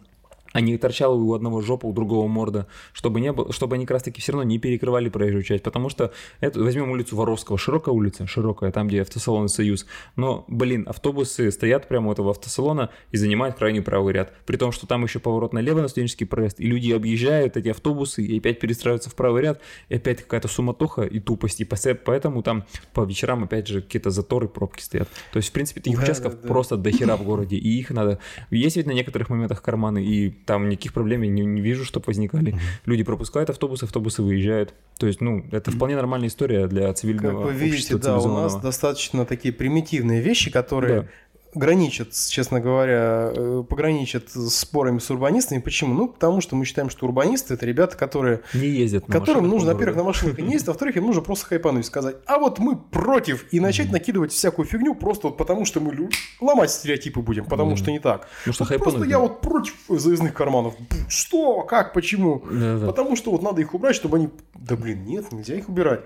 а 0.53 0.62
не 0.62 0.77
торчала 0.77 1.15
у 1.15 1.33
одного 1.33 1.62
жопа, 1.62 1.86
у 1.86 1.93
другого 1.93 2.27
морда, 2.27 2.67
чтобы 2.93 3.21
не 3.21 3.31
было, 3.31 3.51
чтобы 3.51 3.75
они 3.75 3.86
как 3.86 3.95
раз 3.95 4.03
таки 4.03 4.21
все 4.21 4.31
равно 4.31 4.43
не 4.43 4.60
перекрывали 4.60 5.10
проезжую 5.10 5.43
часть, 5.43 5.63
потому 5.63 5.89
что 5.89 6.12
это, 6.39 6.60
возьмем 6.60 6.91
улицу 6.91 7.15
Воровского, 7.15 7.57
широкая 7.57 7.93
улица, 7.93 8.27
широкая, 8.27 8.71
там, 8.71 8.88
где 8.88 9.01
автосалон 9.01 9.49
Союз, 9.49 9.86
но, 10.15 10.45
блин, 10.47 10.86
автобусы 10.88 11.51
стоят 11.51 11.88
прямо 11.88 12.10
у 12.10 12.12
этого 12.12 12.31
автосалона 12.31 12.89
и 13.12 13.17
занимают 13.17 13.55
крайний 13.55 13.81
правый 13.81 14.13
ряд, 14.13 14.33
при 14.45 14.57
том, 14.57 14.71
что 14.71 14.88
там 14.88 15.03
еще 15.03 15.19
поворот 15.19 15.53
налево 15.53 15.81
на 15.81 15.88
студенческий 15.88 16.25
проезд, 16.25 16.60
и 16.60 16.67
люди 16.67 16.91
объезжают 16.91 17.57
эти 17.57 17.69
автобусы 17.69 18.23
и 18.23 18.38
опять 18.38 18.60
перестраиваются 18.60 19.10
в 19.10 19.15
правый 19.15 19.41
ряд, 19.41 19.62
и 19.89 19.95
опять 19.95 20.21
какая-то 20.21 20.47
суматоха 20.47 21.03
и 21.03 21.19
тупость, 21.19 21.62
и 21.62 21.65
поэтому 21.65 22.43
там 22.43 22.65
по 22.93 23.03
вечерам 23.03 23.43
опять 23.43 23.67
же 23.67 23.81
какие-то 23.81 24.10
заторы, 24.10 24.47
пробки 24.47 24.81
стоят. 24.81 25.10
То 25.31 25.38
есть, 25.38 25.49
в 25.49 25.51
принципе, 25.51 25.81
таких 25.81 25.97
Да, 25.97 26.03
участков 26.03 26.36
да, 26.36 26.41
да. 26.41 26.47
просто 26.47 26.77
до 26.77 26.91
хера 26.91 27.17
в 27.17 27.23
городе, 27.23 27.57
и 27.57 27.79
их 27.79 27.91
надо... 27.91 28.19
Есть 28.49 28.77
ведь 28.77 28.86
на 28.86 28.91
некоторых 28.91 29.29
моментах 29.29 29.62
карманы, 29.62 30.03
и 30.03 30.37
там 30.45 30.69
никаких 30.69 30.93
проблем 30.93 31.21
я 31.21 31.30
не, 31.30 31.45
не 31.45 31.62
вижу, 31.62 31.86
чтобы 31.86 32.06
возникали. 32.08 32.56
Люди 32.86 33.04
пропускают 33.04 33.50
автобусы, 33.50 33.86
автобусы 33.86 34.21
выезжают. 34.21 34.73
То 34.97 35.08
есть, 35.08 35.21
ну, 35.21 35.45
это 35.52 35.71
вполне 35.71 35.95
нормальная 35.95 36.30
история 36.30 36.67
для 36.67 36.88
Как 36.88 36.97
цивильного 36.97 37.43
вы 37.43 37.54
видите, 37.54 37.95
общества 37.95 38.00
да, 38.00 38.19
у 38.19 38.34
нас 38.34 38.56
достаточно 38.56 39.26
такие 39.26 39.54
примитивные 39.54 40.21
вещи, 40.21 40.50
которые 40.52 41.02
Да. 41.02 41.08
Граничат, 41.58 42.13
честно 42.30 42.60
говоря, 42.60 43.32
э, 43.36 43.63
пограничат 43.67 44.30
с 44.30 44.56
спорами 44.56 45.00
с 45.00 45.10
урбанистами. 45.10 45.60
Почему? 45.60 45.93
Ну, 45.93 46.08
потому 46.08 46.41
что 46.41 46.56
мы 46.56 46.65
считаем, 46.65 46.89
что 46.89 47.06
урбанисты 47.06 47.54
это 47.56 47.65
ребята, 47.65 47.98
которые 47.98 48.41
Не 48.54 48.67
ездят 48.67 49.08
на 49.08 49.20
которым 49.20 49.48
нужно, 49.48 49.74
во-первых, 49.74 49.98
на 49.98 50.04
машинах 50.04 50.38
не 50.38 50.54
ездить, 50.54 50.67
а 50.67 50.72
во-вторых, 50.72 50.98
им 50.98 51.06
нужно 51.06 51.22
просто 51.22 51.46
хайпануть 51.48 51.86
и 51.86 51.88
сказать, 51.88 52.15
а 52.26 52.39
вот 52.39 52.60
мы 52.60 52.76
против, 52.78 53.46
и 53.52 53.60
начать 53.60 53.91
накидывать 53.91 54.32
всякую 54.32 54.65
фигню 54.65 54.96
просто 54.96 55.28
вот 55.28 55.38
потому, 55.38 55.65
что 55.65 55.80
мы 55.80 55.93
лю- 55.93 56.10
ломать 56.39 56.72
стереотипы 56.72 57.22
будем, 57.22 57.46
потому 57.46 57.76
что 57.76 57.91
не 57.91 58.00
так. 58.00 58.28
Ну 58.46 58.54
что, 58.54 58.65
Вот 58.65 58.78
просто 58.78 59.04
я 59.06 59.20
вот 59.20 59.41
против 59.41 59.76
заездных 59.89 60.34
карманов. 60.34 60.76
Что? 61.10 61.62
Как? 61.63 61.93
Почему? 61.93 62.43
Да-да. 62.50 62.88
Потому 62.88 63.15
что 63.15 63.32
вот 63.32 63.41
надо 63.41 63.62
их 63.62 63.74
убрать, 63.74 63.96
чтобы 63.96 64.17
они... 64.17 64.30
Да 64.56 64.76
блин, 64.76 65.06
нет, 65.06 65.32
нельзя 65.32 65.56
их 65.56 65.70
убирать. 65.70 66.02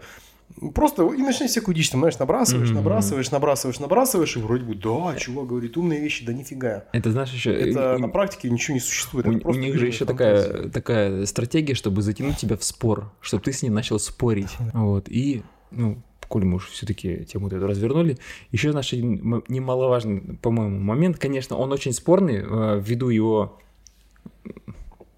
Просто 0.73 1.03
и 1.13 1.17
начни 1.21 1.47
всякую 1.47 1.75
дичь, 1.75 1.89
там, 1.89 2.01
знаешь, 2.01 2.17
набрасываешь, 2.19 2.67
Мгм. 2.69 2.77
набрасываешь, 2.77 3.31
набрасываешь, 3.31 3.79
набрасываешь, 3.79 4.35
и 4.37 4.39
вроде 4.39 4.63
бы, 4.63 4.75
да, 4.75 5.15
чувак 5.17 5.47
говорит 5.47 5.77
умные 5.77 5.99
вещи, 6.01 6.25
да 6.25 6.33
нифига. 6.33 6.85
Это, 6.93 7.11
знаешь, 7.11 7.31
еще... 7.31 7.53
Это 7.53 7.95
и- 7.95 8.01
на 8.01 8.09
практике 8.09 8.49
ничего 8.49 8.73
не 8.75 8.79
существует. 8.81 9.25
У, 9.27 9.49
у 9.49 9.53
них 9.53 9.77
же 9.77 9.87
еще 9.87 10.05
фантазия. 10.05 10.47
такая, 10.49 10.69
такая 10.69 11.25
стратегия, 11.25 11.73
чтобы 11.75 12.01
затянуть 12.01 12.37
тебя 12.37 12.57
в 12.57 12.63
спор, 12.63 13.11
чтобы 13.21 13.43
ты 13.43 13.53
с 13.53 13.61
ним 13.63 13.73
начал 13.73 13.99
спорить. 13.99 14.49
Вот. 14.73 15.07
И, 15.09 15.43
ну, 15.71 16.01
коль 16.27 16.45
мы 16.45 16.55
уж 16.55 16.69
все-таки 16.69 17.25
тему 17.25 17.47
эту 17.47 17.65
развернули, 17.67 18.17
еще 18.51 18.71
наш 18.71 18.93
немаловажный, 18.93 20.37
по-моему, 20.41 20.79
момент, 20.79 21.17
конечно, 21.17 21.57
он 21.57 21.71
очень 21.73 21.91
спорный, 21.93 22.37
э, 22.41 22.81
ввиду 22.81 23.09
его 23.09 23.59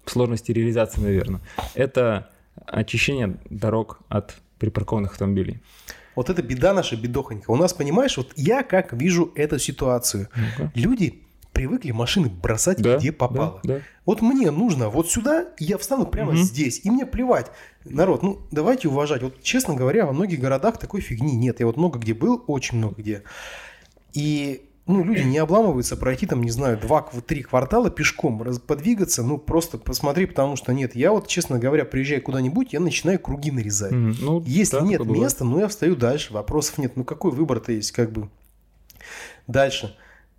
сложности 0.06 0.52
реализации, 0.52 1.00
наверное, 1.00 1.40
это 1.74 2.30
очищение 2.66 3.36
дорог 3.48 4.00
от 4.08 4.36
припаркованных 4.64 5.12
автомобилей. 5.12 5.60
Вот 6.16 6.30
это 6.30 6.42
беда 6.42 6.72
наша, 6.72 6.96
бедохонька. 6.96 7.50
У 7.50 7.56
нас, 7.56 7.72
понимаешь, 7.72 8.16
вот 8.16 8.32
я 8.36 8.62
как 8.62 8.92
вижу 8.92 9.32
эту 9.34 9.58
ситуацию. 9.58 10.28
Ну-ка. 10.36 10.72
Люди 10.74 11.20
привыкли 11.52 11.90
машины 11.92 12.28
бросать 12.28 12.78
Да, 12.82 12.96
где 12.96 13.12
попало. 13.12 13.60
да, 13.62 13.74
да. 13.76 13.80
Вот 14.06 14.22
мне 14.22 14.50
нужно 14.50 14.88
вот 14.90 15.10
сюда, 15.10 15.46
и 15.58 15.64
я 15.64 15.78
встану 15.78 16.06
прямо 16.06 16.32
Мгм. 16.32 16.42
здесь, 16.42 16.80
и 16.84 16.90
мне 16.90 17.06
плевать. 17.06 17.50
Народ, 17.84 18.22
ну 18.22 18.40
давайте 18.50 18.88
уважать. 18.88 19.22
Вот 19.22 19.42
честно 19.42 19.74
говоря, 19.74 20.06
во 20.06 20.12
многих 20.12 20.40
городах 20.40 20.78
такой 20.78 21.00
фигни 21.00 21.36
нет. 21.36 21.60
Я 21.60 21.66
вот 21.66 21.76
много 21.76 21.98
где 21.98 22.14
был, 22.14 22.42
очень 22.46 22.78
много 22.78 22.94
где. 22.96 23.22
И 24.12 24.68
ну, 24.86 25.02
люди 25.02 25.22
не 25.22 25.38
обламываются 25.38 25.96
пройти 25.96 26.26
там, 26.26 26.42
не 26.42 26.50
знаю, 26.50 26.78
два-три 26.78 27.42
квартала 27.42 27.90
пешком, 27.90 28.38
подвигаться, 28.66 29.22
ну, 29.22 29.38
просто 29.38 29.78
посмотри, 29.78 30.26
потому 30.26 30.56
что 30.56 30.72
нет. 30.74 30.94
Я 30.94 31.12
вот, 31.12 31.26
честно 31.26 31.58
говоря, 31.58 31.84
приезжаю 31.86 32.20
куда-нибудь, 32.22 32.72
я 32.74 32.80
начинаю 32.80 33.18
круги 33.18 33.50
нарезать. 33.50 33.92
Мгм. 33.92 34.16
Ну, 34.20 34.42
Если 34.46 34.76
да, 34.78 34.82
нет 34.82 35.00
бывает. 35.00 35.22
места, 35.22 35.44
ну 35.44 35.58
я 35.58 35.68
встаю 35.68 35.96
дальше, 35.96 36.32
вопросов 36.34 36.78
нет. 36.78 36.96
Ну 36.96 37.04
какой 37.04 37.32
выбор-то 37.32 37.72
есть, 37.72 37.92
как 37.92 38.12
бы. 38.12 38.28
Дальше. 39.46 39.96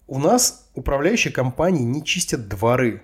У 0.07 0.19
нас 0.19 0.69
управляющие 0.75 1.33
компании 1.33 1.83
не 1.83 2.03
чистят 2.03 2.47
дворы. 2.47 3.01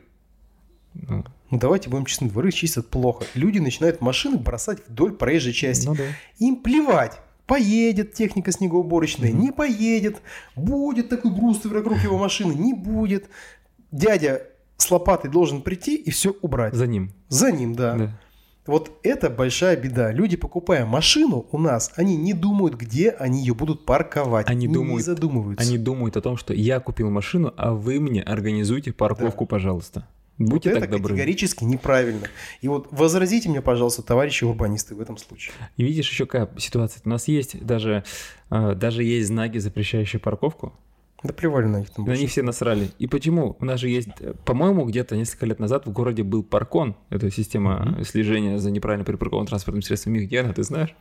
Ну, 0.93 1.23
Ну 1.49 1.57
давайте 1.57 1.89
будем 1.89 2.05
честны, 2.05 2.29
дворы 2.29 2.51
чистят 2.51 2.87
плохо. 2.89 3.25
Люди 3.33 3.59
начинают 3.59 4.01
машины 4.01 4.37
бросать 4.37 4.79
вдоль 4.87 5.13
проезжей 5.13 5.53
части. 5.53 5.87
ну 5.87 5.95
да. 5.95 6.03
Им 6.37 6.57
плевать. 6.57 7.19
Поедет 7.51 8.13
техника 8.13 8.49
снегоуборочная, 8.53 9.33
не 9.33 9.51
поедет. 9.51 10.21
Будет 10.55 11.09
такой 11.09 11.31
груз 11.31 11.65
вокруг 11.65 11.97
его 12.01 12.17
машины, 12.17 12.53
не 12.53 12.73
будет. 12.73 13.29
Дядя 13.91 14.43
с 14.77 14.89
лопатой 14.89 15.29
должен 15.29 15.61
прийти 15.61 15.97
и 15.97 16.11
все 16.11 16.33
убрать. 16.41 16.73
За 16.73 16.87
ним. 16.87 17.11
За 17.27 17.51
ним, 17.51 17.75
да. 17.75 17.95
Да. 17.95 18.19
Вот 18.65 18.97
это 19.03 19.29
большая 19.29 19.75
беда. 19.75 20.13
Люди, 20.13 20.37
покупая 20.37 20.85
машину 20.85 21.45
у 21.51 21.57
нас, 21.57 21.91
они 21.97 22.15
не 22.15 22.31
думают, 22.31 22.75
где 22.75 23.09
они 23.09 23.41
ее 23.41 23.53
будут 23.53 23.85
парковать. 23.85 24.47
Они 24.49 24.67
не 24.67 24.73
думают- 24.73 25.03
задумываются. 25.03 25.67
Они 25.67 25.77
думают 25.77 26.15
о 26.15 26.21
том, 26.21 26.37
что 26.37 26.53
я 26.53 26.79
купил 26.79 27.09
машину, 27.09 27.53
а 27.57 27.73
вы 27.73 27.99
мне 27.99 28.21
организуйте 28.21 28.93
парковку, 28.93 29.45
пожалуйста. 29.45 30.07
Вот 30.41 30.49
Будьте 30.49 30.69
это 30.71 30.81
так 30.81 30.89
добры. 30.91 31.09
категорически 31.13 31.63
неправильно. 31.63 32.27
И 32.61 32.67
вот 32.67 32.87
возразите 32.91 33.49
мне, 33.49 33.61
пожалуйста, 33.61 34.01
товарищи 34.03 34.43
урбанисты 34.43 34.95
в 34.95 35.01
этом 35.01 35.17
случае. 35.17 35.53
И 35.77 35.83
видишь 35.83 36.09
еще 36.09 36.25
какая 36.25 36.49
ситуация. 36.57 37.01
У 37.05 37.09
нас 37.09 37.27
есть 37.27 37.63
даже, 37.65 38.03
э, 38.49 38.73
даже 38.75 39.03
есть 39.03 39.27
знаки, 39.27 39.57
запрещающие 39.57 40.19
парковку. 40.19 40.73
Да 41.23 41.33
плевали 41.33 41.65
на 41.67 41.77
них 41.81 41.91
там 41.91 42.05
На 42.05 42.15
них 42.15 42.31
все 42.31 42.41
насрали. 42.41 42.89
И 42.97 43.05
почему? 43.05 43.55
У 43.59 43.65
нас 43.65 43.79
же 43.79 43.89
есть, 43.89 44.09
по-моему, 44.43 44.85
где-то 44.85 45.15
несколько 45.15 45.45
лет 45.45 45.59
назад 45.59 45.85
в 45.85 45.91
городе 45.91 46.23
был 46.23 46.41
паркон. 46.41 46.95
Это 47.11 47.29
система 47.29 47.85
Мгм. 47.85 48.03
слежения 48.05 48.57
за 48.57 48.71
неправильно 48.71 49.05
припаркованным 49.05 49.45
транспортным 49.47 49.83
средством. 49.83 50.15
Их 50.15 50.23
где 50.27 50.39
она, 50.39 50.51
ты 50.53 50.63
знаешь? 50.63 50.95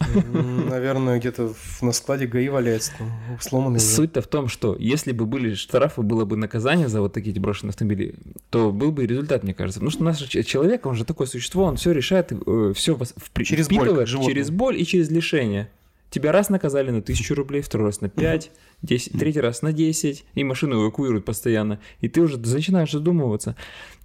Наверное, 0.00 1.18
где-то 1.18 1.54
на 1.82 1.92
складе 1.92 2.26
ГАИ 2.26 2.48
валяется, 2.48 2.92
там, 2.98 3.10
сломанный. 3.40 3.80
Суть-то 3.80 4.22
в 4.22 4.26
том, 4.26 4.48
что 4.48 4.74
если 4.78 5.12
бы 5.12 5.26
были 5.26 5.54
штрафы, 5.54 6.02
было 6.02 6.24
бы 6.24 6.36
наказание 6.36 6.88
за 6.88 7.00
вот 7.00 7.12
такие 7.12 7.38
брошенные 7.38 7.70
автомобили, 7.70 8.14
то 8.48 8.72
был 8.72 8.92
бы 8.92 9.04
и 9.04 9.06
результат, 9.06 9.44
мне 9.44 9.54
кажется. 9.54 9.78
Потому 9.78 9.90
что 9.90 10.02
наш 10.04 10.18
человек, 10.18 10.86
он 10.86 10.94
же 10.94 11.04
такое 11.04 11.26
существо, 11.26 11.64
он 11.64 11.76
все 11.76 11.92
решает, 11.92 12.32
все 12.74 12.98
Через 13.44 13.68
боль, 13.68 13.94
как 13.94 14.06
животное. 14.06 14.34
через 14.34 14.50
боль 14.50 14.80
и 14.80 14.86
через 14.86 15.10
лишение. 15.10 15.70
Тебя 16.08 16.32
раз 16.32 16.48
наказали 16.48 16.90
на 16.90 17.02
тысячу 17.02 17.34
рублей, 17.36 17.60
второй 17.60 17.86
раз 17.86 18.00
на 18.00 18.08
5, 18.08 18.50
10, 18.82 19.12
третий 19.18 19.40
раз 19.40 19.62
на 19.62 19.72
10, 19.72 20.24
и 20.34 20.44
машину 20.44 20.82
эвакуируют 20.82 21.24
постоянно. 21.24 21.78
И 22.00 22.08
ты 22.08 22.20
уже 22.20 22.36
начинаешь 22.36 22.90
задумываться, 22.90 23.54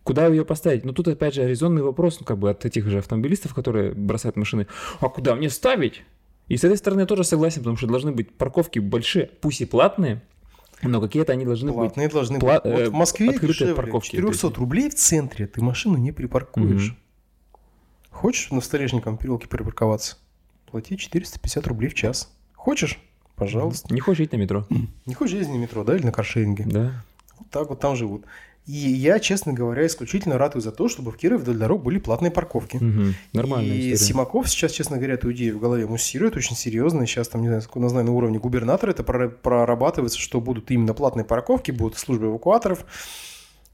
куда 0.05 0.27
ее 0.27 0.45
поставить. 0.45 0.85
Но 0.85 0.93
тут 0.93 1.07
опять 1.09 1.33
же 1.33 1.45
резонный 1.45 1.81
вопрос, 1.81 2.19
ну, 2.21 2.25
как 2.25 2.37
бы 2.37 2.49
от 2.51 2.63
этих 2.63 2.85
же 2.87 2.99
автомобилистов, 2.99 3.53
которые 3.53 3.91
бросают 3.91 4.37
машины, 4.37 4.67
а 5.01 5.09
куда 5.09 5.35
мне 5.35 5.49
ставить? 5.49 6.03
И 6.47 6.55
с 6.55 6.63
этой 6.63 6.77
стороны 6.77 7.01
я 7.01 7.05
тоже 7.07 7.23
согласен, 7.23 7.61
потому 7.61 7.75
что 7.75 7.87
должны 7.87 8.11
быть 8.11 8.31
парковки 8.37 8.77
большие, 8.77 9.25
пусть 9.41 9.61
и 9.61 9.65
платные, 9.65 10.21
но 10.83 11.01
какие-то 11.01 11.33
они 11.33 11.43
должны 11.43 11.71
быть. 11.71 11.77
Платные 11.79 12.07
должны 12.07 12.37
пла- 12.37 12.61
быть. 12.61 12.71
Вот 12.71 12.79
э, 12.81 12.89
в 12.89 12.93
Москве 12.93 13.29
открытые 13.29 13.53
дешевле. 13.53 13.73
парковки, 13.75 14.11
400 14.11 14.41
то 14.41 14.47
есть. 14.49 14.57
рублей 14.59 14.89
в 14.91 14.95
центре 14.95 15.47
ты 15.47 15.63
машину 15.63 15.97
не 15.97 16.11
припаркуешь. 16.11 16.89
Мгм. 16.91 16.97
Хочешь 18.11 18.51
на 18.51 18.61
Столешниковом 18.61 19.17
переулке 19.17 19.47
припарковаться? 19.47 20.17
Плати 20.69 20.97
450 20.97 21.65
рублей 21.67 21.89
в 21.89 21.95
час. 21.95 22.31
Хочешь? 22.53 22.99
Пожалуйста. 23.35 23.91
Не 23.93 23.99
хочешь 24.01 24.27
идти 24.27 24.37
на 24.37 24.41
метро? 24.41 24.67
Не 25.05 25.13
хочешь 25.15 25.35
ездить 25.35 25.55
на 25.55 25.59
метро, 25.59 25.83
да, 25.83 25.95
или 25.95 26.05
на 26.05 26.11
каршеринге? 26.11 26.63
Да. 26.67 27.03
Вот 27.39 27.49
так 27.49 27.69
вот 27.69 27.79
там 27.79 27.95
живут. 27.95 28.25
И 28.67 28.73
я, 28.73 29.19
честно 29.19 29.54
говоря, 29.54 29.86
исключительно 29.86 30.39
ратую 30.39 30.62
за 30.62 30.71
то, 30.71 30.89
чтобы 30.89 31.12
в 31.12 31.17
Кирове 31.17 31.43
вдоль 31.43 31.58
дорог 31.58 31.84
были 31.84 31.99
платные 31.99 32.32
парковки. 32.32 32.78
Мгм. 32.78 33.13
Нормальная 33.32 33.75
и 33.75 33.93
история. 33.93 33.97
Симаков 33.97 34.49
сейчас, 34.49 34.71
честно 34.71 34.97
говоря, 34.97 35.13
эту 35.13 35.32
идею 35.34 35.58
в 35.58 35.62
голове 35.62 35.86
муссирует 35.86 36.36
очень 36.36 36.56
серьезно. 36.56 37.04
И 37.04 37.06
сейчас 37.06 37.28
там, 37.28 37.41
не 37.41 37.47
знаю, 37.47 37.62
сколько 37.62 37.88
знаю, 37.89 38.06
на 38.06 38.12
уровне 38.12 38.39
губернатора 38.39 38.91
это 38.91 39.04
прора- 39.04 39.30
прорабатывается, 39.30 40.19
что 40.19 40.41
будут 40.41 40.71
именно 40.71 40.95
платные 40.95 41.25
парковки, 41.25 41.69
будут 41.69 41.99
службы 41.99 42.25
эвакуаторов. 42.25 42.86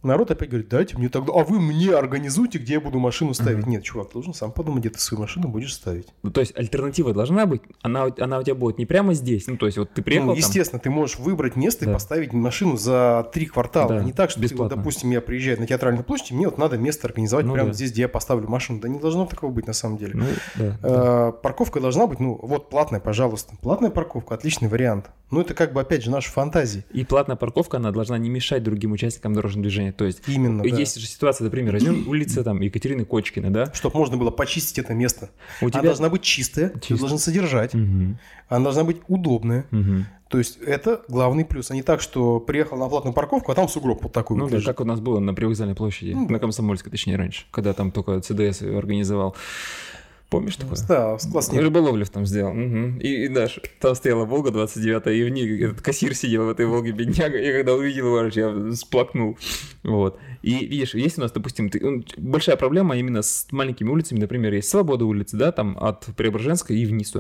Народ 0.04 0.32
опять 0.32 0.50
говорит, 0.50 0.68
дайте 0.70 0.98
мне 0.98 1.10
тогда, 1.10 1.32
а 1.36 1.44
вы 1.44 1.60
мне 1.60 1.92
организуйте, 1.94 2.58
где 2.58 2.74
я 2.74 2.82
буду 2.82 2.98
машину 3.00 3.34
ставить. 3.34 3.68
Нет, 3.68 3.84
чувак, 3.84 4.12
должен 4.14 4.34
сам 4.34 4.52
подумать, 4.52 4.82
где 4.82 4.90
ты 4.90 5.00
свою 5.00 5.22
машину 5.22 5.48
будешь 5.48 5.74
ставить. 5.74 6.08
Ну, 6.24 6.32
то 6.32 6.42
есть 6.42 6.58
альтернатива 6.58 7.14
должна 7.14 7.46
быть, 7.46 7.62
она, 7.84 8.06
у- 8.06 8.14
она 8.24 8.40
у 8.40 8.44
тебя 8.44 8.56
будет 8.56 8.78
не 8.80 8.86
прямо 8.88 9.14
здесь, 9.14 9.46
ну, 9.48 9.58
то 9.58 9.68
есть 9.68 9.78
вот 9.78 9.92
ты 9.94 10.02
приехал 10.02 10.28
Ну, 10.28 10.34
там, 10.34 10.38
естественно, 10.40 10.80
ты 10.80 10.90
можешь 10.90 11.20
выбрать 11.20 11.56
место 11.56 11.86
Да. 11.86 11.92
и 11.92 11.94
поставить 11.94 12.34
машину 12.34 12.78
за 12.78 13.30
три 13.34 13.46
квартала. 13.46 13.90
Да, 13.90 14.04
не 14.04 14.12
так, 14.14 14.32
что 14.32 14.42
ты, 14.48 14.56
вот, 14.56 14.70
допустим, 14.70 15.12
я 15.12 15.22
приезжаю 15.22 15.60
на 15.60 15.68
театральную 15.68 16.04
площадь, 16.04 16.32
мне 16.32 16.48
вот 16.48 16.58
надо 16.58 16.78
место 16.78 17.08
организовать 17.08 17.46
Ну 17.46 17.54
прямо 17.54 17.70
да. 17.70 17.74
здесь, 17.74 17.92
где 17.92 18.02
я 18.02 18.10
поставлю 18.10 18.48
машину. 18.50 18.80
Да 18.80 18.88
не 18.90 19.00
должно 19.00 19.26
такого 19.28 19.52
быть 19.52 19.68
на 19.68 19.74
самом 19.74 19.98
деле. 19.98 20.14
ну, 20.16 20.26
да, 20.56 20.78
да. 20.82 21.28
Э, 21.30 21.32
Парковка 21.42 21.80
должна 21.80 22.08
быть, 22.08 22.20
ну, 22.20 22.40
вот 22.42 22.70
платная, 22.70 23.00
пожалуйста. 23.00 23.54
Платная 23.62 23.92
парковка, 23.92 24.34
отличный 24.36 24.68
вариант. 24.68 25.12
Ну, 25.30 25.40
это 25.42 25.54
как 25.54 25.72
бы, 25.74 25.80
опять 25.82 26.04
же, 26.04 26.12
наши 26.12 26.30
фантазии. 26.30 26.84
И 26.92 27.06
платная 27.06 27.38
парковка, 27.38 27.78
она 27.78 27.92
должна 27.92 28.18
не 28.18 28.30
мешать 28.30 28.64
другим 28.64 28.92
участникам 28.92 29.34
дорожного 29.34 29.64
движения. 29.64 29.91
То 29.92 30.06
есть 30.06 30.22
Именно, 30.28 30.64
да. 30.64 30.70
есть 30.70 31.00
же 31.00 31.08
ситуация, 31.08 31.46
например, 31.46 31.74
возьмем 31.74 32.08
улица 32.10 32.44
там 32.44 32.62
Екатерины 32.62 33.06
Кочкиной, 33.06 33.50
да? 33.50 33.72
Чтобы 33.74 33.98
можно 33.98 34.18
было 34.18 34.32
почистить 34.32 34.80
это 34.80 34.94
место. 34.94 35.30
У 35.62 35.66
Она 35.66 35.72
тебя... 35.72 35.82
должна 35.84 36.10
быть 36.10 36.22
чистая, 36.22 36.70
ты 36.70 36.80
Чистая. 36.80 36.98
должен 37.00 37.18
содержать. 37.20 37.74
Мгм, 37.74 38.18
Она 38.50 38.64
должна 38.66 38.84
быть 38.84 38.98
удобная. 39.08 39.66
мгм. 39.72 40.06
То 40.30 40.38
есть 40.38 40.60
это 40.66 41.02
главный 41.10 41.44
плюс. 41.44 41.72
А 41.72 41.76
не 41.76 41.84
так, 41.84 42.00
что 42.00 42.40
приехал 42.40 42.78
на 42.78 42.88
платную 42.88 43.14
парковку, 43.14 43.52
а 43.52 43.56
там 43.56 43.68
сугроб 43.68 44.02
вот 44.04 44.14
такой 44.14 44.38
Ну 44.38 44.46
вот 44.48 44.52
да, 44.54 44.62
как 44.62 44.80
у 44.80 44.86
нас 44.86 45.02
было 45.02 45.20
на 45.20 45.34
привокзальной 45.34 45.76
площади, 45.76 46.12
Ну 46.14 46.26
да. 46.26 46.32
на 46.34 46.40
Комсомольской, 46.40 46.90
точнее, 46.90 47.18
раньше, 47.18 47.44
когда 47.52 47.74
там 47.74 47.92
только 47.92 48.22
ЦДС 48.22 48.62
организовал. 48.62 49.36
Помнишь 50.32 50.56
такое? 50.56 50.78
Да, 50.88 51.18
классно. 51.30 51.62
Рыболовлев 51.62 52.10
там 52.10 52.26
сделал. 52.26 52.54
Мгм. 52.54 53.00
И, 53.00 53.26
и 53.26 53.28
Даш, 53.28 53.60
там 53.82 53.94
стояла 53.96 54.24
Волга 54.24 54.50
29 54.52 55.08
и 55.08 55.24
в 55.26 55.30
ней 55.30 55.62
этот 55.66 55.82
кассир 55.82 56.16
сидел 56.16 56.46
в 56.46 56.50
этой 56.50 56.66
Волге, 56.66 56.92
бедняга. 56.94 57.38
И 57.38 57.52
когда 57.52 57.74
увидел 57.76 58.06
его, 58.18 58.28
я 58.34 58.74
сплакнул. 58.74 59.38
Вот. 59.84 60.18
И 60.42 60.66
видишь, 60.66 60.96
есть 60.96 61.18
у 61.18 61.22
нас, 61.22 61.34
допустим, 61.34 61.70
ты- 61.70 62.06
большая 62.18 62.56
проблема 62.56 62.96
именно 62.98 63.22
с 63.24 63.46
маленькими 63.52 63.90
улицами, 63.90 64.20
например, 64.20 64.54
есть 64.54 64.70
Свобода 64.70 65.04
улицы, 65.04 65.36
да, 65.36 65.52
там 65.52 65.78
от 65.78 66.06
Преображенской 66.16 66.78
и 66.80 66.86
вниз. 66.86 67.14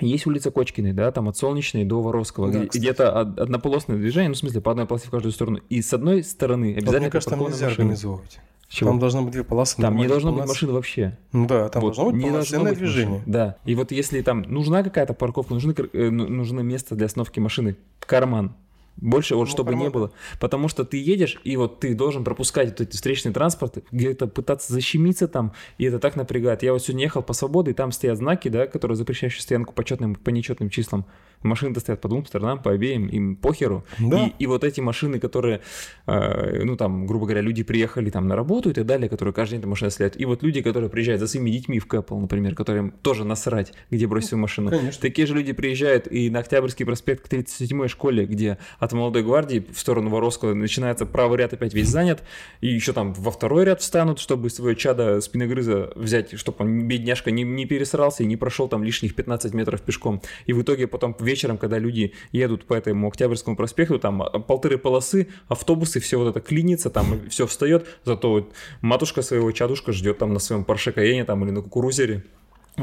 Есть 0.00 0.26
улица 0.26 0.50
Кочкиной, 0.50 0.92
да, 0.94 1.10
там 1.12 1.28
от 1.28 1.36
Солнечной 1.36 1.84
до 1.84 2.00
Воровского, 2.00 2.50
Да, 2.50 2.64
где-то 2.64 3.12
од- 3.20 3.38
однополосное 3.38 3.98
движение, 3.98 4.28
ну, 4.30 4.34
в 4.34 4.38
смысле, 4.38 4.62
по 4.62 4.70
одной 4.70 4.86
полосе 4.86 5.08
в 5.08 5.10
каждую 5.10 5.32
сторону. 5.32 5.60
И 5.68 5.82
с 5.82 5.92
одной 5.92 6.22
стороны 6.24 6.72
обязательно 6.72 7.00
мне 7.00 7.10
кажется, 7.10 7.30
там 7.30 7.40
нельзя 7.40 7.66
машина. 7.66 7.70
организовывать. 7.82 8.38
Чего? 8.68 8.90
Там 8.90 8.98
должно 8.98 9.22
быть 9.22 9.32
две 9.32 9.44
полосы. 9.44 9.80
Там 9.80 9.96
не 9.96 10.06
должно 10.06 10.30
быть 10.30 10.40
полос. 10.42 10.50
машин 10.56 10.72
вообще. 10.72 11.16
Ну 11.32 11.46
да, 11.46 11.68
там 11.70 11.80
Вот, 11.80 11.88
должно 11.96 12.12
быть 12.12 12.22
не 12.22 12.30
должно 12.30 12.64
быть 12.64 12.78
движение. 12.78 13.18
машин. 13.18 13.32
Да. 13.32 13.56
И 13.64 13.74
вот 13.74 13.92
если 13.92 14.20
там 14.20 14.42
нужна 14.42 14.82
какая-то 14.82 15.14
парковка, 15.14 15.54
нужны, 15.54 15.74
э, 15.94 16.10
ну- 16.10 16.28
нужно 16.28 16.60
место 16.60 16.94
для 16.94 17.06
остановки 17.06 17.40
машины, 17.40 17.76
карман. 18.00 18.54
Больше 19.00 19.36
вот 19.36 19.48
Ну, 19.48 19.50
чтобы 19.50 19.70
не 19.74 19.84
карман, 19.84 19.92
было. 19.92 20.12
Потому 20.40 20.68
что 20.68 20.84
ты 20.84 20.96
едешь, 20.96 21.40
и 21.44 21.56
вот 21.56 21.80
ты 21.80 21.94
должен 21.94 22.24
пропускать 22.24 22.70
вот 22.70 22.80
эти 22.80 22.96
встречные 22.96 23.32
транспорты, 23.32 23.84
где-то 23.90 24.26
пытаться 24.26 24.72
защемиться 24.72 25.28
там, 25.28 25.52
и 25.78 25.84
это 25.84 25.98
так 25.98 26.16
напрягает. 26.16 26.62
Я 26.62 26.72
вот 26.72 26.82
сегодня 26.82 27.04
ехал 27.04 27.22
по 27.22 27.32
свободе, 27.32 27.70
и 27.70 27.74
там 27.74 27.92
стоят 27.92 28.18
знаки, 28.18 28.48
да, 28.48 28.66
которые 28.66 28.96
запрещающие 28.96 29.42
стоянку 29.42 29.72
по 29.72 29.84
четным, 29.84 30.14
по 30.14 30.30
нечетным 30.30 30.70
числам. 30.70 31.06
Машины-то 31.42 31.80
стоят 31.80 32.00
по 32.00 32.08
двум 32.08 32.26
сторонам, 32.26 32.60
по 32.60 32.72
обеим, 32.72 33.06
им 33.06 33.36
похеру. 33.36 33.84
Да. 33.98 34.26
И, 34.26 34.32
и 34.40 34.46
вот 34.46 34.64
эти 34.64 34.80
машины, 34.80 35.20
которые, 35.20 35.60
э, 36.06 36.64
ну 36.64 36.76
там, 36.76 37.06
грубо 37.06 37.26
говоря, 37.26 37.42
люди 37.42 37.62
приехали 37.62 38.10
там 38.10 38.26
на 38.26 38.34
работу 38.34 38.70
и 38.70 38.72
так 38.72 38.86
далее, 38.86 39.08
которые 39.08 39.32
каждый 39.32 39.52
день 39.52 39.60
там 39.60 39.70
машины 39.70 39.90
следуют. 39.90 40.20
И 40.20 40.24
вот 40.24 40.42
люди, 40.42 40.62
которые 40.62 40.90
приезжают 40.90 41.20
за 41.20 41.28
своими 41.28 41.50
детьми 41.50 41.78
в 41.78 41.86
Кэпл, 41.86 42.18
например, 42.18 42.56
которым 42.56 42.90
тоже 42.90 43.24
насрать, 43.24 43.72
где 43.90 44.06
бросить 44.06 44.30
свою 44.30 44.42
машину. 44.42 44.70
Конечно. 44.70 45.00
Такие 45.00 45.26
же 45.26 45.34
люди 45.34 45.52
приезжают 45.52 46.10
и 46.10 46.28
на 46.28 46.40
Октябрьский 46.40 46.84
проспект 46.84 47.28
к 47.28 47.32
37-й 47.32 47.88
школе, 47.88 48.26
где 48.26 48.58
от 48.88 48.92
Молодой 48.92 49.22
гвардии 49.22 49.64
в 49.70 49.78
сторону 49.78 50.10
Воровского 50.10 50.54
начинается 50.54 51.06
правый 51.06 51.38
ряд 51.38 51.52
опять 51.52 51.74
весь 51.74 51.88
занят, 51.88 52.22
и 52.60 52.68
еще 52.68 52.92
там 52.92 53.12
во 53.12 53.30
второй 53.30 53.64
ряд 53.64 53.80
встанут, 53.80 54.18
чтобы 54.18 54.50
свое 54.50 54.74
чадо 54.74 55.20
спиногрыза 55.20 55.92
взять, 55.94 56.38
чтобы 56.38 56.56
он, 56.60 56.88
бедняжка, 56.88 57.30
не, 57.30 57.42
не 57.42 57.66
пересрался 57.66 58.22
и 58.22 58.26
не 58.26 58.36
прошел 58.36 58.68
там 58.68 58.82
лишних 58.82 59.14
15 59.14 59.52
метров 59.54 59.82
пешком. 59.82 60.22
И 60.46 60.52
в 60.52 60.62
итоге 60.62 60.86
потом 60.86 61.14
вечером, 61.20 61.58
когда 61.58 61.78
люди 61.78 62.14
едут 62.32 62.64
по 62.64 62.74
этому 62.74 63.08
Октябрьскому 63.08 63.56
проспекту, 63.56 63.98
там 63.98 64.22
а, 64.22 64.38
полторы 64.38 64.78
полосы, 64.78 65.28
автобусы, 65.48 66.00
все 66.00 66.18
вот 66.18 66.28
это 66.28 66.40
клинится, 66.40 66.90
там 66.90 67.28
все 67.28 67.46
встает, 67.46 67.86
зато 68.04 68.30
вот 68.30 68.52
матушка 68.80 69.22
своего 69.22 69.52
чадушка 69.52 69.92
ждет 69.92 70.18
там 70.18 70.32
на 70.32 70.38
своем 70.38 70.64
Порше 70.64 70.92
Каене 70.92 71.24
там 71.24 71.44
или 71.44 71.50
на 71.50 71.60
кукурузере, 71.60 72.24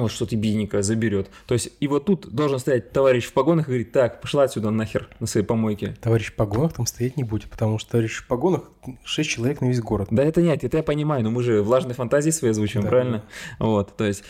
вот 0.03 0.11
что-то 0.11 0.35
бедненькое 0.35 0.83
заберет. 0.83 1.29
То 1.47 1.53
есть, 1.53 1.69
и 1.79 1.87
вот 1.87 2.05
тут 2.05 2.27
должен 2.33 2.59
стоять 2.59 2.91
товарищ 2.91 3.25
в 3.25 3.33
погонах 3.33 3.65
и 3.65 3.71
говорить, 3.71 3.91
так, 3.91 4.21
пошла 4.21 4.43
отсюда 4.43 4.69
нахер 4.71 5.09
на 5.19 5.27
своей 5.27 5.45
помойке. 5.45 5.95
Товарищ 6.01 6.27
в 6.31 6.35
погонах 6.35 6.73
там 6.73 6.85
стоять 6.85 7.17
не 7.17 7.23
будет, 7.23 7.49
потому 7.49 7.79
что 7.79 7.91
товарищ 7.91 8.17
в 8.23 8.27
погонах 8.27 8.63
6 9.03 9.29
человек 9.29 9.61
на 9.61 9.65
весь 9.67 9.81
город. 9.81 10.07
Да 10.11 10.23
это 10.23 10.41
нет, 10.41 10.63
это 10.63 10.77
я 10.77 10.83
понимаю, 10.83 11.23
но 11.23 11.31
мы 11.31 11.41
же 11.43 11.61
влажные 11.61 11.95
фантазии 11.95 12.29
свои 12.31 12.51
озвучиваем, 12.51 12.83
Да, 12.85 12.89
правильно? 12.89 13.23
Вот, 13.59 13.95
то 13.97 14.05
есть, 14.05 14.23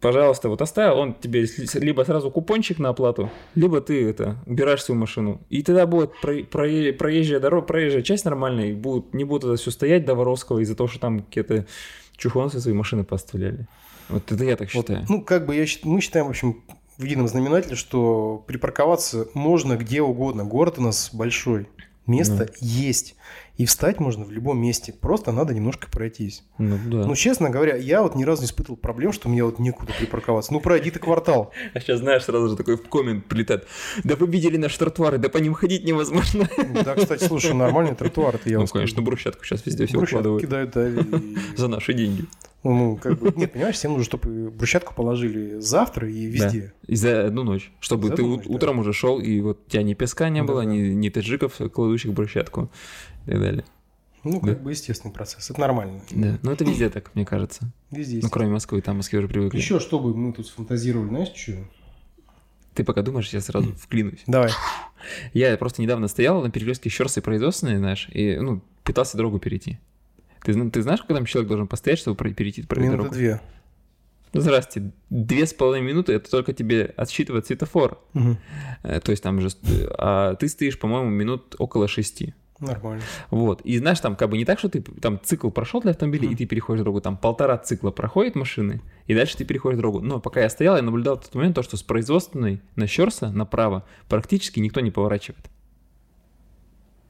пожалуйста, 0.00 0.48
вот 0.48 0.62
оставил, 0.62 0.98
он 0.98 1.14
тебе 1.14 1.46
либо 1.74 2.02
сразу 2.02 2.30
купончик 2.30 2.78
на 2.78 2.88
оплату, 2.90 3.30
либо 3.54 3.80
ты 3.80 4.08
это, 4.08 4.36
убираешь 4.46 4.82
свою 4.82 5.00
машину. 5.00 5.40
И 5.50 5.62
тогда 5.62 5.86
будет 5.86 6.12
про- 6.22 6.42
про- 6.44 6.92
проезжая 6.92 7.40
дорога, 7.40 7.66
проезжая 7.66 8.02
часть 8.02 8.24
нормальная, 8.24 8.68
и 8.68 8.72
будут, 8.72 9.12
не 9.14 9.24
будут 9.24 9.44
это 9.50 9.56
все 9.60 9.70
стоять 9.70 10.04
до 10.06 10.14
Воровского 10.14 10.60
из-за 10.60 10.74
того, 10.74 10.88
что 10.88 10.98
там 11.00 11.20
какие-то 11.20 11.66
чухонцы 12.16 12.60
свои 12.60 12.74
машины 12.74 13.04
поставляли. 13.04 13.66
Вот 14.10 14.30
это 14.30 14.44
я 14.44 14.56
так 14.56 14.72
Вот, 14.74 14.86
считаю. 14.86 15.06
ну, 15.08 15.22
как 15.22 15.46
бы 15.46 15.54
я, 15.54 15.66
мы 15.84 16.00
считаем, 16.00 16.26
в 16.26 16.30
общем, 16.30 16.62
в 16.98 17.04
едином 17.04 17.28
знаменателе, 17.28 17.76
что 17.76 18.44
припарковаться 18.46 19.28
можно 19.34 19.76
где 19.76 20.02
угодно. 20.02 20.44
Город 20.44 20.78
у 20.78 20.82
нас 20.82 21.10
большой. 21.12 21.68
Место 22.06 22.50
есть. 22.60 23.14
И 23.60 23.66
встать 23.66 24.00
можно 24.00 24.24
в 24.24 24.32
любом 24.32 24.58
месте. 24.58 24.94
Просто 24.98 25.32
надо 25.32 25.52
немножко 25.52 25.86
пройтись. 25.90 26.44
Ну 26.56 26.78
да. 26.86 27.06
Ну, 27.06 27.14
честно 27.14 27.50
говоря, 27.50 27.76
я 27.76 28.00
вот 28.00 28.14
ни 28.14 28.24
разу 28.24 28.40
не 28.40 28.46
испытывал 28.46 28.78
проблем, 28.78 29.12
что 29.12 29.28
мне 29.28 29.44
вот 29.44 29.58
некуда 29.58 29.92
припарковаться. 29.98 30.54
Ну, 30.54 30.60
пройди 30.60 30.90
ты 30.90 30.98
квартал. 30.98 31.52
А 31.74 31.80
сейчас, 31.80 31.98
знаешь, 32.00 32.24
сразу 32.24 32.48
же 32.48 32.56
такой 32.56 32.78
в 32.78 32.88
коммент 32.88 33.26
прилетает. 33.26 33.66
Да 34.02 34.16
вы 34.16 34.28
видели 34.28 34.56
наши 34.56 34.78
тротуары, 34.78 35.18
да 35.18 35.28
по 35.28 35.36
ним 35.36 35.52
ходить 35.52 35.84
невозможно. 35.84 36.48
Да, 36.82 36.94
кстати, 36.94 37.24
слушай, 37.24 37.52
нормальный 37.52 37.94
тротуар, 37.94 38.36
это 38.36 38.48
я 38.48 38.58
Ну, 38.58 38.66
конечно, 38.66 39.02
брусчатку 39.02 39.44
сейчас 39.44 39.66
везде 39.66 39.84
все 39.84 39.98
укладывают. 39.98 40.42
кидают, 40.42 40.70
да, 40.72 40.88
За 41.58 41.68
наши 41.68 41.92
деньги. 41.92 42.24
Ну, 42.62 42.74
ну, 42.74 42.96
как 42.96 43.18
бы, 43.18 43.32
нет, 43.36 43.52
понимаешь, 43.52 43.76
всем 43.76 43.92
нужно, 43.92 44.04
чтобы 44.04 44.50
брусчатку 44.50 44.92
положили 44.94 45.60
завтра 45.60 46.10
и 46.10 46.26
везде. 46.26 46.74
И 46.86 46.94
за 46.94 47.26
одну 47.26 47.42
ночь. 47.42 47.72
Чтобы 47.80 48.08
За 48.08 48.16
ты 48.16 48.22
ночь, 48.22 48.44
да. 48.46 48.54
утром 48.54 48.78
уже 48.80 48.92
шел, 48.92 49.18
и 49.18 49.40
вот 49.40 49.60
у 49.66 49.70
тебя 49.70 49.82
ни 49.82 49.94
песка 49.94 50.28
не 50.28 50.40
Да, 50.40 50.46
было, 50.46 50.60
да. 50.62 50.66
ни, 50.70 50.78
ни 50.78 51.08
таджиков, 51.08 51.54
кладущих 51.72 52.12
брусчатку 52.12 52.70
и 53.26 53.30
так 53.30 53.40
далее. 53.40 53.64
Ну, 54.22 54.40
Да. 54.40 54.48
как 54.48 54.62
бы 54.62 54.70
естественный 54.72 55.14
процесс, 55.14 55.50
это 55.50 55.58
нормально. 55.60 56.00
Да. 56.10 56.38
Ну, 56.42 56.50
это 56.52 56.64
везде 56.64 56.90
так, 56.90 57.10
мне 57.14 57.24
кажется. 57.24 57.70
Везде 57.90 58.20
Ну, 58.22 58.28
кроме 58.28 58.50
Москвы, 58.50 58.82
там 58.82 58.94
в 58.94 58.96
Москве 58.98 59.18
уже 59.18 59.28
привыкли. 59.28 59.56
Еще 59.56 59.80
чтобы 59.80 60.14
мы 60.14 60.32
тут 60.32 60.48
фантазировали, 60.48 61.08
знаешь, 61.08 61.32
что? 61.34 61.52
Ты 62.74 62.84
пока 62.84 63.02
думаешь, 63.02 63.28
я 63.30 63.40
сразу 63.40 63.72
вклинусь. 63.74 64.22
Давай. 64.26 64.50
Я 65.32 65.56
просто 65.56 65.80
недавно 65.82 66.06
стоял 66.08 66.42
на 66.42 66.50
перекрестке 66.50 66.90
Щерса 66.90 67.20
и 67.20 67.22
производственной, 67.22 67.78
знаешь, 67.78 68.08
и, 68.12 68.36
ну, 68.36 68.62
пытался 68.84 69.16
дорогу 69.16 69.38
перейти. 69.38 69.78
Ты, 70.44 70.70
ты 70.70 70.82
знаешь, 70.82 71.00
когда 71.00 71.16
там 71.16 71.24
человек 71.26 71.48
должен 71.48 71.66
постоять, 71.66 71.98
чтобы 71.98 72.16
перейти 72.32 72.62
про 72.62 72.78
Минуты 72.80 72.96
дорогу? 72.98 73.14
две. 73.14 73.40
Ну, 74.32 74.40
Здрасте, 74.42 74.92
две 75.08 75.46
с 75.46 75.52
половиной 75.52 75.88
минуты 75.88 76.12
это 76.12 76.30
только 76.30 76.52
тебе 76.52 76.94
отсчитывает 76.96 77.46
светофор. 77.46 77.98
Э, 78.84 79.00
То 79.00 79.10
есть 79.10 79.22
там 79.22 79.40
же, 79.40 79.48
а 79.98 80.34
ты 80.36 80.48
стоишь, 80.48 80.78
по-моему, 80.78 81.10
минут 81.10 81.56
около 81.58 81.88
шести. 81.88 82.34
Нормально. 82.60 83.02
Вот. 83.30 83.60
И 83.62 83.78
знаешь, 83.78 84.00
там 84.00 84.16
как 84.16 84.28
бы 84.30 84.36
не 84.38 84.44
так, 84.44 84.58
что 84.58 84.68
ты 84.68 84.80
там 84.82 85.18
цикл 85.22 85.50
прошел 85.50 85.80
для 85.80 85.92
автомобиля, 85.92 86.24
Мгм. 86.26 86.32
и 86.34 86.36
ты 86.36 86.46
переходишь 86.46 86.80
дорогу, 86.80 87.00
там 87.00 87.16
полтора 87.16 87.56
цикла 87.58 87.90
проходит 87.90 88.34
машины, 88.34 88.80
и 89.06 89.14
дальше 89.14 89.36
ты 89.38 89.44
переходишь 89.44 89.76
дорогу. 89.78 90.00
Но 90.00 90.20
пока 90.20 90.40
я 90.40 90.50
стоял, 90.50 90.76
я 90.76 90.82
наблюдал 90.82 91.16
в 91.18 91.24
тот 91.24 91.34
момент 91.34 91.54
то, 91.56 91.62
что 91.62 91.76
с 91.76 91.82
производственной 91.82 92.60
на 92.76 92.86
Щерса 92.86 93.30
направо 93.30 93.84
практически 94.08 94.60
никто 94.60 94.80
не 94.80 94.90
поворачивает. 94.90 95.50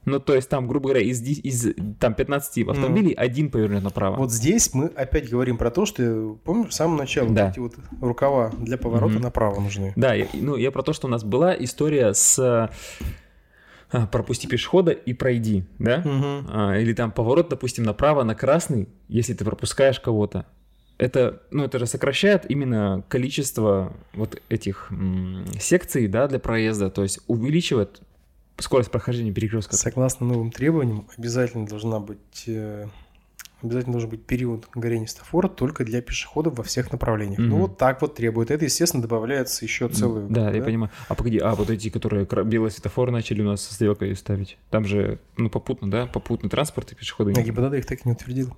Ну, 0.03 0.19
то 0.19 0.33
есть 0.33 0.49
там, 0.49 0.67
грубо 0.67 0.89
говоря, 0.89 1.01
из, 1.05 1.21
из 1.21 1.75
там 1.99 2.15
15 2.15 2.67
автомобилей 2.67 3.13
один 3.13 3.51
повернет 3.51 3.83
направо. 3.83 4.15
Вот 4.15 4.31
здесь 4.31 4.73
мы 4.73 4.87
опять 4.87 5.29
говорим 5.29 5.57
про 5.57 5.69
то, 5.69 5.85
что, 5.85 6.39
помнишь, 6.43 6.69
в 6.69 6.73
самом 6.73 6.97
начале 6.97 7.29
Да. 7.29 7.43
вот 7.45 7.51
эти 7.51 7.59
вот 7.59 7.75
рукава 8.01 8.49
для 8.57 8.79
поворота 8.79 9.13
Мгм. 9.13 9.21
направо 9.21 9.59
нужны. 9.59 9.93
Да, 9.95 10.15
я- 10.15 10.25
ну 10.33 10.55
я 10.55 10.71
про 10.71 10.81
то, 10.81 10.93
что 10.93 11.05
у 11.05 11.09
нас 11.11 11.23
была 11.23 11.53
история 11.55 12.15
с 12.15 12.69
пропусти 14.11 14.47
пешехода 14.47 14.91
и 14.91 15.13
пройди, 15.13 15.65
да? 15.79 16.03
А, 16.49 16.77
или 16.77 16.93
там 16.93 17.11
поворот, 17.11 17.49
допустим, 17.49 17.83
направо 17.83 18.23
на 18.23 18.35
красный, 18.35 18.87
если 19.07 19.33
ты 19.33 19.43
пропускаешь 19.45 19.99
кого-то. 19.99 20.45
Это, 20.97 21.41
ну, 21.49 21.63
это 21.63 21.79
же 21.79 21.87
сокращает 21.87 22.49
именно 22.49 23.03
количество 23.09 23.93
вот 24.13 24.39
этих 24.49 24.87
м, 24.91 25.45
секций, 25.59 26.07
да, 26.07 26.27
для 26.27 26.37
проезда, 26.37 26.91
то 26.91 27.01
есть 27.01 27.19
увеличивает 27.27 28.01
скорость 28.59 28.91
прохождения 28.91 29.31
перекрестка. 29.31 29.75
Согласно 29.75 30.27
новым 30.27 30.51
требованиям, 30.51 31.07
обязательно 31.17 31.65
должна 31.65 31.99
быть 31.99 32.43
э, 32.45 32.87
обязательно 33.63 33.93
должен 33.93 34.09
быть 34.09 34.25
период 34.25 34.67
горения 34.73 35.07
светофора 35.07 35.47
только 35.47 35.83
для 35.85 36.01
пешеходов 36.01 36.57
во 36.57 36.63
всех 36.63 36.91
направлениях. 36.91 37.39
Ну 37.39 37.45
Мгм. 37.47 37.61
вот 37.61 37.77
так 37.77 38.01
вот 38.01 38.15
требует. 38.15 38.51
Это, 38.51 38.65
естественно, 38.65 39.01
добавляется 39.01 39.65
еще 39.65 39.87
целую. 39.89 40.27
Да, 40.29 40.51
я 40.51 40.61
понимаю. 40.63 40.91
А 41.07 41.15
погоди, 41.15 41.37
а 41.39 41.53
вот 41.55 41.69
эти, 41.69 41.89
которые 41.89 42.25
белый 42.45 42.71
светофор 42.71 43.11
начали 43.11 43.41
у 43.41 43.45
нас 43.45 43.61
со 43.61 43.73
стрелкой 43.73 44.15
ставить, 44.15 44.57
там 44.69 44.85
же, 44.85 45.19
ну, 45.37 45.49
попутно, 45.49 45.89
да, 45.91 46.05
попутный 46.07 46.49
транспорт 46.49 46.91
и 46.91 46.95
пешеходы. 46.95 47.33
А 47.35 47.41
ГИБДД 47.41 47.73
их 47.75 47.85
так 47.85 47.99
и 47.99 48.01
не 48.05 48.13
утвердил. 48.13 48.55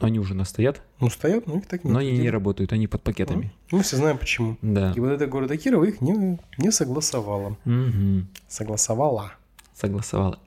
Они 0.00 0.18
уже 0.18 0.34
настоят, 0.34 0.82
Ну, 0.98 1.08
стоят, 1.08 1.46
но 1.46 1.58
их 1.58 1.66
так 1.66 1.84
и 1.84 1.86
не 1.86 1.92
но 1.92 2.00
они 2.00 2.08
не 2.08 2.12
утвердили. 2.14 2.32
работают, 2.32 2.72
они 2.72 2.88
под 2.88 3.02
пакетами. 3.02 3.52
Мы 3.70 3.82
все 3.84 3.96
знаем 3.96 4.18
почему. 4.18 4.56
Да. 4.60 4.92
ГИБДД 4.92 5.28
города 5.28 5.56
Кирова 5.56 5.84
их 5.84 6.00
не, 6.00 6.38
не 6.58 6.72
согласовала. 6.72 7.56
Мгм. 7.64 8.26
Согласовала. 8.48 9.34
Согласовала. 9.72 10.40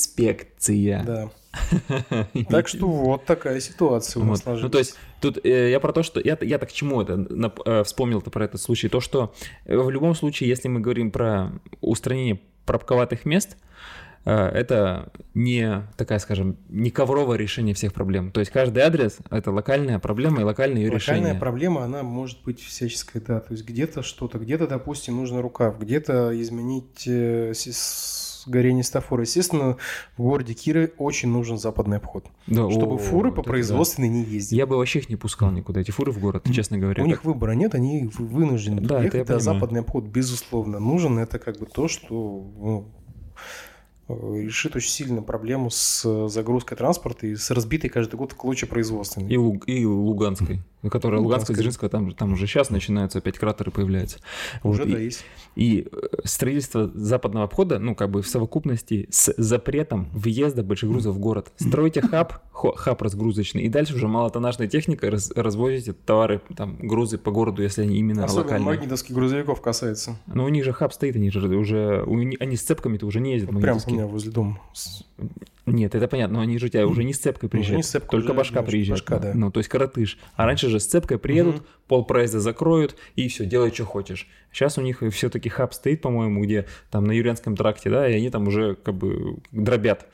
Инспекция. 0.00 1.02
Да. 1.04 1.30
Так 2.48 2.68
что 2.68 2.86
вот 2.88 3.24
такая 3.24 3.60
ситуация 3.60 4.20
у 4.22 4.24
нас 4.24 4.38
Вот. 4.38 4.42
сложилась. 4.44 4.62
Ну, 4.62 4.70
то 4.70 4.78
есть, 4.78 4.96
тут 5.20 5.44
э, 5.44 5.70
я 5.70 5.80
про 5.80 5.92
то, 5.92 6.02
что... 6.02 6.20
Я, 6.20 6.36
я 6.40 6.58
так 6.58 6.68
к 6.68 6.72
чему 6.72 7.00
это 7.02 7.14
нап- 7.14 7.62
э, 7.64 7.84
вспомнил-то 7.84 8.30
про 8.30 8.44
этот 8.44 8.60
случай? 8.60 8.88
То, 8.88 9.00
что 9.00 9.34
э, 9.64 9.76
в 9.76 9.90
любом 9.90 10.14
случае, 10.14 10.48
если 10.48 10.68
мы 10.68 10.80
говорим 10.80 11.10
про 11.10 11.52
устранение 11.80 12.40
пробковатых 12.64 13.24
мест, 13.24 13.56
это 14.24 15.12
не 15.34 15.84
такая, 15.96 16.18
скажем, 16.18 16.56
не 16.68 16.90
ковровое 16.90 17.38
решение 17.38 17.76
всех 17.76 17.94
проблем. 17.94 18.32
То 18.32 18.40
есть 18.40 18.50
каждый 18.50 18.80
адрес— 18.80 19.18
это 19.30 19.52
локальная 19.52 20.00
проблема 20.00 20.40
и 20.40 20.42
локальное 20.42 20.82
ее 20.82 20.90
Локальная 20.90 21.20
решение. 21.20 21.40
проблема, 21.40 21.84
она 21.84 22.02
может 22.02 22.42
быть 22.42 22.60
всяческая, 22.60 23.20
да. 23.20 23.38
То 23.38 23.52
есть 23.52 23.64
где-то 23.64 24.02
что-то, 24.02 24.38
где-то, 24.40 24.66
допустим, 24.66 25.14
нужно 25.16 25.42
рукав, 25.42 25.78
где-то 25.78 26.32
изменить 26.42 27.06
горение 28.46 28.82
светофора. 28.84 29.22
Естественно, 29.22 29.76
в 30.16 30.22
городе 30.22 30.54
Киры 30.54 30.92
очень 30.98 31.28
нужен 31.28 31.58
западный 31.58 31.98
обход, 31.98 32.26
Да, 32.46 32.70
чтобы 32.70 32.94
о, 32.94 32.98
фуры 32.98 33.28
вот 33.30 33.36
по 33.36 33.40
это 33.40 33.48
да. 33.48 33.52
производственной 33.52 34.08
не 34.08 34.22
ездили. 34.24 34.58
Я 34.58 34.66
бы 34.66 34.76
вообще 34.76 35.00
их 35.00 35.08
не 35.08 35.16
пускал 35.16 35.50
никуда, 35.50 35.80
эти 35.80 35.90
фуры 35.90 36.12
в 36.12 36.18
город, 36.18 36.46
честно 36.52 36.78
говоря. 36.78 37.02
У 37.02 37.06
них 37.06 37.24
выбора 37.24 37.52
нет, 37.52 37.74
они 37.74 38.10
вынуждены 38.18 38.80
Да, 38.80 38.96
это 39.04 39.18
ехать, 39.18 39.20
а 39.20 39.24
понимаю. 39.34 39.40
западный 39.40 39.80
обход, 39.80 40.04
безусловно, 40.04 40.78
нужен. 40.78 41.18
Это 41.18 41.38
как 41.38 41.58
бы 41.58 41.66
то, 41.66 41.88
что 41.88 42.14
ну, 42.58 42.84
э, 44.08 44.42
решит 44.42 44.76
очень 44.76 44.90
сильно 44.90 45.22
проблему 45.22 45.70
с 45.70 46.02
э, 46.04 46.28
загрузкой 46.28 46.76
транспорта 46.78 47.26
и 47.26 47.34
с 47.36 47.50
разбитой 47.50 47.90
каждый 47.90 48.16
год 48.16 48.32
в 48.32 48.36
клочья 48.36 48.66
производственной. 48.66 49.28
И, 49.30 49.36
Луг- 49.36 49.64
и 49.66 49.84
Луганской, 49.84 50.60
которая 50.90 51.20
Луганская, 51.20 51.54
Луганской. 51.54 51.54
Дзержинская, 51.56 51.90
там, 51.90 52.12
там 52.12 52.32
уже 52.32 52.46
сейчас 52.46 52.70
начинаются 52.70 53.18
опять 53.18 53.38
кратеры 53.38 53.70
появляются. 53.70 54.18
Уже 54.62 54.82
Вот, 54.82 54.88
и- 54.88 54.92
да, 54.92 54.98
есть. 54.98 55.24
И 55.56 55.86
э, 55.90 56.06
строительство 56.24 56.90
западного 56.94 57.44
обхода, 57.46 57.78
ну, 57.78 57.94
как 57.94 58.10
бы 58.10 58.22
в 58.22 58.28
совокупности 58.28 59.06
с 59.10 59.32
запретом 59.36 60.08
въезда 60.12 60.62
больших 60.62 60.90
грузов 60.90 61.16
в 61.16 61.18
город. 61.18 61.52
Стройте 61.56 62.02
хаб, 62.02 62.34
хаб 62.52 63.00
разгрузочный, 63.02 63.62
и 63.62 63.68
дальше 63.68 63.94
уже 63.94 64.06
малотоннажной 64.08 64.68
техникой 64.68 65.10
раз- 65.10 65.30
развозите 65.34 65.92
товары, 65.94 66.40
там, 66.56 66.76
грузы 66.78 67.16
по 67.18 67.30
городу, 67.30 67.62
если 67.62 67.82
они 67.82 67.96
именно 67.98 68.24
Особенно 68.24 68.44
локальные. 68.44 68.66
магнитовских 68.66 69.14
грузовиков 69.14 69.60
касается. 69.62 70.18
Но 70.26 70.44
у 70.44 70.48
них 70.48 70.64
же 70.64 70.72
хаб 70.72 70.92
стоит, 70.92 71.16
они 71.16 71.30
же 71.30 71.40
уже, 71.56 72.02
у 72.06 72.16
ни- 72.18 72.36
они 72.38 72.56
с 72.56 72.62
цепками-то 72.62 73.06
уже 73.06 73.20
не 73.20 73.32
ездят 73.32 73.52
Вот 73.52 73.62
прям 73.62 73.78
у 73.86 73.90
меня 73.90 74.06
возле 74.06 74.30
дома. 74.32 74.58
Нет, 75.66 75.94
это 75.96 76.06
понятно, 76.06 76.36
но 76.36 76.42
они 76.42 76.58
же 76.58 76.66
у 76.66 76.68
тебя 76.68 76.86
уже 76.86 77.02
не 77.02 77.12
с 77.12 77.18
цепкой 77.18 77.48
приезжают, 77.48 77.78
не 77.78 77.82
с 77.82 77.88
цепкой, 77.90 78.10
только 78.20 78.30
уже 78.30 78.34
башка 78.38 78.54
немножко 78.60 78.70
приезжает. 78.70 79.00
башка, 79.00 79.18
да. 79.18 79.32
Ну, 79.34 79.50
то 79.50 79.58
есть 79.58 79.68
коротыш. 79.68 80.16
А 80.36 80.46
раньше 80.46 80.68
же 80.68 80.78
с 80.78 80.86
цепкой 80.86 81.18
приедут, 81.18 81.56
Мгм. 81.56 81.64
пол 81.88 82.04
проезда 82.04 82.38
закроют, 82.40 82.94
и 83.16 83.26
все, 83.28 83.44
делай, 83.46 83.72
что 83.72 83.84
хочешь. 83.84 84.28
Сейчас 84.52 84.78
у 84.78 84.80
них 84.82 85.02
все-таки 85.12 85.48
хаб 85.48 85.74
стоит, 85.74 86.00
по-моему, 86.02 86.42
где 86.44 86.66
там 86.90 87.04
на 87.06 87.12
Юрянском 87.12 87.56
тракте, 87.56 87.90
да, 87.90 88.08
и 88.08 88.14
они 88.14 88.30
там 88.30 88.46
уже 88.46 88.76
как 88.76 88.94
бы 88.94 89.38
дробят. 89.50 90.06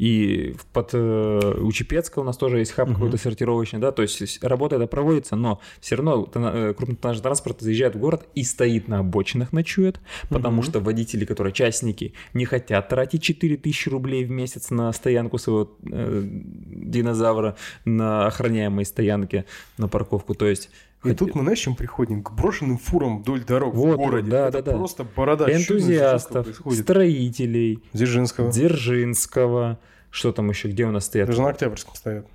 И 0.00 0.54
под 0.72 0.94
э, 0.94 1.56
у 1.60 1.70
Чепецка 1.72 2.20
у 2.20 2.24
нас 2.24 2.38
тоже 2.38 2.60
есть 2.60 2.72
хаб 2.72 2.88
Мгм. 2.88 2.94
какой-то 2.94 3.18
сортировочный, 3.18 3.80
да, 3.80 3.92
то 3.92 4.00
есть 4.00 4.42
работа 4.42 4.76
это 4.76 4.86
проводится, 4.86 5.36
но 5.36 5.60
все 5.78 5.96
равно 5.96 6.26
э, 6.34 6.72
крупнотоннажный 6.74 7.22
транспорт 7.22 7.60
заезжает 7.60 7.96
в 7.96 7.98
город 7.98 8.26
и 8.34 8.42
стоит 8.42 8.88
на 8.88 9.00
обочинах, 9.00 9.52
ночует, 9.52 10.00
потому 10.30 10.62
Мгм. 10.62 10.70
что 10.70 10.80
водители, 10.80 11.26
которые 11.26 11.52
частники, 11.52 12.14
не 12.32 12.46
хотят 12.46 12.88
тратить 12.88 13.22
4000 13.22 13.90
рублей 13.90 14.24
в 14.24 14.30
месяц 14.30 14.70
на 14.70 14.90
стоянку 14.94 15.36
своего 15.36 15.70
э, 15.92 16.22
динозавра 16.24 17.56
на 17.84 18.26
охраняемой 18.26 18.86
стоянке, 18.86 19.44
на 19.76 19.86
парковку, 19.86 20.34
то 20.34 20.46
есть... 20.46 20.70
И 21.02 21.08
хоть- 21.08 21.18
тут 21.18 21.34
мы, 21.34 21.42
знаешь, 21.42 21.58
чем 21.58 21.74
приходим? 21.76 22.22
К 22.22 22.32
брошенным 22.32 22.76
фурам 22.78 23.20
вдоль 23.22 23.42
дорог 23.44 23.74
Вот, 23.74 23.94
в 23.94 23.96
городе. 23.96 24.30
да, 24.30 24.48
Это 24.48 24.62
да, 24.62 24.72
да. 24.72 24.76
просто 24.78 25.04
борода. 25.04 25.50
энтузиастов, 25.50 26.46
строителей, 26.72 27.82
Дзержинского. 27.94 28.50
Дзержинского, 28.52 29.78
что 30.10 30.32
там 30.32 30.50
еще, 30.50 30.68
где 30.68 30.84
у 30.86 30.90
нас 30.90 31.06
стоят? 31.06 31.28
Даже 31.28 31.40
на 31.42 31.48
Октябрьском 31.48 31.94
стоят. 31.94 32.26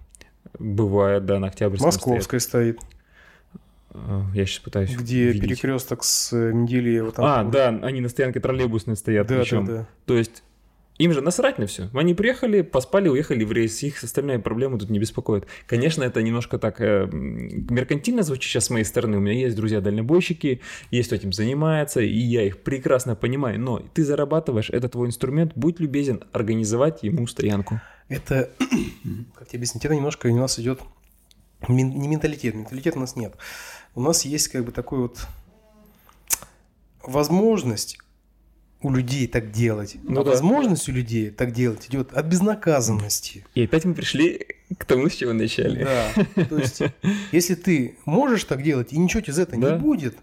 Бывает, 0.57 1.25
да, 1.25 1.39
на 1.39 1.47
Октябрьском 1.47 1.87
Московская 1.87 2.39
стоит. 2.39 2.79
стоят. 2.79 2.95
Э, 3.93 4.21
Я 4.33 4.45
сейчас 4.45 4.59
пытаюсь 4.59 4.95
Где 4.95 5.33
перекресток 5.33 6.03
с 6.03 6.31
Менделеева. 6.35 7.11
там 7.11 7.25
А, 7.25 7.39
тоже. 7.43 7.51
да, 7.51 7.67
они 7.87 8.01
на 8.01 8.09
стоянке 8.09 8.39
троллейбусной 8.39 8.95
стоят. 8.97 9.27
да, 9.27 9.35
да, 9.35 9.41
причем. 9.41 9.65
да. 9.65 9.87
То 10.05 10.15
есть 10.17 10.43
им 10.97 11.11
же 11.11 11.21
насрать 11.21 11.57
на 11.57 11.67
все. 11.67 11.89
Они 11.93 12.13
приехали, 12.13 12.61
поспали, 12.61 13.09
уехали 13.09 13.43
в 13.43 13.51
рейс. 13.51 13.83
Их 13.83 14.01
остальные 14.03 14.39
проблемы 14.39 14.77
тут 14.79 14.89
не 14.89 14.99
беспокоят. 14.99 15.45
Конечно, 15.67 16.03
это 16.03 16.21
немножко 16.21 16.57
так 16.57 16.79
э, 16.79 17.07
меркантильно 17.11 18.23
звучит 18.23 18.49
сейчас 18.49 18.65
с 18.65 18.69
моей 18.69 18.85
стороны. 18.85 19.17
У 19.17 19.19
меня 19.19 19.37
есть 19.37 19.55
друзья-дальнобойщики, 19.55 20.61
есть 20.91 21.07
кто 21.07 21.15
этим 21.15 21.33
занимается, 21.33 21.99
и 21.99 22.17
я 22.17 22.43
их 22.43 22.59
прекрасно 22.59 23.15
понимаю. 23.15 23.59
Но 23.59 23.79
ты 23.79 24.05
зарабатываешь, 24.05 24.69
это 24.69 24.87
твой 24.87 25.07
инструмент, 25.07 25.51
будь 25.55 25.79
любезен 25.79 26.23
организовать 26.31 27.03
ему 27.03 27.27
стоянку. 27.27 27.81
Это, 28.07 28.49
как 29.35 29.47
тебе 29.49 29.57
объяснить, 29.59 29.83
это 29.83 29.95
немножко 29.95 30.27
у 30.27 30.37
нас 30.37 30.59
идет 30.59 30.79
не 31.67 32.07
менталитет, 32.07 32.53
менталитет 32.53 32.95
у 32.95 32.99
нас 32.99 33.15
нет. 33.15 33.35
У 33.95 34.01
нас 34.01 34.23
есть 34.23 34.49
как 34.49 34.63
бы 34.65 34.71
такой 34.71 34.99
вот 34.99 35.27
возможность 37.03 37.97
у 38.85 38.91
людей 38.91 39.27
так 39.27 39.51
делать. 39.51 39.97
Ну 40.03 40.21
а 40.21 40.23
да. 40.23 40.31
возможность 40.31 40.87
у 40.89 40.91
людей 40.91 41.29
так 41.31 41.51
делать 41.51 41.87
идет 41.87 42.13
от 42.13 42.25
безнаказанности. 42.25 43.45
И 43.55 43.63
опять 43.65 43.85
мы 43.85 43.93
пришли 43.93 44.45
к 44.77 44.85
тому, 44.85 45.09
с 45.09 45.13
чего 45.15 45.33
начали. 45.33 45.83
Да. 45.83 46.45
То 46.45 46.57
есть, 46.57 46.81
если 47.31 47.55
ты 47.55 47.97
можешь 48.05 48.43
так 48.43 48.61
делать, 48.63 48.93
и 48.93 48.97
ничего 48.97 49.21
из 49.21 49.39
этого 49.39 49.61
Да. 49.61 49.73
не 49.73 49.79
будет, 49.79 50.15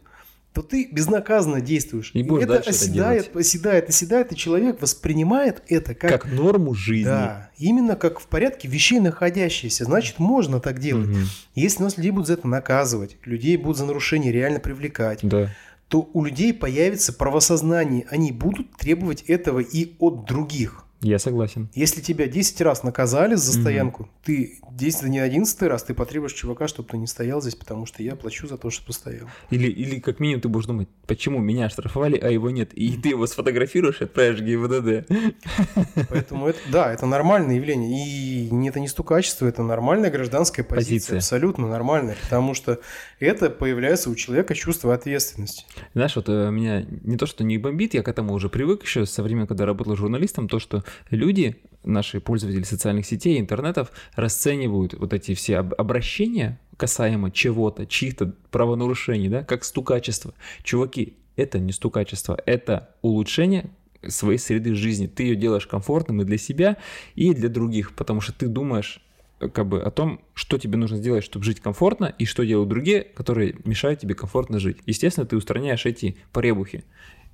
то 0.53 0.61
ты 0.61 0.87
безнаказанно 0.93 1.63
действуешь. 1.63 2.11
И 2.13 2.23
будешь 2.23 2.45
это 2.45 2.53
дальше 2.55 2.71
это 2.71 2.79
оседает, 2.79 3.37
оседает, 3.37 3.89
оседает, 3.89 4.33
и 4.33 4.37
человек 4.37 4.83
воспринимает 4.83 5.63
это 5.69 5.95
как, 5.95 6.11
Как 6.11 6.31
норму 6.31 6.75
жизни. 6.75 7.05
да, 7.09 7.51
именно 7.57 7.97
как 7.97 8.21
в 8.21 8.27
порядке 8.27 8.69
вещей 8.69 9.01
находящиеся. 9.01 9.85
Значит, 9.85 10.19
можно 10.19 10.61
так 10.61 10.79
делать. 10.79 11.09
Мгм. 11.09 11.25
Если 11.55 11.83
нас 11.83 11.97
людей 11.97 12.11
будут 12.11 12.27
за 12.27 12.35
это 12.35 12.47
наказывать, 12.49 13.17
людей 13.25 13.57
будут 13.57 13.79
за 13.79 13.87
нарушение 13.87 14.31
реально 14.31 14.61
привлекать, 14.61 15.21
Да. 15.23 15.49
То 15.93 16.09
у 16.15 16.25
людей 16.25 16.55
появится 16.55 17.13
правосознание. 17.13 18.07
Они 18.09 18.33
будут 18.33 18.75
требовать 18.79 19.21
этого 19.25 19.61
и 19.61 19.95
от 19.99 20.25
других. 20.25 20.87
Я 21.03 21.19
согласен. 21.19 21.69
Если 21.75 22.01
тебя 22.01 22.29
10 22.29 22.61
раз 22.61 22.85
наказали 22.85 23.35
за 23.35 23.53
стоянку, 23.53 24.09
ты 24.25 24.61
10 24.71 25.03
не 25.05 25.19
11 25.19 25.63
раз, 25.63 25.83
ты 25.83 25.95
потребуешь 25.95 26.33
чувака, 26.33 26.69
чтобы 26.69 26.89
ты 26.89 26.97
не 26.97 27.09
стоял 27.09 27.43
здесь, 27.43 27.57
потому 27.57 27.87
что 27.87 28.03
я 28.03 28.15
плачу 28.15 28.47
за 28.47 28.57
то, 28.57 28.71
что 28.71 28.87
постоял. 28.87 29.27
Или, 29.51 29.69
или 29.69 29.99
как 29.99 30.21
минимум 30.21 30.41
ты 30.41 30.49
будешь 30.49 30.67
думать, 30.67 30.89
почему 31.07 31.41
меня 31.41 31.69
штрафовали, 31.69 32.17
а 32.19 32.31
его 32.31 32.51
нет. 32.51 32.73
И 32.75 32.97
ты 32.97 33.11
его 33.11 33.27
сфотографируешь 33.27 34.01
и 34.01 34.05
отправишь 34.05 34.41
в 34.41 34.45
ГИБДД. 34.45 36.09
Поэтому 36.09 36.47
это, 36.47 36.59
да, 36.71 36.93
это 36.93 37.07
нормальное 37.07 37.57
явление. 37.57 38.07
И 38.07 38.69
это 38.69 38.79
не 38.79 38.89
стукачество, 38.89 39.47
это 39.47 39.63
нормальная 39.63 40.11
гражданская 40.11 40.65
позиция. 40.65 40.83
Позиция. 40.85 41.17
Абсолютно 41.19 41.69
нормальная. 41.69 42.17
Потому 42.23 42.55
что 42.55 42.81
это 43.19 43.51
появляется 43.51 44.09
у 44.09 44.15
человека 44.15 44.55
чувство 44.55 44.95
ответственности. 44.95 45.65
Знаешь, 45.95 46.15
вот 46.15 46.29
э, 46.29 46.51
меня 46.51 46.87
не 47.03 47.17
то, 47.17 47.27
что 47.27 47.43
не 47.43 47.59
бомбит, 47.59 47.95
я 47.95 48.03
к 48.03 48.09
этому 48.09 48.35
уже 48.35 48.49
привык 48.49 48.85
еще 48.85 49.05
со 49.05 49.23
времен, 49.23 49.47
когда 49.47 49.67
работал 49.67 49.97
журналистом, 49.97 50.49
то, 50.49 50.59
что 50.59 50.85
люди, 51.11 51.57
наши 51.85 52.21
пользователи 52.21 52.63
социальных 52.63 53.07
сетей, 53.07 53.41
интернетов, 53.41 53.93
расценивают 54.15 54.95
вот 54.95 55.13
эти 55.13 55.35
все 55.35 55.59
об- 55.59 55.75
обращения 55.79 56.59
касаемо 56.77 57.31
чего-то, 57.31 57.87
чьих-то 57.87 58.35
правонарушений, 58.51 59.29
да, 59.29 59.45
как 59.45 59.65
стукачество. 59.65 60.35
Чуваки, 60.63 61.17
это 61.37 61.59
не 61.59 61.73
стукачество, 61.73 62.41
это 62.45 62.95
улучшение 63.03 63.71
своей 64.07 64.39
среды 64.39 64.75
жизни. 64.75 65.07
Ты 65.07 65.25
ее 65.25 65.37
делаешь 65.37 65.67
комфортным 65.67 66.23
и 66.23 66.25
для 66.25 66.39
себя, 66.39 66.77
и 67.15 67.33
для 67.35 67.49
других, 67.49 67.95
потому 67.95 68.21
что 68.21 68.33
ты 68.33 68.49
думаешь 68.49 69.01
э, 69.41 69.49
как 69.49 69.69
бы 69.69 69.81
о 69.81 69.91
том, 69.91 70.21
что 70.35 70.59
тебе 70.59 70.77
нужно 70.77 70.97
сделать, 70.97 71.25
чтобы 71.25 71.45
жить 71.45 71.61
комфортно, 71.61 72.13
и 72.19 72.25
что 72.25 72.45
делают 72.45 72.69
другие, 72.69 73.03
которые 73.03 73.57
мешают 73.65 74.01
тебе 74.01 74.15
комфортно 74.15 74.59
жить. 74.59 74.79
Естественно, 74.87 75.27
ты 75.27 75.37
устраняешь 75.37 75.87
эти 75.87 76.17
поребухи. 76.33 76.85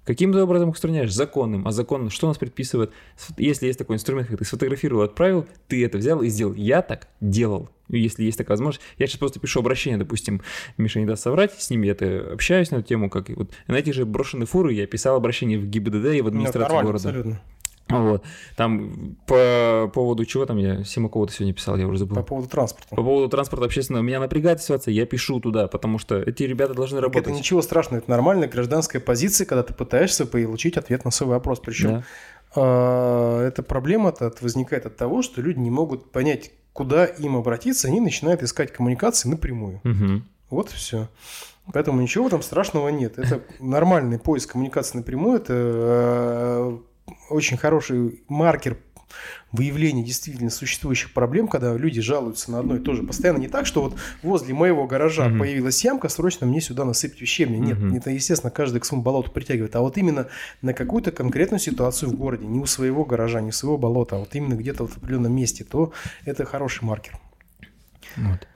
Каким 0.08 0.32
ты 0.32 0.42
образом 0.42 0.70
их 0.70 0.74
устраняешь? 0.74 1.12
Законным. 1.12 1.68
А 1.68 1.70
закон 1.70 2.08
что 2.08 2.28
нас 2.28 2.38
предписывает? 2.38 2.92
Если 3.36 3.66
есть 3.66 3.78
такой 3.78 3.96
инструмент, 3.96 4.26
как 4.26 4.38
ты 4.38 4.44
сфотографировал, 4.46 5.02
отправил, 5.02 5.46
ты 5.66 5.84
это 5.84 5.98
взял 5.98 6.22
и 6.22 6.28
сделал. 6.28 6.54
Я 6.54 6.80
так 6.80 7.08
делал. 7.20 7.68
И 7.90 7.98
Если 7.98 8.24
есть 8.24 8.38
такая 8.38 8.54
возможность. 8.54 8.80
Я 8.96 9.06
сейчас 9.06 9.18
просто 9.18 9.38
пишу 9.38 9.60
обращение, 9.60 9.98
допустим, 9.98 10.40
Миша 10.78 10.98
не 11.00 11.04
даст 11.04 11.24
соврать, 11.24 11.52
с 11.60 11.68
ними 11.68 11.88
я 11.88 12.32
общаюсь 12.32 12.70
на 12.70 12.76
эту 12.76 12.86
тему, 12.86 13.10
как 13.10 13.28
и 13.28 13.34
вот 13.34 13.50
на 13.66 13.74
эти 13.74 13.90
же 13.90 14.06
брошенные 14.06 14.46
фуры 14.46 14.72
я 14.72 14.86
писал 14.86 15.14
обращение 15.14 15.58
в 15.58 15.66
ГИБДД 15.66 15.92
и 15.92 15.98
в 15.98 16.02
Ну, 16.02 16.08
это 16.14 16.28
администрацию 16.28 16.82
города. 16.84 17.08
абсолютно. 17.08 17.42
Вот. 17.88 18.24
Там 18.56 19.16
по 19.26 19.90
поводу 19.92 20.24
чего 20.24 20.46
там 20.46 20.58
я 20.58 20.84
Симакова-то 20.84 21.32
сегодня 21.32 21.54
писал, 21.54 21.76
я 21.76 21.86
уже 21.86 22.00
забыл. 22.00 22.16
По 22.16 22.22
поводу 22.22 22.48
транспорта. 22.48 22.94
По 22.94 23.02
поводу 23.02 23.28
транспорта 23.28 23.64
общественного 23.66 24.02
меня 24.02 24.20
напрягает 24.20 24.62
ситуация, 24.62 24.92
я 24.92 25.06
пишу 25.06 25.40
туда, 25.40 25.68
потому 25.68 25.98
что 25.98 26.16
эти 26.18 26.42
ребята 26.42 26.74
должны 26.74 26.96
Так 26.98 27.04
работать. 27.04 27.28
Это 27.28 27.38
ничего 27.38 27.62
страшного, 27.62 28.00
это 28.00 28.10
нормальная 28.10 28.48
гражданская 28.48 29.00
позиция, 29.00 29.46
когда 29.46 29.62
ты 29.62 29.74
пытаешься 29.74 30.26
получить 30.26 30.76
ответ 30.76 31.04
на 31.04 31.10
свой 31.10 31.30
вопрос. 31.30 31.60
Причем 31.60 31.88
Да. 31.88 32.04
а, 32.56 33.46
эта 33.46 33.62
проблема-то 33.62 34.32
возникает 34.40 34.86
от 34.86 34.96
того, 34.96 35.22
что 35.22 35.40
люди 35.40 35.58
не 35.58 35.70
могут 35.70 36.10
понять, 36.10 36.50
куда 36.72 37.04
им 37.06 37.36
обратиться, 37.36 37.88
они 37.88 38.00
начинают 38.00 38.42
искать 38.42 38.72
коммуникации 38.72 39.28
напрямую. 39.28 39.80
Мгм. 39.84 40.24
Вот 40.50 40.70
и 40.70 40.74
все. 40.74 41.08
Поэтому 41.72 42.00
ничего 42.00 42.26
этом 42.28 42.42
страшного 42.42 42.88
нет. 42.88 43.18
Это 43.18 43.42
нормальный 43.60 44.18
поиск 44.18 44.52
коммуникации 44.52 44.98
напрямую. 44.98 45.36
Это 45.36 45.52
э, 45.54 46.78
очень 47.30 47.56
хороший 47.56 48.22
маркер 48.28 48.78
выявления 49.52 50.02
действительно 50.04 50.50
существующих 50.50 51.14
проблем, 51.14 51.48
когда 51.48 51.74
люди 51.74 52.02
жалуются 52.02 52.50
на 52.52 52.58
одно 52.58 52.76
и 52.76 52.78
то 52.78 52.92
же. 52.94 53.02
Постоянно 53.02 53.38
не 53.38 53.48
так, 53.48 53.64
что 53.64 53.80
вот 53.82 53.96
возле 54.22 54.52
моего 54.52 54.86
гаража 54.86 55.28
Мгм. 55.28 55.38
появилась 55.38 55.82
ямка, 55.82 56.10
срочно 56.10 56.46
мне 56.46 56.60
сюда 56.60 56.84
насыпьте 56.84 57.24
щебня. 57.24 57.58
Нет, 57.58 57.78
Мгм. 57.78 57.94
это, 57.96 58.10
естественно, 58.10 58.50
каждый 58.50 58.80
к 58.80 58.84
своему 58.84 59.02
болоту 59.02 59.30
притягивает. 59.30 59.74
А 59.76 59.80
вот 59.80 59.96
именно 59.96 60.28
на 60.60 60.74
какую-то 60.74 61.10
конкретную 61.12 61.58
ситуацию 61.60 62.10
в 62.10 62.16
городе, 62.16 62.44
не 62.46 62.58
у 62.58 62.66
своего 62.66 63.06
гаража, 63.06 63.40
не 63.40 63.48
у 63.48 63.52
своего 63.52 63.78
болота, 63.78 64.16
а 64.16 64.18
вот 64.18 64.34
именно 64.34 64.54
где-то 64.54 64.86
в 64.86 64.98
определенном 64.98 65.34
месте, 65.34 65.64
то 65.64 65.92
это 66.26 66.44
хороший 66.44 66.84
маркер. 66.84 67.18
Вот. 68.16 68.46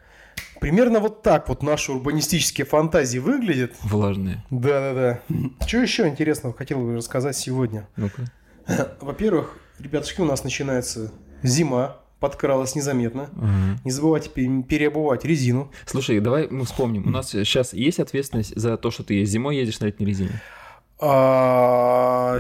Примерно 0.61 1.01
вот 1.01 1.23
так 1.23 1.49
вот 1.49 1.63
наши 1.63 1.91
урбанистические 1.93 2.67
фантазии 2.67 3.19
выглядят. 3.19 3.73
Влажные. 3.83 4.45
Да-да-да. 4.51 5.21
Что 5.67 5.79
еще 5.79 6.07
интересного 6.07 6.55
хотел 6.55 6.79
бы 6.81 6.97
рассказать 6.97 7.37
сегодня? 7.37 7.89
Ну-ка. 7.97 8.31
Во-первых, 9.01 9.57
ребятушки, 9.79 10.21
у 10.21 10.25
нас 10.25 10.45
начинается 10.45 11.13
зима, 11.43 11.99
подкралась 12.21 12.75
незаметно. 12.77 13.31
Ага. 13.37 13.81
Не 13.85 13.91
забывайте 13.91 14.31
пе- 14.31 14.63
переобувать 14.63 15.25
резину. 15.25 15.71
Слушай, 15.87 16.21
давай 16.21 16.49
мы 16.49 16.65
вспомним. 16.65 17.07
У 17.07 17.11
нас 17.11 17.31
сейчас 17.31 17.73
есть 17.73 17.99
ответственность 17.99 18.55
за 18.57 18.77
то, 18.77 18.91
что 18.91 19.03
ты 19.03 19.25
зимой 19.25 19.57
едешь 19.57 19.81
на 19.81 19.87
летней 19.87 20.07
резине? 20.07 20.41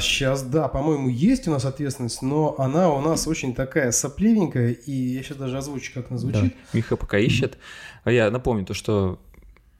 сейчас, 0.00 0.42
да, 0.44 0.68
по-моему, 0.68 1.08
есть 1.08 1.48
у 1.48 1.50
нас 1.50 1.64
ответственность, 1.64 2.22
но 2.22 2.54
она 2.58 2.90
у 2.92 3.00
нас 3.00 3.26
очень 3.26 3.56
такая 3.56 3.90
сопливенькая, 3.90 4.70
и 4.70 4.92
я 4.92 5.22
сейчас 5.24 5.36
даже 5.36 5.58
озвучу, 5.58 5.92
как 5.92 6.10
она 6.10 6.18
звучит. 6.18 6.54
Да. 6.54 6.60
Миха 6.72 6.96
пока 6.96 7.18
ищет. 7.18 7.58
А 8.04 8.12
я 8.12 8.30
напомню 8.30 8.64
то, 8.64 8.72
что 8.72 9.18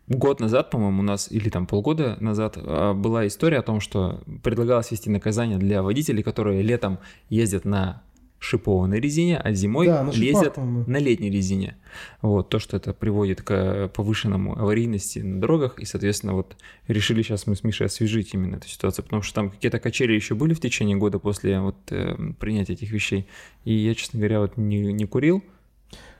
год 0.08 0.40
назад, 0.40 0.70
по-моему, 0.70 1.00
у 1.00 1.04
нас, 1.04 1.30
или 1.30 1.48
там 1.48 1.66
полгода 1.66 2.16
назад, 2.20 2.54
а, 2.56 2.94
была 2.94 3.26
история 3.26 3.58
о 3.58 3.62
том, 3.62 3.80
что 3.80 4.22
предлагалось 4.42 4.90
ввести 4.90 5.10
наказание 5.10 5.58
для 5.58 5.82
водителей, 5.82 6.22
которые 6.22 6.62
летом 6.62 6.98
ездят 7.28 7.64
на 7.64 8.02
шипованной 8.42 8.98
резине, 8.98 9.38
а 9.38 9.52
зимой 9.52 9.86
Да, 9.86 10.02
на 10.02 10.12
шипах, 10.12 10.26
ездят 10.26 10.54
по-моему. 10.54 10.84
на 10.88 10.96
летней 10.96 11.30
резине. 11.30 11.76
Вот, 12.22 12.48
то, 12.48 12.58
что 12.58 12.76
это 12.76 12.92
приводит 12.92 13.40
к 13.42 13.88
повышенному 13.94 14.58
аварийности 14.58 15.20
на 15.20 15.40
дорогах, 15.40 15.78
и, 15.78 15.84
соответственно, 15.84 16.34
вот 16.34 16.56
решили 16.88 17.22
сейчас 17.22 17.46
мы 17.46 17.54
с 17.54 17.62
Мишей 17.62 17.86
освежить 17.86 18.34
именно 18.34 18.56
эту 18.56 18.68
ситуацию, 18.68 19.04
потому 19.04 19.22
что 19.22 19.34
там 19.34 19.50
какие-то 19.50 19.78
качели 19.78 20.12
еще 20.12 20.34
были 20.34 20.54
в 20.54 20.60
течение 20.60 20.96
года 20.96 21.20
после 21.20 21.60
вот 21.60 21.76
э, 21.90 22.16
принятия 22.40 22.72
этих 22.72 22.90
вещей, 22.90 23.28
и 23.64 23.74
я, 23.74 23.94
честно 23.94 24.18
говоря, 24.18 24.40
вот 24.40 24.56
не, 24.56 24.92
не 24.92 25.06
курил, 25.06 25.44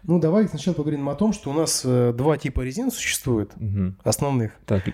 Ну, 0.04 0.18
давай 0.18 0.48
сначала 0.48 0.74
поговорим 0.74 1.08
о 1.08 1.14
том, 1.14 1.32
что 1.32 1.50
у 1.50 1.52
нас 1.52 1.82
э, 1.84 2.12
два 2.12 2.36
типа 2.36 2.60
резин 2.62 2.90
существует, 2.90 3.52
Мгм. 3.56 3.98
основных. 4.02 4.52
Так, 4.66 4.84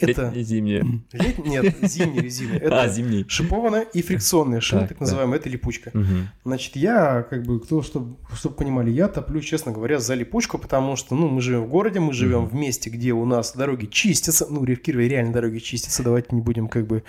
Это 0.00 0.32
зимняя. 0.42 0.84
лет- 1.12 1.44
нет, 1.44 1.76
зимние 1.82 2.22
резины. 2.22 2.54
Это 2.54 2.82
А, 2.82 2.88
зимний. 2.88 3.24
шипованная 3.28 3.82
и 3.82 4.00
фрикционная 4.02 4.60
шина, 4.60 4.82
Так, 4.82 4.90
так 4.90 4.98
да. 4.98 5.04
называемая, 5.04 5.38
это 5.40 5.48
липучка. 5.48 5.90
Мгм. 5.92 6.28
Значит, 6.44 6.76
я, 6.76 7.22
как 7.28 7.42
бы, 7.44 7.58
кто, 7.60 7.82
чтобы, 7.82 8.16
чтобы 8.34 8.54
понимали, 8.54 8.90
я 8.90 9.08
топлю, 9.08 9.40
честно 9.40 9.72
говоря, 9.72 9.98
за 9.98 10.14
липучку, 10.14 10.58
потому 10.58 10.94
что, 10.96 11.14
ну, 11.16 11.28
мы 11.28 11.40
живем 11.40 11.64
в 11.64 11.68
городе, 11.68 11.98
мы 12.00 12.12
живем 12.12 12.42
Мгм. 12.42 12.48
в 12.50 12.54
месте, 12.54 12.90
где 12.90 13.12
у 13.12 13.24
нас 13.24 13.54
дороги 13.56 13.86
чистятся, 13.86 14.46
ну, 14.48 14.60
в 14.64 14.76
Кирове 14.76 15.08
реально 15.08 15.32
дороги 15.32 15.58
чистятся, 15.58 16.02
давайте 16.04 16.28
не 16.36 16.42
будем, 16.42 16.68
как 16.68 16.86
бы, 16.86 17.02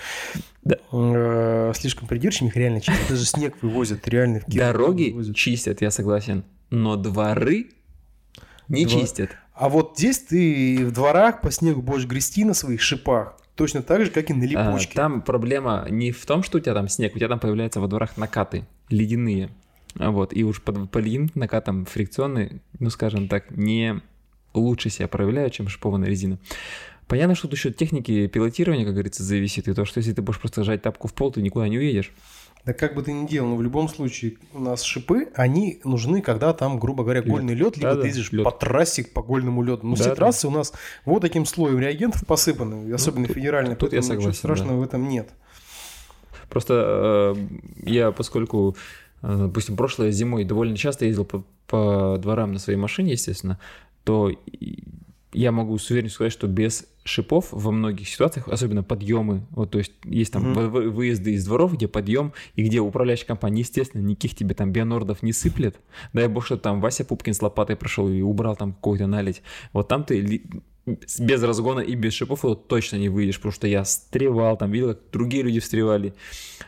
Да. 0.64 0.78
э, 0.92 1.74
слишком 1.76 2.08
придирчивыми, 2.08 2.50
их 2.50 2.56
реально 2.58 2.82
чистят, 2.82 3.08
даже 3.10 3.26
снег 3.26 3.56
вывозят 3.62 4.08
реально 4.08 4.40
в 4.40 4.46
Кирово. 4.46 4.72
Дороги 4.74 5.10
вывозят. 5.12 5.36
чистят, 5.36 5.82
я 5.82 5.92
согласен, 5.92 6.44
но 6.72 6.96
дворы 6.96 7.68
не 8.68 8.86
Два- 8.86 9.00
чистят. 9.02 9.32
А 9.60 9.68
вот 9.68 9.96
здесь 9.98 10.20
ты 10.20 10.86
в 10.86 10.94
дворах 10.94 11.42
по 11.42 11.52
снегу 11.52 11.82
будешь 11.82 12.06
грести 12.06 12.46
на 12.46 12.54
своих 12.54 12.82
шипах, 12.82 13.36
точно 13.56 13.82
так 13.82 14.06
же, 14.06 14.10
как 14.10 14.30
и 14.30 14.34
на 14.34 14.44
А, 14.44 14.48
липучке. 14.48 14.94
там 14.96 15.22
проблема 15.22 15.86
не 15.90 16.14
в 16.14 16.26
том, 16.26 16.44
что 16.44 16.60
у 16.60 16.62
тебя 16.62 16.74
там 16.74 16.88
снег, 16.88 17.14
у 17.14 17.20
тебя 17.20 17.28
там 17.28 17.40
появляются 17.42 17.82
во 17.82 17.88
дворах 17.90 18.16
накаты 18.16 18.66
ледяные. 18.88 19.50
А 19.98 20.12
Вот, 20.12 20.34
и 20.34 20.46
уж 20.46 20.62
под, 20.62 20.90
по 20.90 21.00
ледяным 21.00 21.30
накатам 21.36 21.86
фрикционные, 21.86 22.62
ну, 22.80 22.90
скажем 22.90 23.28
так, 23.28 23.52
не 23.52 24.00
лучше 24.54 24.90
себя 24.90 25.10
проявляют, 25.10 25.52
чем 25.54 25.68
шипованная 25.68 26.08
резина. 26.08 26.40
Понятно, 27.10 27.36
что 27.36 27.50
тут 27.50 27.58
еще 27.58 27.72
техники 27.72 28.28
пилотирования, 28.28 28.86
как 28.86 28.94
говорится, 28.94 29.24
зависит, 29.24 29.68
и 29.68 29.74
то, 29.74 29.84
что 29.84 29.98
если 29.98 30.14
ты 30.14 30.22
будешь 30.22 30.40
просто 30.40 30.64
жать 30.64 30.84
тапку 30.84 31.10
в 31.10 31.14
пол, 31.14 31.32
ты 31.34 31.42
никуда 31.42 31.68
не 31.68 31.78
уедешь. 31.80 32.14
Да 32.70 32.74
как 32.74 32.94
бы 32.94 33.02
ты 33.02 33.12
ни 33.12 33.26
делал, 33.26 33.50
но 33.50 33.56
в 33.56 33.64
любом 33.64 33.90
случае 33.90 34.36
у 34.54 34.60
нас 34.60 34.84
шипы, 34.84 35.30
они 35.34 35.82
нужны, 35.84 36.22
когда 36.22 36.54
там, 36.54 36.78
грубо 36.78 37.04
говоря, 37.04 37.24
гольный 37.24 37.56
лед, 37.56 37.78
либо 37.78 37.90
Да-да, 37.90 38.02
ты 38.04 38.08
ездишь 38.10 38.32
лёд. 38.32 38.44
по 38.44 38.52
трассе 38.52 39.04
по 39.04 39.24
гольному 39.24 39.64
леду. 39.64 39.88
Но 39.88 39.96
все 39.96 40.04
Да-да. 40.04 40.16
трассы 40.18 40.48
у 40.48 40.52
нас 40.52 40.72
вот 41.04 41.22
таким 41.22 41.48
слоем 41.48 41.80
реагентов 41.80 42.28
посыпаны, 42.28 42.88
и 42.88 42.92
особенно 42.92 43.26
тут- 43.26 43.36
федеральные, 43.38 43.76
тут 43.76 43.92
я 43.92 44.02
поэтому 44.02 44.20
ничего 44.20 44.34
согласен, 44.34 44.38
страшного 44.38 44.78
в 44.82 44.84
этом 44.84 45.10
нет. 45.10 45.30
Просто 46.48 47.36
э, 47.36 47.48
я, 47.90 48.12
поскольку, 48.12 48.76
э, 49.24 49.36
допустим, 49.48 49.76
прошлой 49.76 50.12
зимой 50.12 50.44
довольно 50.44 50.78
часто 50.78 51.06
ездил 51.06 51.26
по, 51.26 51.44
по 51.66 52.20
дворам 52.22 52.54
на 52.54 52.60
своей 52.60 52.78
машине, 52.78 53.14
естественно, 53.14 53.58
то 54.04 54.32
я 55.34 55.52
могу 55.52 55.78
с 55.78 55.90
уверенностью 55.90 56.16
сказать, 56.16 56.34
что 56.34 56.48
без 56.48 56.88
шипов 57.04 57.48
во 57.52 57.72
многих 57.72 58.08
ситуациях, 58.08 58.48
особенно 58.48 58.84
подъемы, 58.84 59.46
вот, 59.52 59.72
то 59.72 59.78
есть 59.78 59.94
есть 60.04 60.34
там 60.34 60.54
вы- 60.54 60.90
выезды 60.90 61.34
из 61.34 61.46
дворов, 61.46 61.74
где 61.74 61.88
подъем, 61.88 62.34
и 62.56 62.64
где 62.64 62.80
управляющая 62.80 63.28
компания, 63.28 63.62
естественно, 63.62 64.02
никаких 64.02 64.36
тебе 64.36 64.54
там 64.56 64.72
бионордов 64.72 65.24
не 65.24 65.34
сыплет. 65.34 65.76
Дай 66.14 66.28
бог, 66.28 66.46
что 66.46 66.58
там 66.58 66.82
Вася 66.82 67.06
Пупкин 67.06 67.34
с 67.34 67.42
лопатой 67.42 67.76
прошел 67.76 68.10
и 68.10 68.22
убрал 68.22 68.56
там 68.56 68.74
какой-то 68.74 69.08
налить. 69.08 69.42
Вот 69.74 69.88
там 69.88 70.04
ты 70.04 70.44
без 71.20 71.44
разгона 71.44 71.82
и 71.82 71.96
без 71.96 72.14
шипов 72.14 72.44
вот 72.44 72.68
точно 72.68 72.98
не 72.98 73.10
выйдешь, 73.10 73.38
потому 73.38 73.52
что 73.52 73.68
я 73.68 73.86
стревал, 73.86 74.58
там 74.58 74.72
видел, 74.72 74.90
как 74.90 75.00
другие 75.12 75.44
люди 75.44 75.60
встревали. 75.60 76.14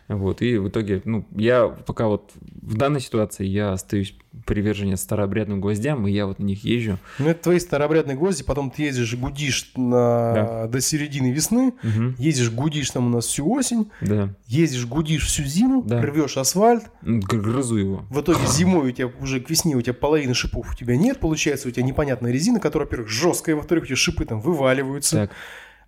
Вот, 0.07 0.41
и 0.41 0.57
в 0.57 0.69
итоге, 0.69 1.01
ну, 1.05 1.25
я 1.35 1.67
пока 1.67 2.07
вот 2.07 2.31
в 2.35 2.77
данной 2.77 2.99
ситуации 2.99 3.45
я 3.45 3.73
остаюсь 3.73 4.15
приверженец 4.45 5.01
старообрядным 5.01 5.59
гвоздям, 5.59 6.07
и 6.07 6.11
я 6.11 6.25
вот 6.25 6.39
на 6.39 6.45
них 6.45 6.63
езжу. 6.63 6.97
Ну, 7.19 7.27
это 7.29 7.43
твои 7.43 7.59
старообрядные 7.59 8.15
гвозди, 8.15 8.43
потом 8.43 8.71
ты 8.71 8.83
ездишь, 8.83 9.13
гудишь 9.15 9.71
на... 9.75 10.67
до 10.67 10.79
середины 10.79 11.31
весны, 11.31 11.73
Мгм, 11.83 12.15
ездишь, 12.17 12.49
гудишь 12.49 12.89
там 12.91 13.07
у 13.07 13.09
нас 13.09 13.25
всю 13.25 13.49
осень, 13.51 13.91
да. 13.99 14.33
ездишь, 14.47 14.85
гудишь 14.85 15.25
всю 15.27 15.43
зиму, 15.43 15.83
Да. 15.83 16.01
рвешь 16.01 16.37
асфальт, 16.37 16.85
Грызу 17.01 17.75
его. 17.75 18.05
в 18.09 18.21
итоге 18.21 18.45
зимой 18.47 18.89
у 18.89 18.91
тебя 18.91 19.11
уже 19.19 19.41
к 19.41 19.49
весне 19.49 19.75
у 19.75 19.81
тебя 19.81 19.93
половины 19.93 20.33
шипов 20.33 20.71
у 20.71 20.75
тебя 20.75 20.95
нет, 20.95 21.19
получается 21.19 21.67
у 21.67 21.71
тебя 21.71 21.83
непонятная 21.83 22.31
резина, 22.31 22.59
которая, 22.61 22.85
во-первых, 22.87 23.09
жесткая, 23.09 23.55
во-вторых, 23.57 23.83
у 23.83 23.87
тебя 23.87 23.95
шипы 23.97 24.23
там 24.25 24.39
вываливаются. 24.39 25.15
Так, 25.17 25.31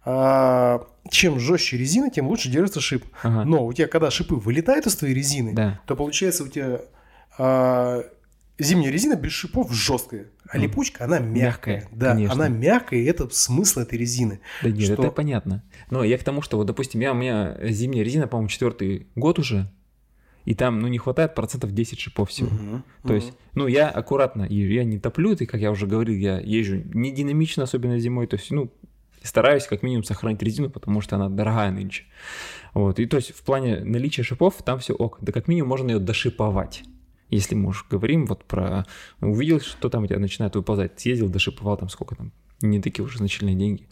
А, 0.05 0.85
чем 1.09 1.39
жестче 1.39 1.77
резина, 1.77 2.09
тем 2.09 2.27
лучше 2.27 2.49
держится 2.49 2.81
шип. 2.81 3.05
ага. 3.21 3.45
Но 3.45 3.65
у 3.65 3.71
тебя, 3.71 3.87
когда 3.87 4.11
шипы 4.11 4.35
вылетают 4.35 4.85
из 4.85 4.97
твоей 4.97 5.13
резины, 5.13 5.53
Да. 5.53 5.79
то 5.87 5.95
получается 5.95 6.43
у 6.43 6.47
тебя 6.49 6.81
а, 7.37 8.03
зимняя 8.59 8.91
резина 8.91 9.15
без 9.15 9.31
шипов 9.31 9.71
жесткая, 9.73 10.27
а 10.47 10.57
Мгм. 10.57 10.63
липучка 10.67 11.05
она 11.05 11.19
мягкая. 11.19 11.75
Мягкая, 11.75 11.97
да, 11.97 12.13
конечно. 12.13 12.33
она 12.33 12.47
мягкая, 12.49 12.99
и 12.99 13.05
это 13.05 13.27
смысл 13.29 13.81
этой 13.81 13.97
резины. 13.97 14.39
Да 14.61 14.69
нет, 14.69 14.83
Что? 14.83 14.93
это 14.93 15.11
понятно. 15.11 15.63
Но 15.89 16.03
я 16.03 16.17
к 16.17 16.23
тому, 16.23 16.41
что 16.41 16.57
вот, 16.57 16.65
допустим, 16.67 17.01
я, 17.01 17.11
у 17.11 17.15
меня 17.15 17.57
зимняя 17.69 18.03
резина, 18.03 18.27
по-моему, 18.27 18.49
четвертый 18.49 19.07
год 19.15 19.39
уже, 19.39 19.71
и 20.45 20.55
там, 20.55 20.79
ну, 20.81 20.87
не 20.87 20.97
хватает 20.97 21.35
процентов 21.35 21.71
10 21.71 21.99
шипов 21.99 22.29
всего. 22.29 22.49
Мгм. 22.49 22.83
То 23.07 23.13
есть, 23.13 23.33
ну, 23.55 23.67
я 23.67 23.89
аккуратно 23.89 24.43
езжу, 24.43 24.73
я 24.73 24.83
не 24.83 24.99
топлю, 24.99 25.31
и, 25.33 25.45
как 25.45 25.61
я 25.61 25.71
уже 25.71 25.87
говорил, 25.87 26.15
я 26.15 26.39
езжу 26.39 26.81
не 26.93 27.11
динамично, 27.11 27.63
особенно 27.63 27.97
зимой, 27.97 28.27
то 28.27 28.35
есть, 28.35 28.51
ну, 28.51 28.71
стараюсь 29.23 29.65
как 29.67 29.83
минимум 29.83 30.03
сохранить 30.03 30.43
резину, 30.43 30.69
потому 30.69 30.99
что 30.99 31.15
она 31.15 31.29
дорогая 31.29 31.71
нынче. 31.71 32.03
Вот, 32.73 32.99
и 32.99 33.05
то 33.05 33.17
есть 33.17 33.31
в 33.33 33.41
плане 33.43 33.79
наличия 33.85 34.23
шипов 34.23 34.55
там 34.63 34.79
все 34.79 34.93
ок, 34.93 35.19
да 35.21 35.31
как 35.31 35.47
минимум 35.47 35.69
можно 35.69 35.91
ее 35.91 35.99
дошиповать. 35.99 36.83
Если 37.29 37.55
мы 37.55 37.69
уж 37.69 37.85
говорим 37.89 38.25
вот 38.25 38.45
про... 38.45 38.85
Увидел, 39.21 39.59
что 39.59 39.89
там 39.89 40.03
у 40.03 40.07
тебя 40.07 40.19
начинает 40.19 40.55
выползать, 40.55 40.99
съездил, 40.99 41.29
дошиповал 41.29 41.77
там 41.77 41.89
сколько 41.89 42.15
там, 42.15 42.31
не 42.63 42.81
такие 42.81 43.03
уже 43.03 43.17
значительные 43.17 43.55
деньги. 43.55 43.87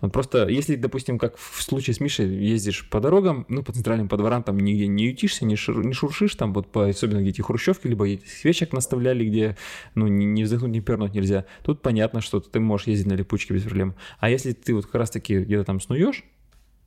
Вот 0.00 0.12
просто, 0.12 0.46
если, 0.48 0.76
допустим, 0.76 1.18
как 1.18 1.36
в 1.36 1.62
случае 1.62 1.94
с 1.94 2.00
Мишей, 2.00 2.28
ездишь 2.28 2.88
по 2.88 3.00
дорогам, 3.00 3.44
ну, 3.48 3.62
по 3.62 3.72
центральным, 3.72 4.08
по 4.08 4.16
дворам, 4.16 4.42
там 4.42 4.58
нигде 4.58 4.86
не 4.86 5.06
ютишься, 5.06 5.44
не, 5.44 5.56
шур- 5.56 5.84
не 5.84 5.92
шуршишь, 5.92 6.34
там 6.34 6.52
вот 6.52 6.70
по, 6.70 6.86
особенно 6.86 7.20
где 7.20 7.30
эти 7.30 7.40
хрущевки, 7.40 7.88
либо 7.88 8.06
эти 8.06 8.26
свечек 8.26 8.72
наставляли, 8.72 9.26
где, 9.26 9.56
ну, 9.94 10.06
не, 10.06 10.24
не 10.24 10.44
вздохнуть, 10.44 10.70
не 10.70 10.80
пернуть 10.80 11.14
нельзя. 11.14 11.46
Тут 11.64 11.82
понятно, 11.82 12.20
что 12.20 12.40
ты 12.40 12.60
можешь 12.60 12.86
ездить 12.86 13.06
на 13.06 13.14
липучке 13.14 13.54
без 13.54 13.62
проблем. 13.62 13.94
А 14.18 14.30
если 14.30 14.52
ты 14.52 14.74
вот 14.74 14.86
как 14.86 14.94
раз-таки 14.96 15.40
где-то 15.40 15.64
там 15.64 15.80
снуешь, 15.80 16.24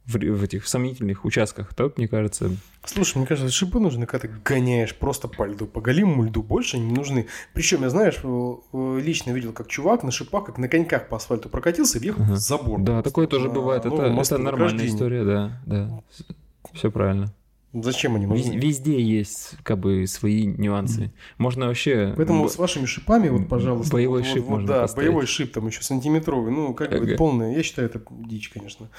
в, 0.05 0.17
в 0.17 0.43
этих 0.43 0.67
сомнительных 0.67 1.25
участках, 1.25 1.73
то, 1.73 1.91
мне 1.97 2.07
кажется, 2.07 2.51
Слушай, 2.85 3.17
мне 3.17 3.27
кажется, 3.27 3.51
шипы 3.51 3.79
нужны, 3.79 4.05
когда 4.05 4.27
ты 4.27 4.33
гоняешь 4.43 4.95
просто 4.95 5.27
по 5.27 5.45
льду. 5.45 5.65
По 5.65 5.81
голимому 5.81 6.23
льду 6.23 6.43
больше 6.43 6.77
не 6.77 6.93
нужны. 6.93 7.27
Причем, 7.53 7.81
я, 7.81 7.89
знаешь, 7.89 8.19
э, 8.21 8.53
э, 8.73 8.99
лично 9.03 9.31
видел, 9.31 9.53
как 9.53 9.67
чувак 9.67 10.03
на 10.03 10.11
шипах, 10.11 10.45
как 10.45 10.57
на 10.59 10.67
коньках 10.67 11.09
по 11.09 11.17
асфальту 11.17 11.49
прокатился 11.49 11.97
и 11.97 12.01
въехал 12.01 12.21
Ага. 12.23 12.33
в 12.33 12.37
забор. 12.37 12.79
да, 12.81 13.01
такое 13.01 13.25
тоже 13.25 13.49
бывает. 13.49 13.85
Это, 13.85 13.95
это 13.95 14.37
на 14.37 14.43
нормальная 14.43 14.85
история, 14.85 15.23
да, 15.23 15.61
да. 15.65 16.03
Все 16.73 16.91
правильно. 16.91 17.33
Зачем 17.83 18.15
они 18.15 18.25
нужны? 18.25 18.53
Везде 18.55 19.01
есть 19.01 19.51
как 19.63 19.79
бы 19.79 20.07
свои 20.07 20.45
нюансы. 20.45 21.11
Можно 21.37 21.67
вообще... 21.67 22.13
Поэтому 22.15 22.43
б- 22.45 22.49
с 22.49 22.57
вашими 22.57 22.85
шипами, 22.85 23.29
вот, 23.29 23.47
пожалуйста. 23.49 23.91
Боевой 23.93 24.21
вот- 24.21 24.27
шип 24.29 24.43
вот, 24.45 24.49
можно 24.49 24.67
Да, 24.67 24.81
поставить. 24.83 25.07
боевой 25.07 25.25
шип 25.25 25.51
там 25.51 25.67
еще 25.67 25.81
сантиметровый. 25.81 26.51
Ну, 26.51 26.73
как 26.73 26.89
бы 26.91 26.95
Ага. 26.97 27.05
это 27.07 27.17
полное. 27.17 27.55
Я 27.55 27.63
считаю, 27.63 27.89
это 27.89 28.01
дичь, 28.09 28.49
конечно. 28.49 28.89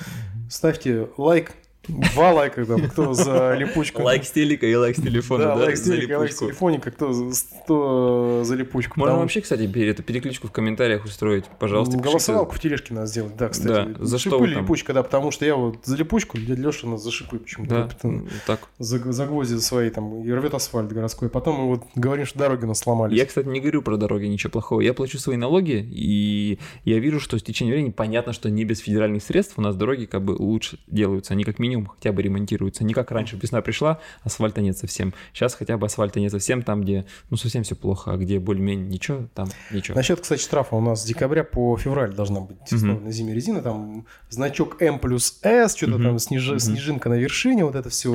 Ставьте 0.51 1.09
лайк. 1.17 1.53
Два 1.89 2.33
лайка, 2.33 2.65
там, 2.65 2.89
кто 2.89 3.13
за 3.13 3.55
липучку. 3.55 4.03
с 4.09 4.31
телека 4.31 4.67
и 4.67 4.75
лайк 4.75 4.97
с 4.97 5.03
телефона, 5.03 5.45
Да, 5.45 5.57
да, 5.57 5.65
лайк 5.65 5.77
с 5.77 5.83
телека, 5.83 6.19
лайк 6.19 6.33
с 6.33 6.39
телефоника, 6.39 6.91
кто 6.91 7.13
за, 7.13 7.47
кто 7.65 8.43
за 8.45 8.55
липучку. 8.55 8.99
Можно 8.99 9.19
вообще, 9.19 9.41
кстати, 9.41 9.63
эту 9.87 10.03
перекличку 10.03 10.49
в 10.49 10.53
комментариях 10.53 11.05
устроить, 11.05 11.45
пожалуйста. 11.59 11.93
пишите. 11.93 12.09
Голосовалку 12.09 12.55
в 12.55 12.61
тележке 12.61 12.95
надо 12.95 13.07
сделать, 13.07 13.37
да, 13.37 13.49
кстати. 13.49 13.93
Да, 13.93 14.05
за 14.05 14.19
шипы 14.19 14.37
что 14.37 14.47
там? 14.47 14.63
липучка, 14.63 14.93
да, 14.93 15.03
потому 15.03 15.31
что 15.31 15.45
я 15.45 15.57
вот 15.57 15.79
за 15.85 15.97
липучку, 15.97 16.39
дядя 16.39 16.63
Леша 16.63 16.87
нас 16.87 17.03
за 17.03 17.11
шипы 17.11 17.39
почему-то. 17.39 17.89
Да, 18.03 18.11
так. 18.47 18.61
За, 18.79 18.99
за 19.13 19.27
гвозди 19.27 19.59
свои 19.59 19.91
там 19.91 20.23
и 20.23 20.33
рвет 20.33 20.55
асфальт 20.55 20.93
городской. 20.93 21.29
Потом 21.29 21.57
мы 21.57 21.67
вот 21.69 21.85
говорим, 21.95 22.27
что 22.27 22.39
дороги 22.39 22.65
нас 22.65 22.79
сломались. 22.79 23.17
Я, 23.17 23.27
кстати, 23.27 23.47
не 23.47 23.61
говорю 23.61 23.83
про 23.83 23.97
дороги 23.97 24.27
ничего 24.27 24.51
плохого. 24.51 24.81
Я 24.81 24.95
плачу 24.95 25.19
свои 25.19 25.37
налоги, 25.37 25.87
и 25.91 26.59
я 26.85 26.99
вижу, 26.99 27.21
что 27.21 27.39
с 27.39 27.43
течением 27.43 27.75
времени 27.75 27.93
понятно, 27.93 28.33
что 28.33 28.51
не 28.51 28.65
без 28.65 28.81
федеральных 28.81 29.23
средств 29.23 29.59
у 29.59 29.63
нас 29.63 29.77
дороги 29.77 30.07
как 30.07 30.23
бы 30.23 30.33
лучше 30.33 30.79
делаются. 30.87 31.35
Они 31.35 31.45
как 31.45 31.59
минимум 31.59 31.76
хотя 31.85 32.13
бы 32.13 32.23
ремонтируются. 32.23 32.85
Не 32.85 32.95
как 32.95 33.11
раньше, 33.11 33.37
весна 33.37 33.61
пришла, 33.61 33.99
асфальта 34.23 34.63
нет 34.63 34.79
совсем. 34.79 35.13
Сейчас 35.35 35.55
хотя 35.55 35.77
бы 35.77 35.87
асфальта 35.87 36.21
нет 36.21 36.31
совсем 36.33 36.63
там, 36.63 36.81
где 36.83 37.05
ну 37.29 37.37
совсем 37.37 37.63
все 37.65 37.75
плохо, 37.75 38.13
а 38.13 38.17
где 38.17 38.39
более-менее 38.39 38.87
ничего, 38.89 39.27
там 39.35 39.49
ничего. 39.71 39.97
Насчет, 39.97 40.21
кстати, 40.21 40.41
штрафа 40.41 40.77
у 40.77 40.81
нас 40.81 41.03
с 41.03 41.05
декабря 41.05 41.45
по 41.45 41.77
февраль 41.77 42.15
должна 42.15 42.41
быть 42.41 42.57
установлена 42.73 43.11
зимняя 43.11 43.35
резина. 43.37 43.61
Там 43.61 44.07
значок 44.31 44.81
М 44.81 44.99
плюс 44.99 45.39
С, 45.43 45.75
что-то 45.77 45.95
Мгм. 45.99 46.05
там 46.05 46.17
сниж- 46.17 46.49
Мгм. 46.51 46.59
снежинка 46.61 47.09
на 47.09 47.15
вершине, 47.15 47.65
вот 47.65 47.75
это 47.75 47.91
все. 47.91 48.15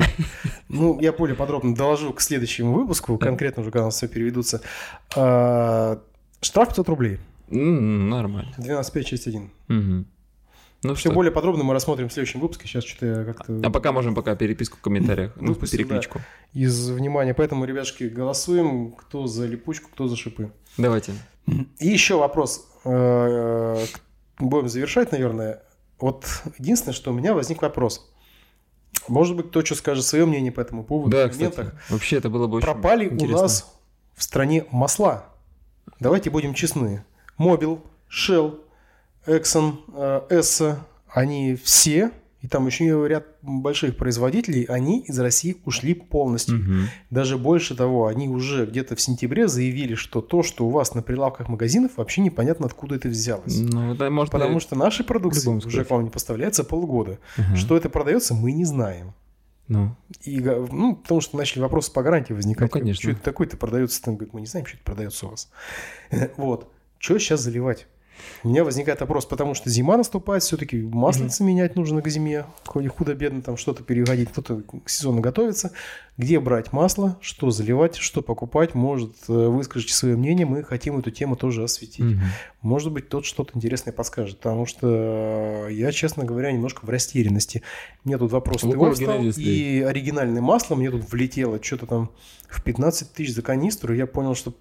Ну, 0.68 0.98
я 1.00 1.12
более 1.12 1.36
подробно 1.36 1.74
доложу 1.76 2.12
к 2.14 2.20
следующему 2.22 2.72
выпуску, 2.72 3.18
конкретно 3.18 3.60
уже, 3.62 3.70
когда 3.70 3.82
у 3.82 3.86
нас 3.88 3.96
все 3.96 4.08
переведутся. 4.08 4.62
А, 5.16 6.00
Штраф 6.40 6.68
500 6.70 6.88
рублей. 6.88 7.18
Нормально. 7.50 8.52
12.5, 8.56 9.04
часть 9.04 9.26
1. 9.26 9.50
Мгм. 9.68 10.06
Ну 10.82 10.94
Все 10.94 11.08
что, 11.08 11.12
более 11.12 11.30
подробно 11.30 11.62
мы 11.62 11.74
рассмотрим 11.74 12.08
в 12.08 12.12
следующем 12.12 12.40
выпуске. 12.40 12.66
Сейчас 12.66 12.84
что-то 12.84 13.24
как-то... 13.24 13.60
а 13.62 13.70
пока 13.70 13.92
можем 13.92 14.14
пока 14.14 14.34
переписку 14.34 14.78
в 14.78 14.80
комментариях, 14.80 15.32
ну, 15.36 15.48
Выпустил, 15.52 15.78
перекличку. 15.78 16.20
из 16.52 16.90
внимания. 16.90 17.34
Поэтому, 17.34 17.64
ребятушки, 17.64 18.04
голосуем, 18.04 18.90
кто 18.92 19.26
за 19.28 19.46
липучку, 19.46 19.90
кто 19.92 20.08
за 20.08 20.16
шипы. 20.16 20.50
Давайте. 20.76 21.12
И 21.78 21.86
еще 21.88 22.18
вопрос. 22.18 22.66
Э, 22.84 23.84
Будем 24.38 24.68
завершать, 24.68 25.12
наверное. 25.12 25.62
Вот 26.00 26.26
единственное, 26.58 26.94
что 26.94 27.12
у 27.12 27.14
меня 27.14 27.32
возник 27.34 27.62
вопрос. 27.62 28.10
Может 29.06 29.36
быть, 29.36 29.48
кто 29.50 29.64
что 29.64 29.74
скажет 29.76 30.04
свое 30.04 30.26
мнение 30.26 30.50
по 30.50 30.60
этому 30.60 30.82
поводу. 30.82 31.10
Да, 31.10 31.28
в 31.28 31.30
кстати, 31.30 31.54
комментах. 31.54 31.80
вообще 31.90 32.16
это 32.16 32.28
было 32.28 32.46
бы 32.48 32.56
очень 32.56 32.64
Пропали 32.66 33.04
интересно. 33.04 33.38
у 33.38 33.40
нас 33.42 33.72
в 34.14 34.22
стране 34.22 34.64
масла. 34.72 35.26
Давайте 36.00 36.30
будем 36.30 36.54
честны. 36.54 37.04
Мобил, 37.38 37.80
Shell, 38.10 38.58
Exxon, 39.26 39.74
э, 39.94 40.22
Esso, 40.30 40.76
они 41.08 41.54
все, 41.56 42.10
и 42.42 42.48
там 42.48 42.66
еще 42.66 43.06
ряд 43.06 43.26
больших 43.40 43.96
производителей, 43.96 44.64
они 44.64 45.00
из 45.00 45.18
России 45.18 45.58
ушли 45.64 45.94
полностью. 45.94 46.58
Мгм. 46.58 46.88
Даже 47.10 47.38
больше 47.38 47.76
того, 47.76 48.08
они 48.08 48.28
уже 48.28 48.66
где-то 48.66 48.96
в 48.96 49.00
сентябре 49.00 49.46
заявили, 49.46 49.94
что 49.94 50.20
то, 50.20 50.42
что 50.42 50.66
у 50.66 50.70
вас 50.70 50.94
на 50.94 51.02
прилавках 51.02 51.48
магазинов, 51.48 51.92
вообще 51.96 52.20
непонятно, 52.20 52.66
откуда 52.66 52.96
это 52.96 53.08
взялось. 53.08 53.56
Ну, 53.56 53.94
да, 53.94 54.10
можно... 54.10 54.32
Потому 54.32 54.58
что 54.58 54.74
наши 54.74 55.04
продукции 55.04 55.48
уже 55.48 55.84
к 55.84 55.90
вам 55.90 56.02
не 56.02 56.10
поставляется 56.10 56.64
полгода. 56.64 57.20
Ага. 57.36 57.54
Что 57.54 57.76
это 57.76 57.88
продается, 57.88 58.34
мы 58.34 58.50
не 58.50 58.64
знаем. 58.64 59.14
Ну, 59.68 59.94
И, 60.22 60.40
ну, 60.40 60.96
потому 60.96 61.20
что 61.20 61.36
начали 61.36 61.62
вопросы 61.62 61.92
по 61.92 62.02
гарантии 62.02 62.32
возникать. 62.32 62.62
Ну, 62.62 62.80
конечно. 62.80 63.02
Что 63.02 63.10
это 63.12 63.22
такое-то 63.22 63.56
продается? 63.56 64.02
Там, 64.02 64.16
говорит, 64.16 64.34
мы 64.34 64.40
не 64.40 64.46
знаем, 64.46 64.66
что 64.66 64.76
это 64.76 64.84
продается 64.84 65.26
у 65.26 65.30
вас. 65.30 65.48
Вот. 66.36 66.68
Что 66.98 67.18
сейчас 67.18 67.40
заливать? 67.40 67.86
У 68.44 68.48
меня 68.48 68.64
возникает 68.64 69.00
вопрос, 69.00 69.24
потому 69.24 69.54
что 69.54 69.70
зима 69.70 69.96
наступает, 69.96 70.42
все-таки 70.42 70.80
маслица 70.80 71.44
менять 71.44 71.76
нужно 71.76 72.02
к 72.02 72.08
зиме, 72.08 72.44
хоть 72.64 72.86
худо-бедно 72.88 73.42
там 73.42 73.56
что-то 73.56 73.82
перегодить, 73.82 74.30
кто-то 74.30 74.62
к 74.84 74.88
сезону 74.88 75.20
готовится. 75.20 75.72
Где 76.18 76.38
брать 76.40 76.72
масло, 76.72 77.18
что 77.22 77.50
заливать, 77.50 77.96
что 77.96 78.20
покупать, 78.20 78.74
может, 78.74 79.14
э, 79.28 79.32
выскажите 79.32 79.94
свое 79.94 80.14
мнение, 80.14 80.44
мы 80.44 80.62
хотим 80.62 80.98
эту 80.98 81.10
тему 81.10 81.36
тоже 81.36 81.64
осветить. 81.64 82.04
Мгм. 82.04 82.20
Может 82.60 82.92
быть, 82.92 83.08
тот 83.08 83.24
что-то 83.24 83.52
интересное 83.54 83.92
подскажет, 83.92 84.36
потому 84.36 84.66
что 84.66 85.68
я, 85.70 85.90
честно 85.90 86.24
говоря, 86.24 86.52
немножко 86.52 86.84
в 86.84 86.90
растерянности. 86.90 87.62
Мне 88.04 88.18
тут 88.18 88.30
вопрос 88.30 88.58
встал, 88.58 88.72
Генезис 88.72 89.38
и 89.38 89.80
оригинальное 89.80 90.42
масло 90.42 90.74
мне 90.74 90.90
тут 90.90 91.10
влетело 91.10 91.58
что-то 91.62 91.86
там 91.86 92.10
в 92.48 92.62
15 92.62 93.12
тысяч 93.12 93.34
за 93.34 93.42
канистру, 93.42 93.94
я 93.94 94.06
понял, 94.06 94.34
что 94.34 94.54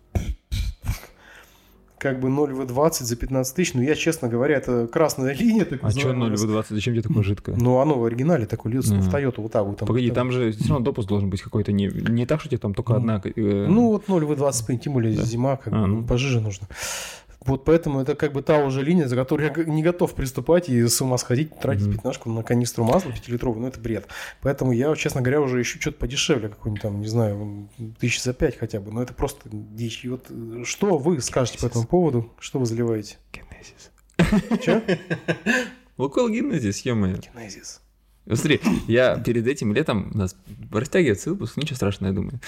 как 2.02 2.20
бы 2.20 2.30
0 2.30 2.52
в 2.54 2.66
20 2.66 3.06
за 3.06 3.16
15 3.16 3.56
тысяч, 3.56 3.76
ну 3.76 3.82
я, 3.84 3.94
честно 3.94 4.28
говоря, 4.28 4.56
это 4.58 4.88
красная 4.88 5.36
линия. 5.40 5.66
Так 5.66 5.84
А 5.84 5.92
что 5.92 6.00
называемая. 6.08 6.30
0 6.30 6.38
в 6.38 6.48
20? 6.48 6.72
Зачем 6.72 6.94
тебе 6.96 7.04
такое 7.04 7.22
жидкое? 7.24 7.56
Ну, 7.56 7.78
оно 7.78 8.00
в 8.00 8.04
оригинале 8.06 8.48
такое 8.48 8.74
льется, 8.74 8.96
в 8.96 9.12
Тойоту 9.12 9.44
вот 9.44 9.52
так 9.52 9.64
вот. 9.66 9.78
Погоди, 9.78 10.10
там 10.10 10.32
же 10.32 10.52
все 10.52 10.70
равно 10.70 10.84
допуск 10.86 11.08
должен 11.08 11.30
быть 11.30 11.42
какой-то 11.44 11.72
не, 11.72 11.86
не 11.88 12.26
так, 12.26 12.40
что 12.40 12.50
тебе 12.50 12.58
там 12.58 12.74
только 12.74 12.94
Ну, 12.94 12.98
одна. 13.00 13.22
э, 13.24 13.66
Ну, 13.70 13.90
вот 13.90 14.08
0 14.08 14.26
в 14.26 14.36
20, 14.36 14.82
тем 14.82 14.94
более 14.94 15.14
зима, 15.14 15.58
как 15.58 15.74
А, 15.74 15.82
бы, 15.82 15.88
ну. 15.88 16.04
пожиже 16.04 16.42
нужно. 16.42 16.68
Вот 17.44 17.66
поэтому 17.66 18.00
это 18.02 18.16
как 18.16 18.34
бы 18.34 18.44
та 18.44 18.64
уже 18.64 18.84
линия, 18.84 19.08
за 19.08 19.16
которую 19.16 19.52
я 19.56 19.64
не 19.66 19.82
готов 19.82 20.14
приступать 20.14 20.70
и 20.70 20.88
с 20.88 21.02
ума 21.02 21.18
сходить, 21.18 21.60
тратить 21.60 21.88
Мгм. 21.88 21.96
пятнашку 21.96 22.30
на 22.30 22.44
канистру 22.44 22.84
масла 22.84 23.12
пятилитровую, 23.12 23.62
ну 23.62 23.68
это 23.68 23.80
бред. 23.80 24.08
Поэтому 24.42 24.72
я, 24.72 24.96
честно 24.96 25.22
говоря, 25.22 25.42
уже 25.42 25.60
ищу 25.62 25.82
что-то 25.82 25.98
подешевле, 25.98 26.50
какой-нибудь 26.50 26.82
там, 26.84 27.02
не 27.02 27.08
знаю, 27.08 27.68
тысяч 28.00 28.22
за 28.22 28.34
пять 28.34 28.58
хотя 28.60 28.80
бы, 28.80 28.92
но 28.92 29.02
это 29.02 29.14
просто 29.16 29.50
дичь. 29.52 30.06
И 30.06 30.10
вот 30.10 30.28
э, 30.30 30.64
что 30.66 30.98
вы 31.00 31.20
скажете 31.22 31.58
по 31.58 31.66
этому 31.66 31.86
поводу, 31.88 32.32
что 32.40 32.60
вы 32.60 32.66
заливаете? 32.68 33.18
Генезис. 33.34 34.62
Че? 34.64 35.00
Лукойл 35.98 36.30
Генезис, 36.30 36.86
ё-моё. 36.86 37.18
Генезис. 37.18 37.82
Смотри, 38.28 38.62
я 38.88 39.18
перед 39.18 39.48
этим 39.48 39.74
летом, 39.74 40.12
у 40.14 40.18
нас 40.20 40.36
растягивается 40.72 41.32
выпуск, 41.32 41.58
ничего 41.58 41.76
страшного, 41.76 42.12
я 42.12 42.16
думаю. 42.16 42.40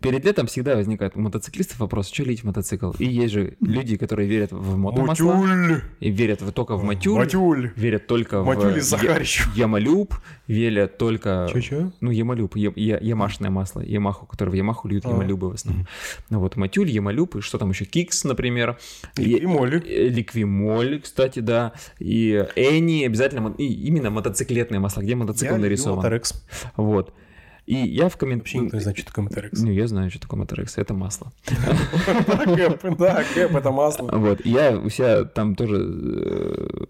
Перед 0.00 0.24
летом 0.24 0.46
всегда 0.46 0.74
возникает 0.76 1.16
у 1.16 1.20
мотоциклистов 1.20 1.78
вопрос, 1.78 2.08
что 2.08 2.24
лить 2.24 2.40
в 2.40 2.44
мотоцикл. 2.44 2.90
И 2.98 3.04
есть 3.04 3.32
же 3.34 3.56
люди, 3.60 3.96
которые 3.96 4.28
верят 4.28 4.50
в 4.52 4.76
мотомасла, 4.76 5.34
Матюль! 5.34 5.82
и 6.00 6.10
верят 6.10 6.42
в- 6.42 6.50
только 6.52 6.76
в 6.76 6.84
матюль, 6.84 7.18
Матюль! 7.18 7.72
верят 7.76 8.06
только 8.06 8.42
Матюль 8.42 8.72
в 8.74 8.76
из 8.78 8.86
Захарича. 8.88 9.44
я- 9.54 9.62
ямалюб, 9.64 10.14
верят 10.46 10.98
только... 10.98 11.48
Че-че? 11.52 11.92
Ну, 12.00 12.10
ямалюб, 12.10 12.56
я, 12.56 12.72
я- 12.76 12.98
ямашное 13.00 13.50
масло, 13.50 13.80
ямаху, 13.80 14.26
которое 14.26 14.50
в 14.50 14.54
ямаху 14.54 14.88
льют 14.88 15.06
А. 15.06 15.10
ямалюбы 15.10 15.50
в 15.50 15.54
основном. 15.54 15.86
Ну 16.30 16.40
вот 16.40 16.56
матюль, 16.56 16.90
ямалюб, 16.90 17.36
и 17.36 17.40
что 17.40 17.58
там 17.58 17.70
еще, 17.70 17.84
кикс, 17.84 18.24
например. 18.24 18.78
Ликвимоль. 19.16 19.82
э, 19.86 20.08
Ликвимоль, 20.08 21.00
кстати, 21.00 21.40
да. 21.40 21.72
И 21.98 22.44
Эни 22.56 23.04
обязательно, 23.04 23.54
и 23.58 23.64
именно 23.64 24.10
мотоциклетное 24.10 24.80
масло, 24.80 25.02
где 25.02 25.14
мотоцикл 25.14 25.52
Я 25.54 25.58
нарисован. 25.58 25.96
Моторекс. 25.98 26.44
Вот. 26.76 27.14
И 27.68 27.74
я 27.74 28.08
в 28.08 28.16
Вообще 28.18 28.28
никто 28.28 28.48
не 28.48 28.70
комментариях... 28.70 28.82
знает, 28.82 28.96
что 28.96 29.06
такое 29.08 29.24
Моторекс. 29.24 29.60
Ну, 29.60 29.70
я 29.70 29.86
знаю, 29.86 30.10
что 30.10 30.20
такое 30.20 30.40
Моторекс, 30.40 30.78
это 30.78 30.94
масло. 30.94 31.30
Да, 32.98 33.22
Кэп, 33.34 33.54
это 33.56 33.70
масло. 33.70 34.08
Вот, 34.12 34.46
я 34.46 34.78
у 34.78 34.88
себя 34.88 35.24
там 35.24 35.54
тоже 35.54 35.76
э, 35.76 36.84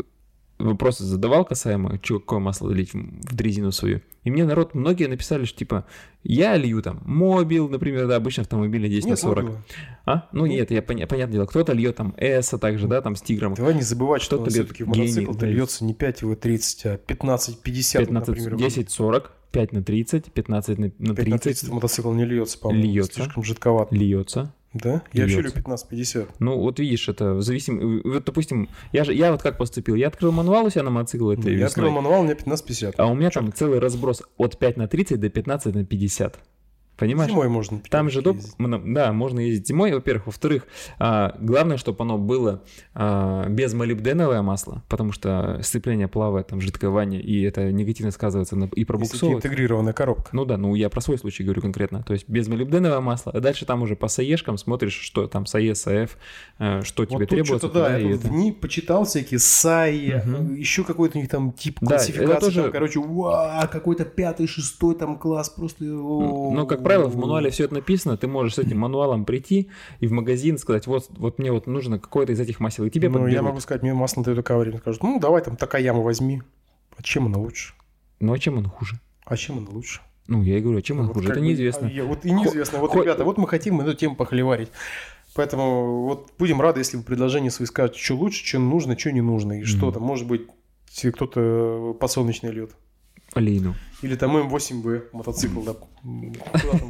вопросы 0.61 1.03
задавал 1.03 1.45
касаемо, 1.45 1.99
чё, 1.99 2.21
какое 2.21 2.39
масло 2.39 2.71
лить 2.71 2.95
в, 2.95 2.99
в 2.99 3.35
дрезину 3.35 3.73
свою. 3.73 4.03
И 4.23 4.31
мне 4.31 4.45
народ, 4.45 4.75
многие 4.75 5.09
написали, 5.09 5.47
что 5.47 5.59
типа, 5.59 5.85
я 6.23 6.57
лью 6.57 6.81
там 6.81 7.03
мобил, 7.05 7.69
например, 7.69 8.07
да, 8.07 8.15
обычно 8.15 8.43
автомобили 8.43 8.87
10 8.89 9.05
на 9.07 9.09
Нет, 9.11 9.19
40. 9.19 9.45
мобила. 9.45 9.63
А? 10.07 10.29
Ну 10.31 10.47
нет, 10.47 10.71
я 10.71 10.79
поня- 10.81 11.09
понятное 11.09 11.33
дело, 11.35 11.47
кто-то 11.47 11.73
льет 11.73 11.97
там 11.97 12.15
эса 12.17 12.57
также, 12.57 12.87
да, 12.87 13.03
там 13.03 13.17
с 13.17 13.23
тигром. 13.23 13.55
Давай 13.55 13.75
не 13.75 13.83
забывать, 13.83 14.23
что 14.23 14.37
Кто-то 14.37 14.51
все-таки 14.53 14.85
в 14.85 14.89
мотоцикл 14.89 15.33
льется 15.41 15.85
не 15.85 15.95
5 15.95 16.23
в 16.23 16.37
30, 16.37 16.87
а 16.87 16.97
15 16.99 17.63
50, 17.63 18.07
15, 18.07 18.29
например. 18.29 18.57
10, 18.57 18.91
40, 18.91 19.33
5 19.51 19.73
на 19.73 19.83
30, 19.83 20.33
15 20.33 20.79
на, 20.79 20.93
на 20.99 21.15
5 21.15 21.29
на 21.29 21.39
30 21.39 21.43
30 21.43 21.69
мотоцикл 21.71 22.13
не 22.13 22.25
льется, 22.25 22.59
по-моему. 22.59 22.85
Льется. 22.85 23.23
Слишком 23.23 23.43
жидковато. 23.43 23.95
льется. 23.95 24.55
Да? 24.75 25.03
Я 25.13 25.23
вообще 25.23 25.37
Льется. 25.37 25.37
люблю 25.39 25.53
15 25.53 25.89
50. 25.89 26.41
Ну, 26.41 26.59
вот 26.59 26.79
видишь, 26.79 27.09
это 27.09 27.35
в 27.35 27.43
зависимости... 27.43 28.07
Вот, 28.07 28.25
допустим, 28.25 28.69
я 28.93 29.05
же, 29.05 29.15
я 29.15 29.33
вот 29.33 29.43
как 29.43 29.57
поступил, 29.57 29.95
я 29.95 30.09
открыл 30.09 30.31
мануал 30.31 30.67
у 30.67 30.71
себя 30.71 30.83
на 30.83 30.91
мотоцикл 30.91 31.31
этой 31.31 31.53
Я 31.53 31.53
весной, 31.53 31.67
открыл 31.67 31.91
мануал, 31.91 32.21
у 32.21 32.25
меня 32.25 32.35
15 32.35 32.67
50. 32.67 33.01
а 33.01 33.07
у 33.07 33.15
меня 33.15 33.31
там 33.31 33.53
целый 33.53 33.79
разброс 33.79 34.23
от 34.37 34.59
5 34.59 34.77
на 34.77 34.87
30 34.87 35.19
до 35.19 35.31
15 35.31 35.75
на 35.75 35.85
50. 35.87 36.39
Понимаешь? 36.99 37.31
Зимой 37.31 37.49
можно. 37.49 37.81
Там 37.89 38.11
же 38.11 38.23
доп... 38.23 38.37
ездить. 38.37 38.93
да, 38.93 39.13
можно 39.13 39.39
ездить 39.39 39.69
зимой, 39.69 39.93
во-первых. 39.93 40.27
Во-вторых, 40.27 40.67
а, 40.99 41.37
главное, 41.39 41.77
чтобы 41.77 42.03
оно 42.03 42.19
было 42.19 42.65
а, 42.95 43.49
без 43.49 43.73
молибденовое 43.73 44.43
масло, 44.43 44.83
потому 44.89 45.13
что 45.13 45.61
сцепление 45.63 46.09
плавает, 46.09 46.49
там 46.49 46.61
жидкование, 46.61 47.21
и 47.23 47.43
это 47.43 47.71
негативно 47.71 48.11
сказывается 48.11 48.57
на... 48.57 48.65
и 48.65 48.69
тебе 48.71 48.87
пробуксовывает. 48.87 49.45
интегрированная 49.45 49.93
коробка. 49.93 50.31
Ну 50.33 50.45
да, 50.45 50.57
ну 50.57 50.75
я 50.75 50.89
про 50.89 51.01
свой 51.01 51.19
случай 51.19 51.45
говорю 51.45 51.63
конкретно. 51.63 52.03
То 52.03 52.15
есть 52.15 52.29
без 52.29 52.49
молибденового 52.49 53.01
масла, 53.01 53.33
а 53.33 53.41
дальше 53.41 53.65
там 53.65 53.83
уже 53.83 53.95
по 53.95 54.09
саешкам 54.09 54.59
смотришь, 54.59 54.95
что 54.95 55.29
там 55.29 55.47
САЕ, 55.47 55.77
САФ, 55.77 56.19
э, 56.59 56.83
что 56.83 57.05
тебе 57.07 57.19
вот 57.19 57.29
тут 57.29 57.29
требуется. 57.29 57.69
да, 57.69 57.97
я 57.97 58.15
это. 58.15 58.27
в 58.27 58.33
ней 58.33 58.53
почитал 58.53 59.05
всякие 59.05 59.39
САИ, 59.39 60.15
Мгм. 60.25 60.55
еще 60.55 60.83
какой-то 60.83 61.19
у 61.19 61.21
них 61.21 61.31
там 61.31 61.53
тип 61.53 61.79
Да, 61.81 61.87
классификации. 61.87 62.47
тоже- 62.47 62.63
там, 62.63 62.73
короче, 62.73 62.99
уа, 62.99 63.67
какой-то 63.71 64.05
пятый, 64.05 64.49
шестой 64.49 64.97
там 64.97 65.17
класс, 65.17 65.49
просто... 65.51 65.85
Ну, 65.85 66.67
как 66.67 66.83
правило, 66.89 67.09
в 67.09 67.17
мануале 67.17 67.51
все 67.51 67.65
это 67.65 67.75
написано, 67.75 68.17
ты 68.17 68.27
можешь 68.27 68.55
с 68.55 68.59
этим 68.59 68.79
мануалом 68.79 69.25
прийти 69.25 69.69
и 70.01 70.07
в 70.07 70.13
магазин 70.13 70.59
сказать, 70.59 70.87
вот, 70.87 71.07
вот 71.11 71.39
мне 71.39 71.53
вот 71.53 71.67
нужно 71.67 71.99
какое-то 71.99 72.33
из 72.33 72.41
этих 72.41 72.61
масел, 72.61 72.85
и 72.85 72.91
тебе 72.91 73.09
Ну, 73.09 73.19
я 73.19 73.23
подберут. 73.25 73.45
могу 73.47 73.61
сказать, 73.61 73.83
мне 73.83 73.95
масло 73.95 74.23
на 74.23 74.27
Toyota 74.27 74.43
Camry 74.43 74.79
скажут, 74.79 75.03
ну, 75.03 75.19
давай 75.21 75.43
там 75.43 75.57
такая 75.57 75.83
яма 75.83 76.01
возьми. 76.01 76.43
А 76.97 77.03
чем 77.03 77.27
она 77.27 77.39
лучше? 77.39 77.75
Ну, 78.21 78.33
а 78.33 78.39
чем 78.39 78.59
он 78.59 78.65
хуже? 78.69 78.99
А 79.25 79.37
чем 79.37 79.59
она 79.59 79.69
лучше? 79.71 80.01
Ну, 80.27 80.43
я 80.43 80.59
и 80.59 80.61
говорю, 80.61 80.79
а 80.79 80.83
чем 80.83 81.01
он 81.01 81.07
Вот 81.07 81.15
хуже? 81.15 81.31
Это 81.31 81.41
бы, 81.41 81.47
неизвестно. 81.47 81.87
а, 81.87 81.91
я- 81.91 82.05
вот 82.05 82.25
и 82.25 82.31
неизвестно. 82.31 82.79
Вот, 82.81 82.91
Хо- 82.91 83.03
ребята, 83.03 83.25
вот 83.25 83.39
мы 83.39 83.47
хотим 83.49 83.81
эту 83.81 83.95
тему 83.95 84.15
похоливарить. 84.17 84.69
Поэтому 85.35 86.03
вот 86.05 86.33
будем 86.39 86.61
рады, 86.61 86.81
если 86.81 86.97
вы 86.97 87.03
предложения 87.03 87.51
свои 87.51 87.67
скажете, 87.67 87.99
что 88.01 88.15
лучше, 88.17 88.45
что 88.45 88.59
нужно, 88.59 88.99
что 88.99 89.13
не 89.13 89.21
нужно. 89.21 89.61
И 89.61 89.65
что 89.65 89.87
Мгм. 89.87 89.95
там, 89.95 90.03
может 90.03 90.27
быть, 90.27 90.43
кто-то 91.13 91.97
подсолнечный 92.01 92.51
льет. 92.51 92.73
Алину. 93.35 93.75
Или 94.03 94.15
там 94.15 94.37
М8В 94.37 95.05
мотоцикл, 95.13 95.61
да. 95.63 95.75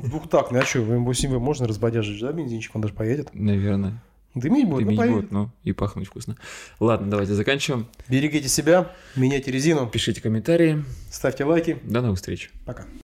Двухтактный, 0.04 0.60
а 0.60 0.64
что, 0.64 0.80
М8В 0.80 1.38
можно 1.38 1.66
разбодяжить, 1.66 2.20
да, 2.20 2.32
бензинчик, 2.32 2.74
он 2.74 2.82
даже 2.82 2.94
поедет. 2.94 3.30
Наверное. 3.32 4.02
Дымить 4.34 4.66
будет, 4.68 4.80
ну, 4.80 4.84
Дымить 4.84 4.98
поедет. 4.98 5.16
будет, 5.16 5.32
ну, 5.32 5.50
и 5.64 5.72
пахнуть 5.72 6.06
вкусно. 6.06 6.36
Ладно, 6.80 7.10
давайте 7.10 7.34
заканчиваем. 7.34 7.86
Берегите 8.08 8.48
себя, 8.48 8.92
меняйте 9.16 9.50
резину, 9.50 9.86
Пишите 9.88 10.20
комментарии. 10.20 10.84
ставьте 11.10 11.44
лайки. 11.44 11.78
До 11.82 12.02
новых 12.02 12.18
встреч. 12.18 12.50
Пока. 12.66 12.84